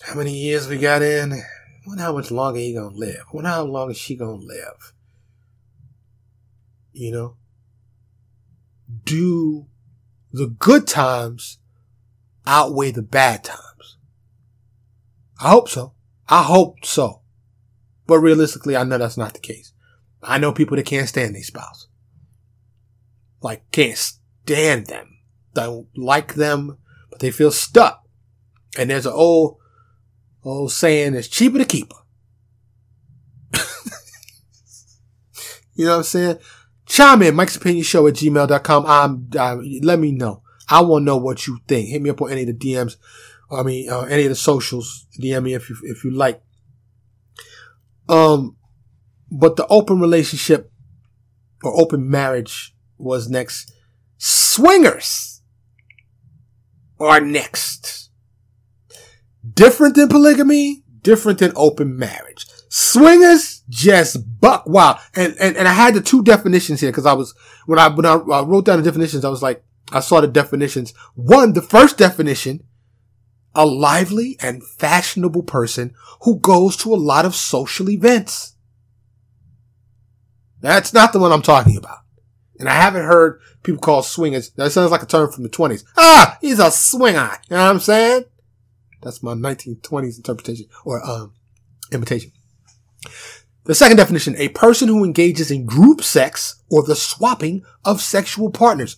how 0.01 0.16
many 0.16 0.34
years 0.34 0.68
we 0.68 0.78
got 0.78 1.01
in? 1.01 1.34
I 1.34 1.43
wonder 1.86 2.03
how 2.03 2.14
much 2.14 2.32
longer 2.32 2.59
he 2.59 2.74
gonna 2.74 2.95
live. 2.95 3.24
I 3.28 3.36
wonder 3.36 3.49
how 3.49 3.64
long 3.64 3.91
is 3.91 3.97
she 3.97 4.16
gonna 4.16 4.36
live. 4.36 4.93
You 6.93 7.11
know? 7.11 7.38
Do 9.03 9.68
the 10.32 10.47
good 10.47 10.88
times 10.88 11.57
outweigh 12.45 12.91
the 12.91 13.01
bad 13.01 13.43
times? 13.43 13.97
I 15.41 15.49
hope 15.49 15.68
so. 15.68 15.93
I 16.30 16.43
hope 16.43 16.86
so. 16.86 17.22
But 18.07 18.20
realistically, 18.20 18.78
I 18.78 18.84
know 18.84 18.97
that's 18.97 19.18
not 19.18 19.34
the 19.34 19.39
case. 19.39 19.74
I 20.22 20.38
know 20.38 20.53
people 20.53 20.78
that 20.78 20.86
can't 20.86 21.09
stand 21.09 21.36
their 21.36 21.43
spouse. 21.43 21.88
Like, 23.44 23.70
can't 23.72 23.98
stand 23.98 24.88
them. 24.88 25.20
Don't 25.54 25.88
like 25.96 26.34
them, 26.36 26.78
but 27.12 27.20
they 27.20 27.30
feel 27.30 27.52
stuck. 27.52 28.08
And 28.78 28.89
there's 28.89 29.06
an 29.06 29.14
old, 29.14 29.58
old 30.44 30.72
saying, 30.72 31.14
it's 31.14 31.28
cheaper 31.28 31.60
to 31.60 31.66
keep 31.66 31.91
her. 31.91 32.00
you 35.76 35.86
know 35.86 35.91
what 35.91 35.98
I'm 35.98 36.04
saying? 36.04 36.38
Chime 36.88 37.22
in, 37.22 37.36
Mike's 37.36 37.58
Opinion 37.58 37.84
Show 37.84 38.08
at 38.08 38.16
gmail.com. 38.16 38.86
I'm, 38.88 39.30
uh, 39.38 39.58
let 39.82 40.00
me 40.00 40.14
know. 40.14 40.41
I 40.70 40.82
want 40.82 41.02
to 41.04 41.06
know 41.06 41.18
what 41.18 41.46
you 41.46 41.60
think. 41.68 41.89
Hit 41.89 42.02
me 42.02 42.10
up 42.10 42.22
on 42.22 42.32
any 42.32 42.41
of 42.41 42.48
the 42.48 42.54
DMs. 42.54 42.96
I 43.52 43.62
mean, 43.62 43.89
uh, 43.89 44.02
any 44.02 44.24
of 44.24 44.30
the 44.30 44.36
socials. 44.36 45.06
DM 45.20 45.44
me 45.44 45.54
if 45.54 45.70
you, 45.70 45.76
if 45.84 46.04
you 46.04 46.12
like. 46.12 46.41
Um, 48.08 48.56
but 49.30 49.58
the 49.58 49.68
open 49.68 50.00
relationship 50.00 50.72
or 51.64 51.80
open 51.80 52.10
marriage 52.10 52.73
was 53.04 53.30
next. 53.30 53.72
Swingers 54.18 55.41
are 56.99 57.22
next. 57.22 58.10
Different 59.54 59.95
than 59.95 60.08
polygamy, 60.08 60.84
different 61.01 61.39
than 61.39 61.51
open 61.56 61.97
marriage. 61.97 62.47
Swingers 62.70 63.64
just 63.70 64.39
buck 64.39 64.64
wild. 64.66 64.97
And, 65.16 65.36
and, 65.39 65.58
and 65.58 65.68
I 65.68 65.74
had 65.74 65.93
the 65.93 66.01
two 66.01 66.24
definitions 66.24 66.82
here 66.82 66.91
because 66.91 67.06
I 67.06 67.14
was, 67.14 67.36
when 67.66 67.78
I, 67.78 67.89
when 67.89 68.06
I, 68.06 68.16
I 68.16 68.41
wrote 68.43 68.66
down 68.66 68.78
the 68.78 68.84
definitions, 68.84 69.26
I 69.26 69.30
was 69.30 69.43
like, 69.43 69.64
I 69.91 69.99
saw 69.99 70.22
the 70.22 70.28
definitions. 70.28 70.93
One, 71.14 71.54
the 71.54 71.62
first 71.62 71.97
definition, 71.97 72.64
a 73.54 73.66
lively 73.66 74.38
and 74.39 74.64
fashionable 74.66 75.43
person 75.43 75.93
who 76.22 76.39
goes 76.39 76.76
to 76.78 76.93
a 76.93 76.95
lot 76.95 77.26
of 77.26 77.36
social 77.36 77.89
events. 77.89 78.56
That's 80.62 80.93
not 80.93 81.12
the 81.14 81.20
one 81.20 81.32
I'm 81.32 81.41
talking 81.41 81.78
about. 81.78 81.99
And 82.64 82.70
I 82.70 82.76
haven't 82.76 83.03
heard 83.03 83.41
people 83.61 83.82
call 83.82 84.03
swingers. 84.03 84.51
That 84.51 84.72
sounds 84.72 84.89
like 84.89 85.03
a 85.03 85.05
term 85.05 85.30
from 85.30 85.43
the 85.43 85.49
20s. 85.49 85.84
Ah, 85.97 86.38
he's 86.39 86.59
a 86.59 86.72
swinger. 86.72 87.30
You 87.49 87.57
know 87.57 87.64
what 87.64 87.72
I'm 87.72 87.80
saying? 87.82 88.24
That's 89.01 89.22
my 89.22 89.34
1920s 89.34 90.16
interpretation 90.16 90.68
or 90.86 91.05
um, 91.05 91.34
imitation. 91.91 92.32
The 93.66 93.76
second 93.76 93.97
definition, 93.97 94.38
a 94.38 94.47
person 94.47 94.88
who 94.88 95.03
engages 95.03 95.51
in 95.51 95.66
group 95.66 96.01
sex 96.01 96.64
or 96.72 96.84
the 96.84 96.95
swapping 96.95 97.66
of 97.84 97.99
sexual 97.99 98.49
partners. 98.49 98.95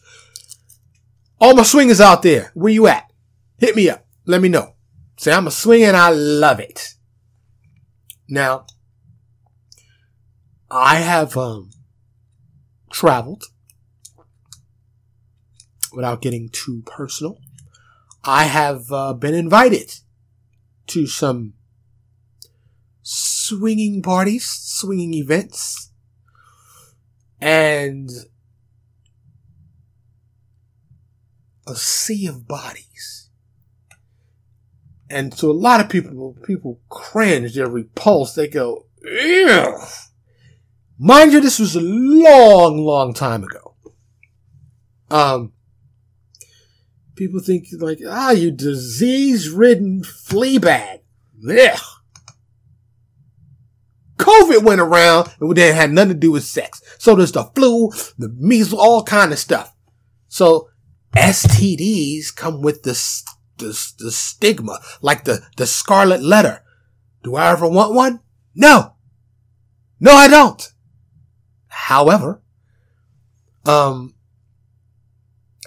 All 1.42 1.56
my 1.56 1.64
swingers 1.64 2.00
out 2.00 2.22
there, 2.22 2.52
where 2.54 2.72
you 2.72 2.86
at? 2.86 3.12
Hit 3.58 3.76
me 3.76 3.90
up. 3.90 4.06
Let 4.28 4.42
me 4.42 4.50
know. 4.50 4.76
Say 5.18 5.34
I'm 5.34 5.48
a 5.48 5.52
swinger 5.52 5.88
and 5.88 5.98
I 5.98 6.12
love 6.12 6.60
it. 6.60 6.94
Now, 8.30 8.68
I 10.70 10.98
have 10.98 11.36
um, 11.36 11.72
traveled 12.92 13.46
without 15.96 16.22
getting 16.22 16.50
too 16.50 16.84
personal. 16.86 17.40
I 18.24 18.46
have 18.46 18.92
uh, 18.92 19.14
been 19.14 19.34
invited 19.34 20.00
to 20.88 21.08
some 21.08 21.54
swinging 23.02 24.02
parties, 24.02 24.46
swinging 24.50 25.14
events, 25.14 25.92
and 27.40 28.10
a 31.68 31.76
sea 31.76 32.28
of 32.28 32.48
bodies. 32.48 33.30
And 35.10 35.34
so 35.34 35.52
a 35.52 35.54
lot 35.54 35.80
of 35.80 35.90
people, 35.90 36.36
people 36.44 36.80
cringe, 36.90 37.54
they're 37.54 37.70
repulsed, 37.70 38.36
they 38.36 38.48
go, 38.48 38.88
Ew. 39.04 39.78
Mind 40.98 41.34
you, 41.34 41.42
this 41.42 41.60
was 41.60 41.76
a 41.76 41.82
long, 41.82 42.80
long 42.80 43.14
time 43.14 43.44
ago. 43.44 43.76
Um, 45.12 45.54
people 47.16 47.40
think 47.40 47.68
like, 47.80 48.00
ah, 48.08 48.32
you 48.32 48.52
disease-ridden 48.52 50.04
flea 50.04 50.58
bag. 50.58 51.02
Ugh. 51.50 51.80
COVID 54.18 54.64
went 54.64 54.82
around 54.82 55.30
and 55.40 55.58
it 55.58 55.76
had 55.76 55.92
nothing 55.92 56.10
to 56.10 56.16
do 56.16 56.32
with 56.32 56.44
sex. 56.44 56.82
So 56.98 57.16
there's 57.16 57.32
the 57.32 57.44
flu, 57.44 57.92
the 58.18 58.30
measles, 58.38 58.80
all 58.80 59.04
kind 59.04 59.32
of 59.32 59.40
stuff. 59.40 59.74
So 60.28 60.70
STDs 61.16 62.36
come 62.36 62.62
with 62.62 62.84
this, 62.84 63.24
this, 63.58 63.92
the 63.94 64.12
stigma, 64.12 64.80
like 65.02 65.26
the, 65.26 65.46
the 65.58 65.68
scarlet 65.68 66.22
letter. 66.22 66.64
Do 67.24 67.36
I 67.36 67.52
ever 67.52 67.68
want 67.68 67.94
one? 67.94 68.20
No. 68.54 68.94
No, 70.00 70.14
I 70.14 70.28
don't. 70.28 70.72
However, 71.68 72.42
um, 73.66 74.16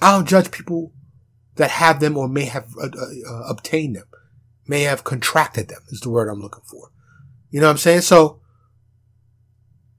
I 0.00 0.12
don't 0.12 0.28
judge 0.28 0.50
people 0.50 0.92
that 1.58 1.70
have 1.70 2.00
them 2.00 2.16
or 2.16 2.28
may 2.28 2.44
have 2.44 2.72
uh, 2.80 2.86
uh, 2.86 3.30
uh, 3.30 3.42
obtained 3.48 3.96
them, 3.96 4.06
may 4.66 4.82
have 4.82 5.04
contracted 5.04 5.68
them 5.68 5.82
is 5.88 6.00
the 6.00 6.08
word 6.08 6.28
I'm 6.28 6.40
looking 6.40 6.62
for. 6.64 6.90
You 7.50 7.60
know 7.60 7.66
what 7.66 7.72
I'm 7.72 7.78
saying? 7.78 8.02
So 8.02 8.40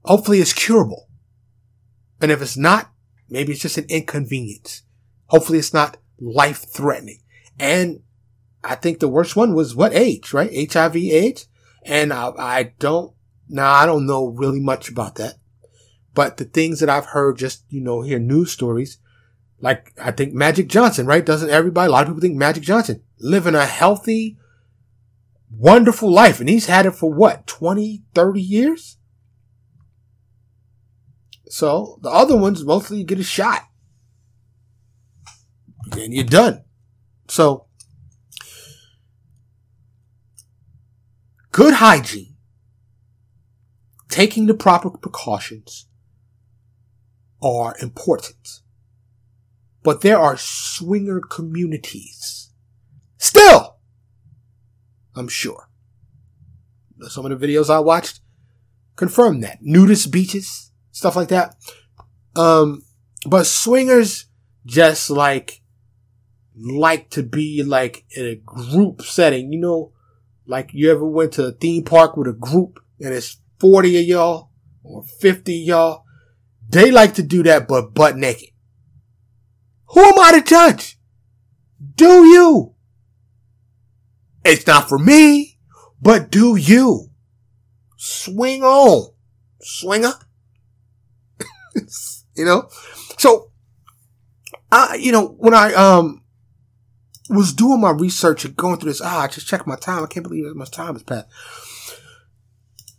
hopefully 0.04 0.40
it's 0.40 0.54
curable. 0.54 1.08
And 2.20 2.32
if 2.32 2.40
it's 2.40 2.56
not, 2.56 2.90
maybe 3.28 3.52
it's 3.52 3.60
just 3.60 3.78
an 3.78 3.86
inconvenience. 3.88 4.82
Hopefully 5.26 5.58
it's 5.58 5.74
not 5.74 5.98
life 6.18 6.64
threatening. 6.68 7.20
And 7.58 8.00
I 8.64 8.74
think 8.74 8.98
the 8.98 9.08
worst 9.08 9.36
one 9.36 9.54
was 9.54 9.74
what 9.74 9.94
age, 9.94 10.32
right? 10.32 10.72
HIV 10.72 10.96
AIDS. 10.96 11.46
And 11.84 12.12
I, 12.12 12.30
I 12.38 12.62
don't, 12.78 13.14
now 13.48 13.70
I 13.70 13.84
don't 13.84 14.06
know 14.06 14.28
really 14.28 14.60
much 14.60 14.88
about 14.88 15.16
that. 15.16 15.34
But 16.14 16.38
the 16.38 16.44
things 16.44 16.80
that 16.80 16.88
I've 16.88 17.06
heard 17.06 17.38
just, 17.38 17.64
you 17.68 17.82
know, 17.82 18.00
hear 18.00 18.18
news 18.18 18.50
stories, 18.50 18.98
like 19.60 19.92
I 20.00 20.10
think 20.10 20.32
Magic 20.32 20.68
Johnson, 20.68 21.06
right? 21.06 21.24
Doesn't 21.24 21.50
everybody, 21.50 21.88
a 21.88 21.92
lot 21.92 22.02
of 22.02 22.08
people 22.08 22.20
think 22.20 22.36
Magic 22.36 22.62
Johnson 22.62 23.02
living 23.18 23.54
a 23.54 23.66
healthy, 23.66 24.38
wonderful 25.50 26.10
life. 26.10 26.40
And 26.40 26.48
he's 26.48 26.66
had 26.66 26.86
it 26.86 26.94
for 26.94 27.12
what, 27.12 27.46
20, 27.46 28.02
30 28.14 28.40
years? 28.40 28.96
So 31.48 31.98
the 32.02 32.10
other 32.10 32.36
ones, 32.36 32.64
mostly 32.64 32.98
you 32.98 33.04
get 33.04 33.18
a 33.18 33.24
shot. 33.24 33.62
And 35.92 36.14
you're 36.14 36.24
done. 36.24 36.64
So 37.28 37.66
good 41.50 41.74
hygiene, 41.74 42.36
taking 44.08 44.46
the 44.46 44.54
proper 44.54 44.90
precautions 44.90 45.86
are 47.42 47.74
important. 47.80 48.60
But 49.82 50.02
there 50.02 50.18
are 50.18 50.36
swinger 50.36 51.20
communities. 51.20 52.50
Still! 53.16 53.76
I'm 55.14 55.28
sure. 55.28 55.68
Some 57.08 57.24
of 57.24 57.38
the 57.38 57.46
videos 57.46 57.70
I 57.70 57.80
watched 57.80 58.20
confirm 58.96 59.40
that. 59.40 59.58
Nudist 59.62 60.10
beaches, 60.10 60.70
stuff 60.92 61.16
like 61.16 61.28
that. 61.28 61.56
Um, 62.36 62.84
but 63.26 63.46
swingers 63.46 64.26
just 64.66 65.10
like, 65.10 65.62
like 66.54 67.10
to 67.10 67.22
be 67.22 67.62
like 67.62 68.04
in 68.16 68.26
a 68.26 68.36
group 68.36 69.02
setting, 69.02 69.52
you 69.52 69.58
know, 69.58 69.92
like 70.46 70.70
you 70.72 70.90
ever 70.90 71.06
went 71.06 71.32
to 71.32 71.46
a 71.46 71.52
theme 71.52 71.84
park 71.84 72.16
with 72.16 72.28
a 72.28 72.32
group 72.32 72.80
and 73.00 73.14
it's 73.14 73.38
40 73.58 74.00
of 74.00 74.04
y'all 74.04 74.50
or 74.82 75.02
50 75.02 75.62
of 75.62 75.66
y'all. 75.66 76.04
They 76.68 76.90
like 76.90 77.14
to 77.14 77.22
do 77.22 77.42
that, 77.44 77.66
but 77.66 77.94
butt 77.94 78.16
naked. 78.16 78.50
Who 79.90 80.00
am 80.00 80.18
I 80.18 80.32
to 80.32 80.42
judge? 80.42 80.98
Do 81.96 82.24
you? 82.24 82.74
It's 84.44 84.66
not 84.66 84.88
for 84.88 84.98
me, 84.98 85.58
but 86.00 86.30
do 86.30 86.56
you? 86.56 87.08
Swing 87.96 88.62
on, 88.62 89.12
swinger. 89.60 90.12
you 92.34 92.44
know? 92.44 92.68
So, 93.18 93.50
I, 94.72 94.94
you 94.94 95.12
know, 95.12 95.28
when 95.38 95.54
I, 95.54 95.74
um, 95.74 96.22
was 97.28 97.52
doing 97.52 97.80
my 97.80 97.90
research 97.90 98.44
and 98.44 98.56
going 98.56 98.78
through 98.78 98.90
this, 98.90 99.00
ah, 99.00 99.22
I 99.22 99.28
just 99.28 99.46
checked 99.46 99.66
my 99.66 99.76
time. 99.76 100.02
I 100.02 100.06
can't 100.06 100.26
believe 100.26 100.46
how 100.46 100.54
much 100.54 100.70
time 100.70 100.94
has 100.94 101.02
passed. 101.02 101.26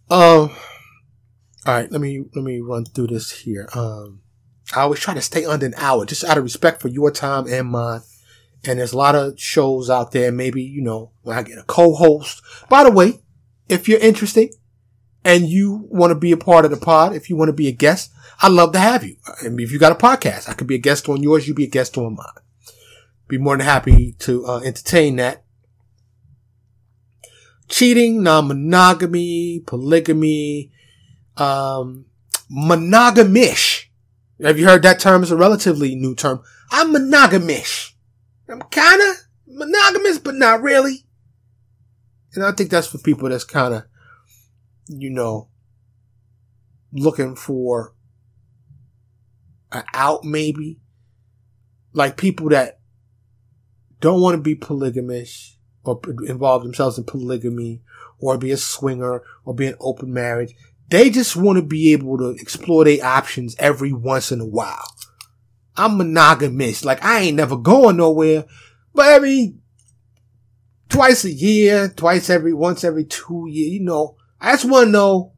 Um, 0.09 0.51
all 1.65 1.73
right, 1.73 1.91
let 1.91 2.01
me, 2.01 2.25
let 2.35 2.43
me 2.43 2.59
run 2.59 2.85
through 2.85 3.07
this 3.07 3.31
here. 3.31 3.67
Um, 3.73 4.21
I 4.73 4.81
always 4.81 4.99
try 4.99 5.13
to 5.13 5.21
stay 5.21 5.45
under 5.45 5.65
an 5.65 5.73
hour 5.77 6.05
just 6.05 6.23
out 6.23 6.37
of 6.37 6.43
respect 6.43 6.81
for 6.81 6.87
your 6.87 7.11
time 7.11 7.47
and 7.47 7.69
mine. 7.69 8.01
And 8.63 8.79
there's 8.79 8.93
a 8.93 8.97
lot 8.97 9.15
of 9.15 9.39
shows 9.39 9.89
out 9.89 10.11
there. 10.11 10.31
Maybe, 10.31 10.61
you 10.61 10.81
know, 10.81 11.11
when 11.23 11.37
I 11.37 11.43
get 11.43 11.57
a 11.57 11.63
co-host. 11.63 12.41
By 12.69 12.83
the 12.83 12.91
way, 12.91 13.19
if 13.67 13.89
you're 13.89 13.99
interested 13.99 14.53
and 15.23 15.47
you 15.47 15.87
want 15.89 16.11
to 16.11 16.15
be 16.15 16.31
a 16.31 16.37
part 16.37 16.65
of 16.65 16.71
the 16.71 16.77
pod, 16.77 17.15
if 17.15 17.29
you 17.29 17.35
want 17.35 17.49
to 17.49 17.53
be 17.53 17.67
a 17.67 17.71
guest, 17.71 18.11
I'd 18.41 18.51
love 18.51 18.71
to 18.73 18.79
have 18.79 19.03
you. 19.03 19.17
I 19.43 19.49
mean, 19.49 19.65
if 19.65 19.71
you 19.71 19.79
got 19.79 19.91
a 19.91 19.95
podcast, 19.95 20.49
I 20.49 20.53
could 20.53 20.67
be 20.67 20.75
a 20.75 20.79
guest 20.79 21.09
on 21.09 21.23
yours. 21.23 21.47
You'd 21.47 21.57
be 21.57 21.65
a 21.65 21.69
guest 21.69 21.97
on 21.97 22.15
mine. 22.15 22.43
Be 23.27 23.37
more 23.37 23.57
than 23.57 23.65
happy 23.65 24.13
to 24.19 24.45
uh, 24.45 24.59
entertain 24.59 25.15
that. 25.17 25.43
Cheating, 27.67 28.21
non-monogamy, 28.21 29.63
polygamy, 29.65 30.71
um, 31.37 32.05
monogamish 32.51 33.80
have 34.41 34.59
you 34.59 34.65
heard 34.65 34.83
that 34.83 34.99
term? 34.99 35.21
It's 35.21 35.31
a 35.31 35.37
relatively 35.37 35.95
new 35.95 36.15
term. 36.15 36.41
I'm 36.71 36.93
monogamish. 36.93 37.91
I'm 38.49 38.61
kind 38.61 39.01
of 39.01 39.17
monogamous, 39.47 40.19
but 40.19 40.35
not 40.35 40.61
really. 40.61 41.05
And 42.33 42.43
I 42.43 42.51
think 42.51 42.69
that's 42.69 42.87
for 42.87 42.97
people 42.97 43.29
that's 43.29 43.43
kind 43.43 43.73
of, 43.73 43.83
you 44.87 45.09
know, 45.09 45.49
looking 46.91 47.35
for 47.35 47.93
an 49.71 49.83
out 49.93 50.23
maybe. 50.23 50.79
Like 51.93 52.17
people 52.17 52.49
that 52.49 52.79
don't 53.99 54.21
want 54.21 54.35
to 54.35 54.41
be 54.41 54.55
polygamous 54.55 55.57
or 55.83 55.99
involve 56.25 56.63
themselves 56.63 56.97
in 56.97 57.03
polygamy 57.03 57.81
or 58.19 58.37
be 58.37 58.51
a 58.51 58.57
swinger 58.57 59.23
or 59.43 59.53
be 59.53 59.67
an 59.67 59.75
open 59.79 60.13
marriage. 60.13 60.55
They 60.91 61.09
just 61.09 61.37
want 61.37 61.55
to 61.55 61.63
be 61.63 61.93
able 61.93 62.17
to 62.17 62.31
explore 62.31 62.83
their 62.83 63.03
options 63.03 63.55
every 63.57 63.93
once 63.93 64.29
in 64.29 64.41
a 64.41 64.45
while. 64.45 64.93
I'm 65.77 65.97
monogamous. 65.97 66.83
Like 66.83 67.03
I 67.03 67.21
ain't 67.21 67.37
never 67.37 67.55
going 67.55 67.95
nowhere, 67.95 68.45
but 68.93 69.07
every 69.07 69.55
twice 70.89 71.23
a 71.23 71.31
year, 71.31 71.87
twice 71.95 72.29
every, 72.29 72.53
once 72.53 72.83
every 72.83 73.05
two 73.05 73.47
years, 73.49 73.71
you 73.71 73.79
know, 73.79 74.17
I 74.41 74.51
just 74.51 74.65
want 74.65 74.87
to 74.87 74.91
know 74.91 75.31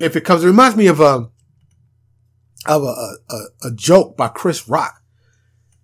if 0.00 0.16
it 0.16 0.24
comes. 0.24 0.42
It 0.42 0.48
reminds 0.48 0.76
me 0.76 0.88
of 0.88 0.98
a, 0.98 1.06
um, 1.06 1.30
of 2.66 2.82
a, 2.82 3.16
a, 3.30 3.68
a 3.68 3.70
joke 3.72 4.16
by 4.16 4.26
Chris 4.26 4.68
Rock. 4.68 5.00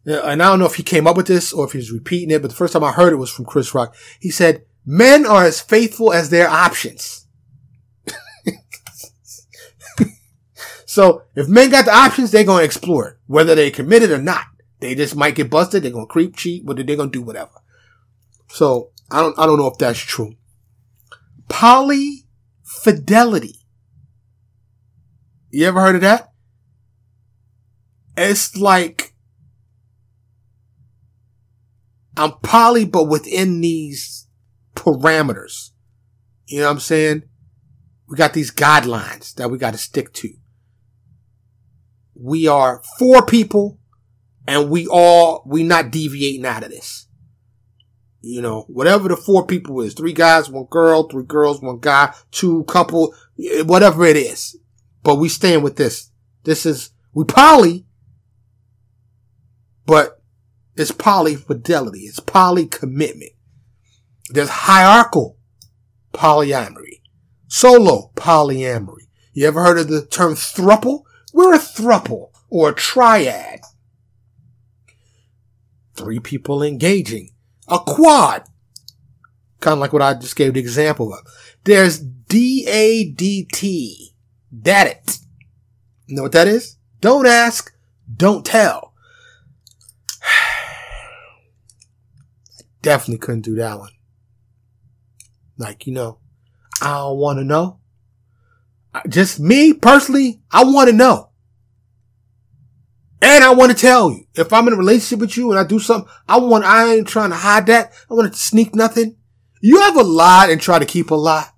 And 0.04 0.42
I 0.42 0.48
don't 0.48 0.58
know 0.58 0.66
if 0.66 0.74
he 0.74 0.82
came 0.82 1.06
up 1.06 1.16
with 1.16 1.28
this 1.28 1.52
or 1.52 1.66
if 1.66 1.72
he's 1.72 1.92
repeating 1.92 2.32
it, 2.32 2.42
but 2.42 2.48
the 2.48 2.56
first 2.56 2.72
time 2.72 2.82
I 2.82 2.90
heard 2.90 3.12
it 3.12 3.16
was 3.16 3.30
from 3.30 3.44
Chris 3.44 3.74
Rock. 3.76 3.94
He 4.18 4.30
said, 4.30 4.64
men 4.84 5.24
are 5.24 5.44
as 5.44 5.60
faithful 5.60 6.12
as 6.12 6.30
their 6.30 6.48
options. 6.48 7.26
So 10.88 11.24
if 11.34 11.48
men 11.48 11.68
got 11.68 11.84
the 11.84 11.94
options, 11.94 12.30
they're 12.30 12.44
going 12.44 12.60
to 12.60 12.64
explore 12.64 13.08
it, 13.08 13.16
whether 13.26 13.54
they 13.54 13.70
committed 13.70 14.10
or 14.10 14.22
not. 14.22 14.46
They 14.80 14.94
just 14.94 15.14
might 15.14 15.34
get 15.34 15.50
busted. 15.50 15.82
They're 15.82 15.92
going 15.92 16.06
to 16.06 16.10
creep, 16.10 16.34
cheat, 16.34 16.64
but 16.64 16.76
they're 16.76 16.96
going 16.96 17.10
to 17.10 17.18
do 17.18 17.20
whatever. 17.20 17.50
So 18.48 18.92
I 19.10 19.20
don't, 19.20 19.38
I 19.38 19.44
don't 19.44 19.58
know 19.58 19.66
if 19.66 19.76
that's 19.76 19.98
true. 19.98 20.36
Poly 21.50 22.26
fidelity. 22.62 23.56
You 25.50 25.66
ever 25.66 25.78
heard 25.78 25.96
of 25.96 26.00
that? 26.00 26.32
It's 28.16 28.56
like 28.56 29.12
I'm 32.16 32.32
poly, 32.42 32.86
but 32.86 33.04
within 33.04 33.60
these 33.60 34.26
parameters. 34.74 35.72
You 36.46 36.60
know 36.60 36.64
what 36.64 36.70
I'm 36.70 36.80
saying? 36.80 37.24
We 38.08 38.16
got 38.16 38.32
these 38.32 38.50
guidelines 38.50 39.34
that 39.34 39.50
we 39.50 39.58
got 39.58 39.72
to 39.72 39.78
stick 39.78 40.14
to 40.14 40.37
we 42.20 42.48
are 42.48 42.82
four 42.98 43.24
people 43.24 43.78
and 44.46 44.70
we 44.70 44.86
all, 44.86 45.42
we 45.46 45.62
not 45.62 45.90
deviating 45.90 46.44
out 46.44 46.64
of 46.64 46.70
this. 46.70 47.06
You 48.20 48.42
know, 48.42 48.62
whatever 48.62 49.08
the 49.08 49.16
four 49.16 49.46
people 49.46 49.80
is, 49.80 49.94
three 49.94 50.12
guys, 50.12 50.50
one 50.50 50.66
girl, 50.68 51.08
three 51.08 51.24
girls, 51.24 51.62
one 51.62 51.78
guy, 51.78 52.12
two 52.32 52.64
couple, 52.64 53.14
whatever 53.64 54.04
it 54.04 54.16
is. 54.16 54.58
But 55.02 55.16
we 55.16 55.28
stand 55.28 55.62
with 55.62 55.76
this. 55.76 56.10
This 56.44 56.66
is, 56.66 56.90
we 57.14 57.24
poly, 57.24 57.86
but 59.86 60.20
it's 60.76 60.90
poly 60.90 61.36
fidelity. 61.36 62.00
It's 62.00 62.20
poly 62.20 62.66
commitment. 62.66 63.32
There's 64.30 64.48
hierarchical 64.48 65.38
polyamory, 66.12 67.00
solo 67.46 68.10
polyamory. 68.16 69.08
You 69.32 69.46
ever 69.46 69.62
heard 69.62 69.78
of 69.78 69.88
the 69.88 70.04
term 70.04 70.34
thruple? 70.34 71.04
We're 71.38 71.54
a 71.54 71.58
thruple 71.58 72.30
or 72.50 72.70
a 72.70 72.74
triad. 72.74 73.60
Three 75.94 76.18
people 76.18 76.64
engaging. 76.64 77.30
A 77.68 77.78
quad. 77.78 78.42
Kind 79.60 79.74
of 79.74 79.78
like 79.78 79.92
what 79.92 80.02
I 80.02 80.14
just 80.14 80.34
gave 80.34 80.54
the 80.54 80.60
example 80.60 81.14
of. 81.14 81.20
There's 81.62 82.00
D-A-D-T. 82.00 82.56
That 84.50 84.88
it. 84.88 85.18
You 86.06 86.16
know 86.16 86.24
what 86.24 86.32
that 86.32 86.48
is? 86.48 86.76
Don't 87.00 87.28
ask, 87.28 87.72
don't 88.12 88.44
tell. 88.44 88.94
I 90.20 90.32
definitely 92.82 93.18
couldn't 93.18 93.42
do 93.42 93.54
that 93.54 93.78
one. 93.78 93.92
Like, 95.56 95.86
you 95.86 95.92
know, 95.92 96.18
I 96.82 96.94
don't 96.94 97.18
want 97.18 97.38
to 97.38 97.44
know. 97.44 97.78
Just 99.08 99.38
me 99.38 99.72
personally, 99.72 100.40
I 100.50 100.64
want 100.64 100.90
to 100.90 100.96
know. 100.96 101.27
And 103.20 103.42
I 103.42 103.52
want 103.52 103.72
to 103.72 103.76
tell 103.76 104.10
you, 104.10 104.24
if 104.34 104.52
I'm 104.52 104.68
in 104.68 104.74
a 104.74 104.76
relationship 104.76 105.20
with 105.20 105.36
you 105.36 105.50
and 105.50 105.58
I 105.58 105.64
do 105.64 105.78
something, 105.78 106.10
I 106.28 106.38
want, 106.38 106.64
I 106.64 106.94
ain't 106.94 107.08
trying 107.08 107.30
to 107.30 107.36
hide 107.36 107.66
that. 107.66 107.92
I 108.08 108.14
want 108.14 108.32
to 108.32 108.38
sneak 108.38 108.74
nothing. 108.74 109.16
You 109.60 109.82
ever 109.82 110.04
lied 110.04 110.50
and 110.50 110.60
try 110.60 110.78
to 110.78 110.86
keep 110.86 111.10
a 111.10 111.16
lie? 111.16 111.48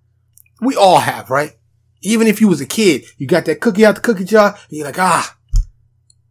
We 0.61 0.75
all 0.75 0.99
have, 0.99 1.29
right? 1.29 1.53
Even 2.03 2.27
if 2.27 2.41
you 2.41 2.49
was 2.49 2.63
a 2.63 2.67
kid, 2.67 3.05
you 3.19 3.27
got 3.27 3.45
that 3.45 3.61
cookie 3.61 3.85
out 3.85 3.97
the 3.97 4.01
cookie 4.01 4.25
jar 4.25 4.49
and 4.69 4.79
you're 4.79 4.87
like, 4.87 4.99
ah. 4.99 5.37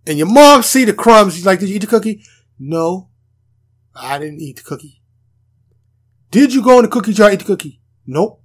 And 0.07 0.17
your 0.17 0.27
mom 0.27 0.63
see 0.63 0.85
the 0.85 0.93
crumbs. 0.93 1.35
She's 1.35 1.45
like, 1.45 1.59
did 1.59 1.69
you 1.69 1.75
eat 1.75 1.81
the 1.81 1.87
cookie? 1.87 2.23
No, 2.57 3.09
I 3.95 4.17
didn't 4.17 4.41
eat 4.41 4.57
the 4.57 4.63
cookie. 4.63 5.01
Did 6.31 6.53
you 6.53 6.63
go 6.63 6.79
in 6.79 6.85
the 6.85 6.91
cookie 6.91 7.13
jar 7.13 7.31
eat 7.31 7.39
the 7.39 7.45
cookie? 7.45 7.81
Nope. 8.07 8.41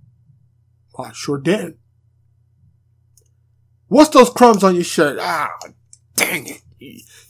I 0.98 1.12
sure 1.12 1.38
didn't. 1.38 1.78
What's 3.88 4.10
those 4.10 4.30
crumbs 4.30 4.62
on 4.62 4.74
your 4.74 4.84
shirt? 4.84 5.18
Ah, 5.20 5.50
dang 6.14 6.46
it. 6.46 6.62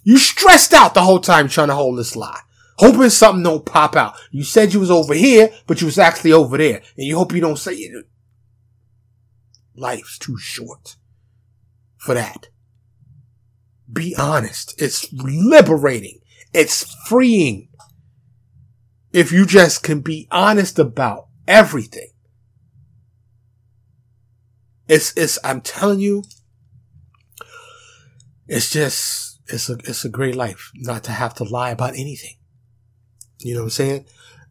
You 0.03 0.19
stressed 0.19 0.73
out 0.73 0.95
the 0.95 1.03
whole 1.03 1.21
time 1.21 1.49
trying 1.49 1.69
to 1.69 1.75
hold 1.75 1.99
this 1.99 2.17
lie. 2.17 2.41
Hoping 2.79 3.11
something 3.11 3.43
don't 3.43 3.65
pop 3.65 3.95
out. 3.95 4.17
You 4.31 4.43
said 4.43 4.75
you 4.75 4.81
was 4.81 4.91
over 4.91 5.15
here, 5.15 5.51
but 5.67 5.81
you 5.81 5.87
was 5.87 5.99
actually 5.99 6.33
over 6.33 6.59
there. 6.59 6.83
And 6.97 7.07
you 7.07 7.17
hope 7.17 7.33
you 7.33 7.41
don't 7.41 7.59
say 7.59 7.75
it. 7.75 8.07
Life's 9.77 10.19
too 10.19 10.37
short 10.39 10.97
for 11.97 12.15
that. 12.15 12.49
Be 13.93 14.15
honest. 14.19 14.75
It's 14.81 15.13
liberating. 15.13 16.21
It's 16.53 16.95
freeing. 17.07 17.69
If 19.13 19.31
you 19.31 19.47
just 19.47 19.83
can 19.85 20.01
be 20.01 20.27
honest 20.33 20.79
about 20.79 21.29
everything. 21.47 22.11
It's, 24.89 25.17
it's, 25.17 25.39
I'm 25.45 25.61
telling 25.61 26.01
you, 26.01 26.25
it's 28.49 28.71
just, 28.71 29.34
it's 29.49 29.69
a, 29.69 29.75
it's 29.85 30.05
a 30.05 30.09
great 30.09 30.35
life 30.35 30.71
not 30.75 31.05
to 31.05 31.13
have 31.13 31.35
to 31.35 31.45
lie 31.45 31.71
about 31.71 31.95
anything. 31.95 32.37
You 33.41 33.55
know 33.55 33.61
what 33.61 33.67
I'm 33.67 33.71
saying? 33.71 34.07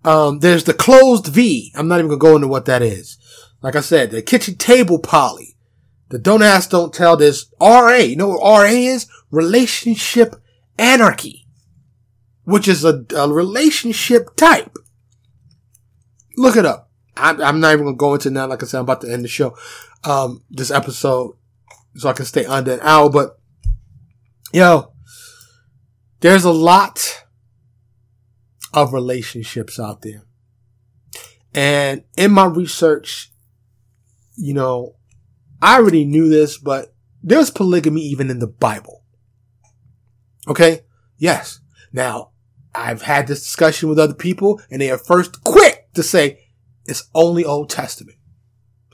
Um, 0.06 0.40
there's 0.40 0.66
the 0.66 0.74
closed 0.74 1.28
V. 1.28 1.72
I'm 1.76 1.88
not 1.88 2.00
even 2.00 2.10
gonna 2.10 2.20
go 2.20 2.36
into 2.36 2.48
what 2.48 2.66
that 2.66 2.82
is. 2.82 3.18
Like 3.62 3.76
I 3.76 3.82
said, 3.82 4.12
the 4.12 4.22
kitchen 4.22 4.56
table 4.56 5.00
poly. 5.00 5.58
The 6.10 6.20
don't 6.20 6.44
ask, 6.44 6.70
don't 6.70 6.94
tell. 6.94 7.18
There's 7.18 7.50
RA. 7.60 7.96
You 7.96 8.16
know 8.16 8.30
what 8.30 8.42
RA 8.44 8.66
is? 8.66 9.08
Relationship 9.32 10.36
anarchy. 10.78 11.48
Which 12.44 12.68
is 12.68 12.84
a, 12.84 13.06
a 13.16 13.32
relationship 13.32 14.36
type. 14.36 14.76
Look 16.36 16.58
it 16.58 16.66
up. 16.66 16.92
I'm, 17.16 17.42
I'm 17.42 17.60
not 17.60 17.74
even 17.74 17.86
gonna 17.86 17.98
go 17.98 18.14
into 18.16 18.30
now. 18.30 18.48
Like 18.48 18.62
I 18.62 18.66
said, 18.66 18.80
I'm 18.80 18.84
about 18.84 19.02
to 19.02 19.12
end 19.12 19.24
the 19.24 19.30
show. 19.30 19.58
Um, 20.04 20.44
this 20.50 20.70
episode, 20.70 21.38
so 21.96 22.10
I 22.10 22.14
can 22.14 22.26
stay 22.26 22.46
under 22.46 22.74
an 22.74 22.80
hour. 22.82 23.10
But 23.10 23.40
yo, 24.54 24.94
there's 26.22 26.46
a 26.46 26.52
lot 26.52 27.26
of 28.74 28.94
relationships 28.94 29.80
out 29.80 30.02
there. 30.02 30.24
And 31.54 32.04
in 32.16 32.32
my 32.32 32.46
research, 32.46 33.32
you 34.36 34.54
know, 34.54 34.96
I 35.62 35.76
already 35.76 36.06
knew 36.06 36.30
this, 36.30 36.58
but 36.58 36.96
there's 37.22 37.52
polygamy 37.52 38.02
even 38.02 38.30
in 38.30 38.40
the 38.40 38.48
Bible. 38.48 39.04
Okay? 40.48 40.82
Yes. 41.18 41.60
Now, 41.92 42.32
I've 42.76 43.04
had 43.04 43.28
this 43.28 43.44
discussion 43.44 43.90
with 43.90 44.00
other 44.00 44.16
people 44.16 44.62
and 44.72 44.82
they 44.82 44.90
are 44.90 44.98
first 44.98 45.44
quick 45.44 45.94
to 45.94 46.04
say 46.04 46.40
it's 46.86 47.10
only 47.14 47.46
Old 47.46 47.70
Testament. 47.70 48.18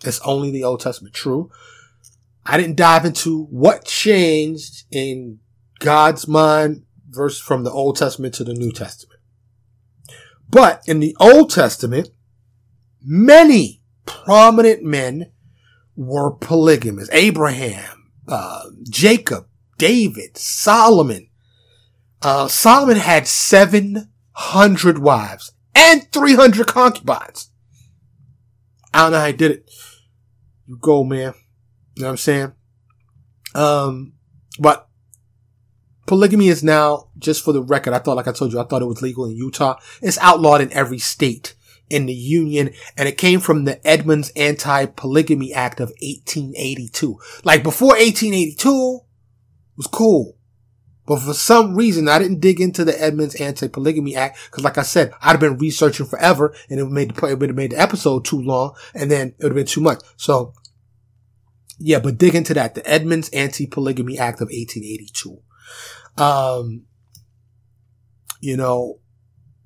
It's 0.03 0.19
only 0.21 0.51
the 0.51 0.63
Old 0.63 0.81
Testament. 0.81 1.15
True. 1.15 1.49
I 2.45 2.57
didn't 2.57 2.75
dive 2.75 3.05
into 3.05 3.45
what 3.45 3.85
changed 3.85 4.85
in 4.91 5.39
God's 5.79 6.27
mind 6.27 6.83
verse 7.09 7.39
from 7.39 7.63
the 7.63 7.71
Old 7.71 7.95
Testament 7.97 8.33
to 8.35 8.43
the 8.43 8.53
New 8.53 8.71
Testament. 8.71 9.19
But 10.49 10.81
in 10.87 10.99
the 10.99 11.15
Old 11.19 11.49
Testament, 11.51 12.09
many 13.01 13.81
prominent 14.05 14.83
men 14.83 15.31
were 15.95 16.31
polygamous. 16.31 17.09
Abraham, 17.11 18.11
uh, 18.27 18.63
Jacob, 18.89 19.47
David, 19.77 20.37
Solomon. 20.37 21.29
Uh, 22.21 22.47
Solomon 22.47 22.97
had 22.97 23.27
700 23.27 24.99
wives 24.99 25.53
and 25.75 26.11
300 26.11 26.67
concubines. 26.67 27.51
I 28.93 29.03
don't 29.03 29.11
know 29.11 29.19
how 29.19 29.27
he 29.27 29.33
did 29.33 29.51
it. 29.51 29.71
You 30.67 30.77
go, 30.77 31.03
man. 31.03 31.33
You 31.95 32.01
know 32.01 32.07
what 32.07 32.11
I'm 32.11 32.17
saying? 32.17 32.51
Um, 33.55 34.13
but 34.59 34.88
polygamy 36.09 36.47
is 36.47 36.63
now, 36.63 37.07
just 37.19 37.45
for 37.45 37.53
the 37.53 37.61
record, 37.61 37.93
I 37.93 37.99
thought, 37.99 38.17
like 38.17 38.27
I 38.27 38.31
told 38.31 38.51
you, 38.51 38.59
I 38.59 38.63
thought 38.63 38.81
it 38.81 38.85
was 38.85 39.03
legal 39.03 39.25
in 39.25 39.37
Utah. 39.37 39.79
It's 40.01 40.17
outlawed 40.17 40.59
in 40.59 40.73
every 40.73 40.97
state 40.97 41.53
in 41.87 42.07
the 42.07 42.13
Union, 42.13 42.71
and 42.97 43.07
it 43.07 43.15
came 43.17 43.39
from 43.39 43.65
the 43.65 43.85
Edmunds 43.87 44.31
Anti-Polygamy 44.35 45.53
Act 45.53 45.79
of 45.79 45.89
1882. 46.01 47.19
Like 47.43 47.61
before 47.61 47.89
1882 47.89 49.01
was 49.77 49.85
cool. 49.85 50.35
But 51.05 51.19
for 51.19 51.35
some 51.35 51.75
reason, 51.75 52.07
I 52.07 52.17
didn't 52.17 52.39
dig 52.39 52.59
into 52.59 52.83
the 52.83 52.99
Edmunds 52.99 53.35
Anti-Polygamy 53.35 54.15
Act 54.15 54.39
because, 54.49 54.63
like 54.63 54.79
I 54.79 54.83
said, 54.83 55.13
I'd 55.21 55.31
have 55.31 55.39
been 55.39 55.57
researching 55.57 56.07
forever, 56.07 56.55
and 56.71 56.79
it 56.79 56.83
would 56.83 56.91
made 56.91 57.11
the, 57.11 57.27
it 57.27 57.37
would 57.37 57.49
have 57.49 57.55
made 57.55 57.71
the 57.71 57.79
episode 57.79 58.25
too 58.25 58.41
long, 58.41 58.75
and 58.95 59.11
then 59.11 59.35
it 59.37 59.43
would 59.43 59.51
have 59.51 59.55
been 59.55 59.65
too 59.67 59.81
much. 59.81 60.01
So, 60.17 60.53
yeah, 61.77 61.99
but 61.99 62.17
dig 62.17 62.33
into 62.33 62.55
that. 62.55 62.73
The 62.73 62.87
Edmunds 62.87 63.29
Anti-Polygamy 63.29 64.17
Act 64.17 64.41
of 64.41 64.47
1882. 64.47 65.39
Um, 66.19 66.85
you 68.41 68.57
know, 68.57 68.99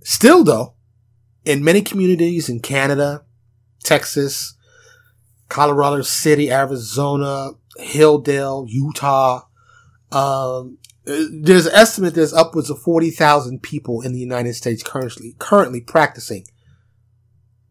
still 0.03 0.43
though, 0.43 0.75
in 1.45 1.63
many 1.63 1.81
communities 1.81 2.49
in 2.49 2.59
Canada, 2.59 3.25
Texas, 3.83 4.55
Colorado 5.49 6.01
City, 6.01 6.51
Arizona, 6.51 7.51
Hildale, 7.79 8.65
Utah, 8.69 9.41
um, 10.11 10.77
there's 11.05 11.65
an 11.65 11.75
estimate 11.75 12.15
there's 12.15 12.33
upwards 12.33 12.69
of 12.69 12.81
40,000 12.81 13.61
people 13.61 14.01
in 14.01 14.13
the 14.13 14.19
United 14.19 14.53
States 14.53 14.81
currently, 14.81 15.35
currently 15.37 15.81
practicing 15.81 16.45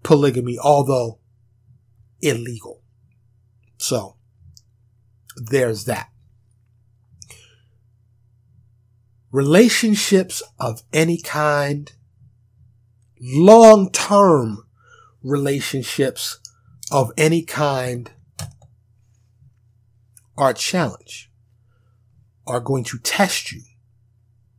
polygamy, 0.03 0.59
although 0.59 1.19
illegal. 2.21 2.83
So, 3.79 4.17
there's 5.37 5.85
that. 5.85 6.12
Relationships 9.33 10.43
of 10.61 10.83
any 10.93 11.19
kind 11.19 11.91
long 13.19 13.91
term 13.91 14.67
relationships 15.23 16.39
of 16.91 17.11
any 17.17 17.43
kind 17.43 18.11
are 20.37 20.51
a 20.51 20.55
challenge, 20.55 21.31
are 22.47 22.61
going 22.61 22.85
to 22.85 22.99
test 22.99 23.53
you, 23.53 23.63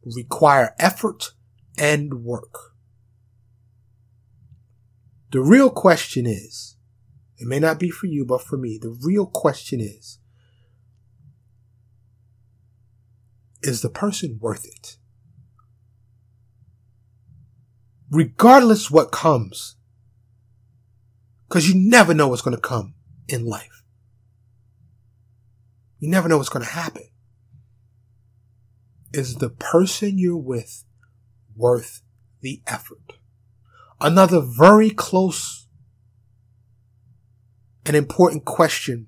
require 0.04 0.74
effort 0.80 1.34
and 1.78 2.24
work. 2.24 2.74
The 5.32 5.42
real 5.42 5.70
question 5.70 6.26
is, 6.26 6.78
it 7.38 7.48
may 7.48 7.60
not 7.60 7.80
be 7.80 7.90
for 7.90 8.08
you, 8.08 8.26
but 8.26 8.42
for 8.42 8.58
me, 8.58 8.80
the 8.82 8.96
real 9.04 9.26
question 9.26 9.82
is, 9.82 10.20
is 13.64 13.82
the 13.82 13.90
person 13.90 14.38
worth 14.40 14.66
it? 14.66 14.98
regardless 18.14 18.92
what 18.92 19.12
comes. 19.12 19.76
Cause 21.50 21.68
you 21.68 21.74
never 21.76 22.14
know 22.14 22.28
what's 22.28 22.42
going 22.42 22.56
to 22.56 22.62
come 22.62 22.94
in 23.28 23.46
life. 23.46 23.84
You 26.00 26.10
never 26.10 26.30
know 26.30 26.38
what's 26.38 26.50
going 26.50 26.66
to 26.66 26.72
happen. 26.72 27.08
Is 29.12 29.36
the 29.36 29.50
person 29.50 30.18
you're 30.18 30.38
with 30.38 30.84
worth 31.56 32.02
the 32.42 32.62
effort? 32.68 33.14
Another 34.02 34.42
very 34.42 34.90
close 34.90 35.68
and 37.86 37.96
important 37.96 38.46
question. 38.46 39.08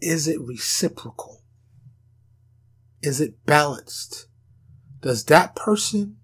Is 0.00 0.28
it 0.28 0.40
reciprocal? 0.40 1.39
Is 3.02 3.20
it 3.20 3.46
balanced? 3.46 4.26
Does 5.00 5.24
that 5.26 5.56
person 5.56 6.16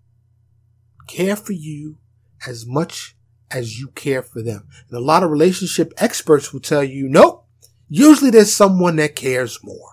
care 1.06 1.36
for 1.36 1.52
you 1.52 1.98
as 2.46 2.66
much 2.66 3.16
as 3.50 3.78
you 3.80 3.88
care 3.88 4.22
for 4.22 4.42
them? 4.42 4.68
And 4.88 4.98
a 4.98 5.00
lot 5.00 5.22
of 5.22 5.30
relationship 5.30 5.92
experts 5.96 6.52
will 6.52 6.60
tell 6.60 6.84
you, 6.84 7.08
nope, 7.08 7.46
usually 7.88 8.30
there's 8.30 8.52
someone 8.52 8.96
that 8.96 9.16
cares 9.16 9.58
more. 9.62 9.92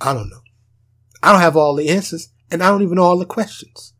I 0.00 0.12
don't 0.12 0.28
know. 0.28 0.40
I 1.22 1.30
don't 1.30 1.40
have 1.40 1.56
all 1.56 1.76
the 1.76 1.88
answers 1.88 2.30
and 2.50 2.62
I 2.62 2.68
don't 2.68 2.82
even 2.82 2.96
know 2.96 3.04
all 3.04 3.18
the 3.18 3.24
questions. 3.24 3.94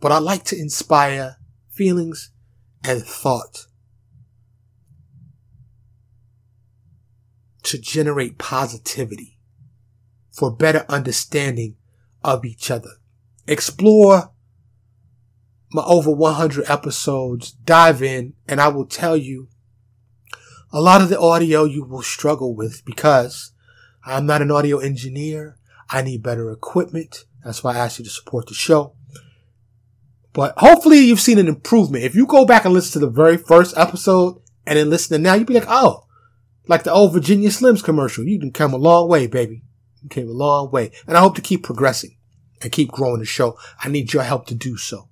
But 0.00 0.12
I 0.12 0.18
like 0.18 0.44
to 0.44 0.58
inspire 0.58 1.36
feelings 1.70 2.30
and 2.84 3.02
thought 3.02 3.66
to 7.62 7.78
generate 7.78 8.38
positivity 8.38 9.37
for 10.38 10.52
better 10.52 10.86
understanding 10.88 11.74
of 12.22 12.44
each 12.44 12.70
other. 12.70 12.90
Explore 13.48 14.30
my 15.72 15.82
over 15.82 16.12
100 16.12 16.70
episodes, 16.70 17.50
dive 17.50 18.02
in, 18.02 18.34
and 18.46 18.60
I 18.60 18.68
will 18.68 18.86
tell 18.86 19.16
you 19.16 19.48
a 20.72 20.80
lot 20.80 21.02
of 21.02 21.08
the 21.08 21.18
audio 21.18 21.64
you 21.64 21.84
will 21.84 22.02
struggle 22.02 22.54
with 22.54 22.84
because 22.84 23.52
I'm 24.04 24.26
not 24.26 24.40
an 24.40 24.52
audio 24.52 24.78
engineer. 24.78 25.58
I 25.90 26.02
need 26.02 26.22
better 26.22 26.52
equipment. 26.52 27.24
That's 27.44 27.64
why 27.64 27.74
I 27.74 27.78
asked 27.78 27.98
you 27.98 28.04
to 28.04 28.10
support 28.10 28.46
the 28.46 28.54
show. 28.54 28.94
But 30.32 30.54
hopefully 30.58 31.00
you've 31.00 31.20
seen 31.20 31.38
an 31.38 31.48
improvement. 31.48 32.04
If 32.04 32.14
you 32.14 32.26
go 32.26 32.44
back 32.44 32.64
and 32.64 32.72
listen 32.72 33.00
to 33.00 33.06
the 33.06 33.12
very 33.12 33.38
first 33.38 33.76
episode 33.76 34.40
and 34.66 34.78
then 34.78 34.88
listen 34.88 35.16
to 35.16 35.22
now, 35.22 35.34
you'd 35.34 35.48
be 35.48 35.54
like, 35.54 35.66
oh, 35.66 36.04
like 36.68 36.84
the 36.84 36.92
old 36.92 37.12
Virginia 37.12 37.48
Slims 37.48 37.82
commercial. 37.82 38.24
You 38.24 38.38
can 38.38 38.52
come 38.52 38.72
a 38.72 38.76
long 38.76 39.08
way, 39.08 39.26
baby. 39.26 39.62
Came 40.08 40.28
a 40.28 40.32
long 40.32 40.70
way. 40.70 40.90
And 41.06 41.16
I 41.16 41.20
hope 41.20 41.34
to 41.36 41.42
keep 41.42 41.62
progressing 41.62 42.16
and 42.62 42.72
keep 42.72 42.90
growing 42.90 43.20
the 43.20 43.26
show. 43.26 43.58
I 43.82 43.88
need 43.88 44.12
your 44.12 44.22
help 44.22 44.46
to 44.46 44.54
do 44.54 44.76
so. 44.76 45.08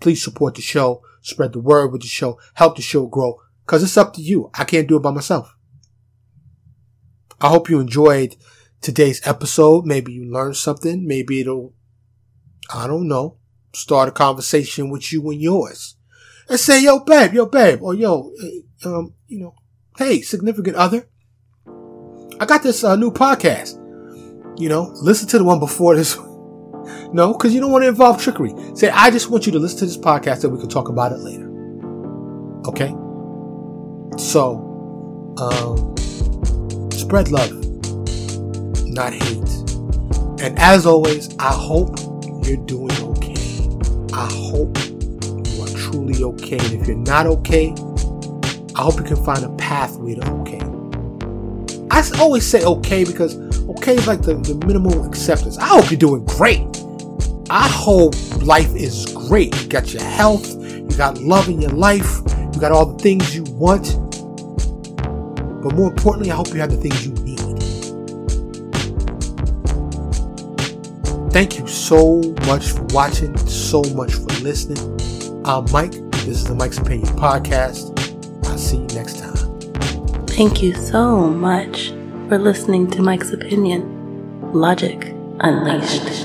Please 0.00 0.22
support 0.22 0.54
the 0.54 0.62
show, 0.62 1.02
spread 1.22 1.52
the 1.52 1.60
word 1.60 1.92
with 1.92 2.02
the 2.02 2.08
show, 2.08 2.38
help 2.54 2.76
the 2.76 2.82
show 2.82 3.06
grow, 3.06 3.40
because 3.66 3.82
it's 3.82 3.96
up 3.96 4.12
to 4.14 4.22
you. 4.22 4.50
I 4.54 4.64
can't 4.64 4.86
do 4.86 4.96
it 4.96 5.02
by 5.02 5.10
myself. 5.10 5.56
I 7.40 7.48
hope 7.48 7.68
you 7.68 7.80
enjoyed 7.80 8.36
today's 8.80 9.20
episode. 9.26 9.86
Maybe 9.86 10.12
you 10.12 10.24
learned 10.24 10.56
something. 10.56 11.06
Maybe 11.06 11.40
it'll, 11.40 11.74
I 12.72 12.86
don't 12.86 13.08
know, 13.08 13.38
start 13.72 14.08
a 14.08 14.12
conversation 14.12 14.90
with 14.90 15.12
you 15.12 15.28
and 15.30 15.40
yours. 15.40 15.96
and 16.48 16.58
say, 16.58 16.82
yo, 16.82 17.00
babe, 17.00 17.34
yo, 17.34 17.46
babe, 17.46 17.82
or 17.82 17.94
yo, 17.94 18.32
um, 18.84 19.14
you 19.26 19.38
know, 19.38 19.54
hey, 19.96 20.22
significant 20.22 20.76
other, 20.76 21.08
I 22.40 22.46
got 22.46 22.62
this 22.62 22.84
uh, 22.84 22.94
new 22.94 23.10
podcast. 23.10 23.74
You 24.60 24.68
know, 24.68 24.92
listen 25.02 25.28
to 25.28 25.38
the 25.38 25.44
one 25.44 25.58
before 25.58 25.96
this. 25.96 26.16
no, 27.12 27.32
because 27.32 27.52
you 27.52 27.60
don't 27.60 27.72
want 27.72 27.82
to 27.82 27.88
involve 27.88 28.22
trickery. 28.22 28.54
Say, 28.76 28.90
I 28.90 29.10
just 29.10 29.28
want 29.28 29.46
you 29.46 29.52
to 29.52 29.58
listen 29.58 29.80
to 29.80 29.86
this 29.86 29.96
podcast 29.96 30.44
and 30.44 30.52
we 30.52 30.60
can 30.60 30.68
talk 30.68 30.88
about 30.88 31.10
it 31.10 31.18
later. 31.18 31.48
Okay? 32.68 32.94
So, 34.16 35.34
um, 35.38 35.96
spread 36.92 37.30
love, 37.30 37.52
not 38.86 39.12
hate. 39.12 39.48
And 40.40 40.56
as 40.60 40.86
always, 40.86 41.34
I 41.38 41.52
hope 41.52 41.98
you're 42.44 42.56
doing 42.56 42.92
okay. 43.02 43.34
I 44.12 44.28
hope 44.32 44.78
you 44.78 45.62
are 45.62 45.76
truly 45.76 46.22
okay. 46.22 46.58
And 46.58 46.80
if 46.80 46.86
you're 46.86 46.96
not 46.96 47.26
okay, 47.26 47.74
I 48.76 48.82
hope 48.82 48.96
you 48.96 49.04
can 49.04 49.24
find 49.24 49.44
a 49.44 49.50
pathway 49.56 50.14
to 50.14 50.30
okay. 50.40 50.57
I 51.98 52.20
always 52.20 52.46
say 52.46 52.64
okay 52.64 53.02
because 53.02 53.36
okay 53.70 53.96
is 53.96 54.06
like 54.06 54.22
the, 54.22 54.34
the 54.34 54.54
minimal 54.64 55.04
acceptance. 55.04 55.58
I 55.58 55.66
hope 55.66 55.90
you're 55.90 55.98
doing 55.98 56.24
great. 56.26 56.60
I 57.50 57.66
hope 57.66 58.14
life 58.40 58.72
is 58.76 59.06
great. 59.06 59.60
You 59.60 59.68
got 59.68 59.92
your 59.92 60.04
health, 60.04 60.48
you 60.62 60.88
got 60.96 61.18
love 61.18 61.48
in 61.48 61.60
your 61.60 61.72
life, 61.72 62.20
you 62.54 62.60
got 62.60 62.70
all 62.70 62.86
the 62.86 63.02
things 63.02 63.34
you 63.34 63.42
want. 63.48 63.96
But 65.60 65.74
more 65.74 65.90
importantly, 65.90 66.30
I 66.30 66.36
hope 66.36 66.48
you 66.54 66.60
have 66.60 66.70
the 66.70 66.76
things 66.76 67.04
you 67.04 67.14
need. 67.14 67.38
Thank 71.32 71.58
you 71.58 71.66
so 71.66 72.22
much 72.46 72.70
for 72.70 72.84
watching, 72.94 73.36
so 73.38 73.82
much 73.94 74.12
for 74.12 74.26
listening. 74.40 74.78
I'm 75.44 75.68
Mike. 75.72 75.94
This 76.12 76.38
is 76.38 76.44
the 76.44 76.54
Mike's 76.54 76.78
Opinion 76.78 77.08
Podcast. 77.16 77.90
I'll 78.46 78.56
see 78.56 78.76
you 78.76 78.86
next 78.86 79.18
time. 79.18 79.47
Thank 80.38 80.62
you 80.62 80.72
so 80.72 81.26
much 81.26 81.88
for 82.28 82.38
listening 82.38 82.88
to 82.92 83.02
Mike's 83.02 83.32
Opinion. 83.32 84.52
Logic 84.52 85.12
Unleashed. 85.40 86.17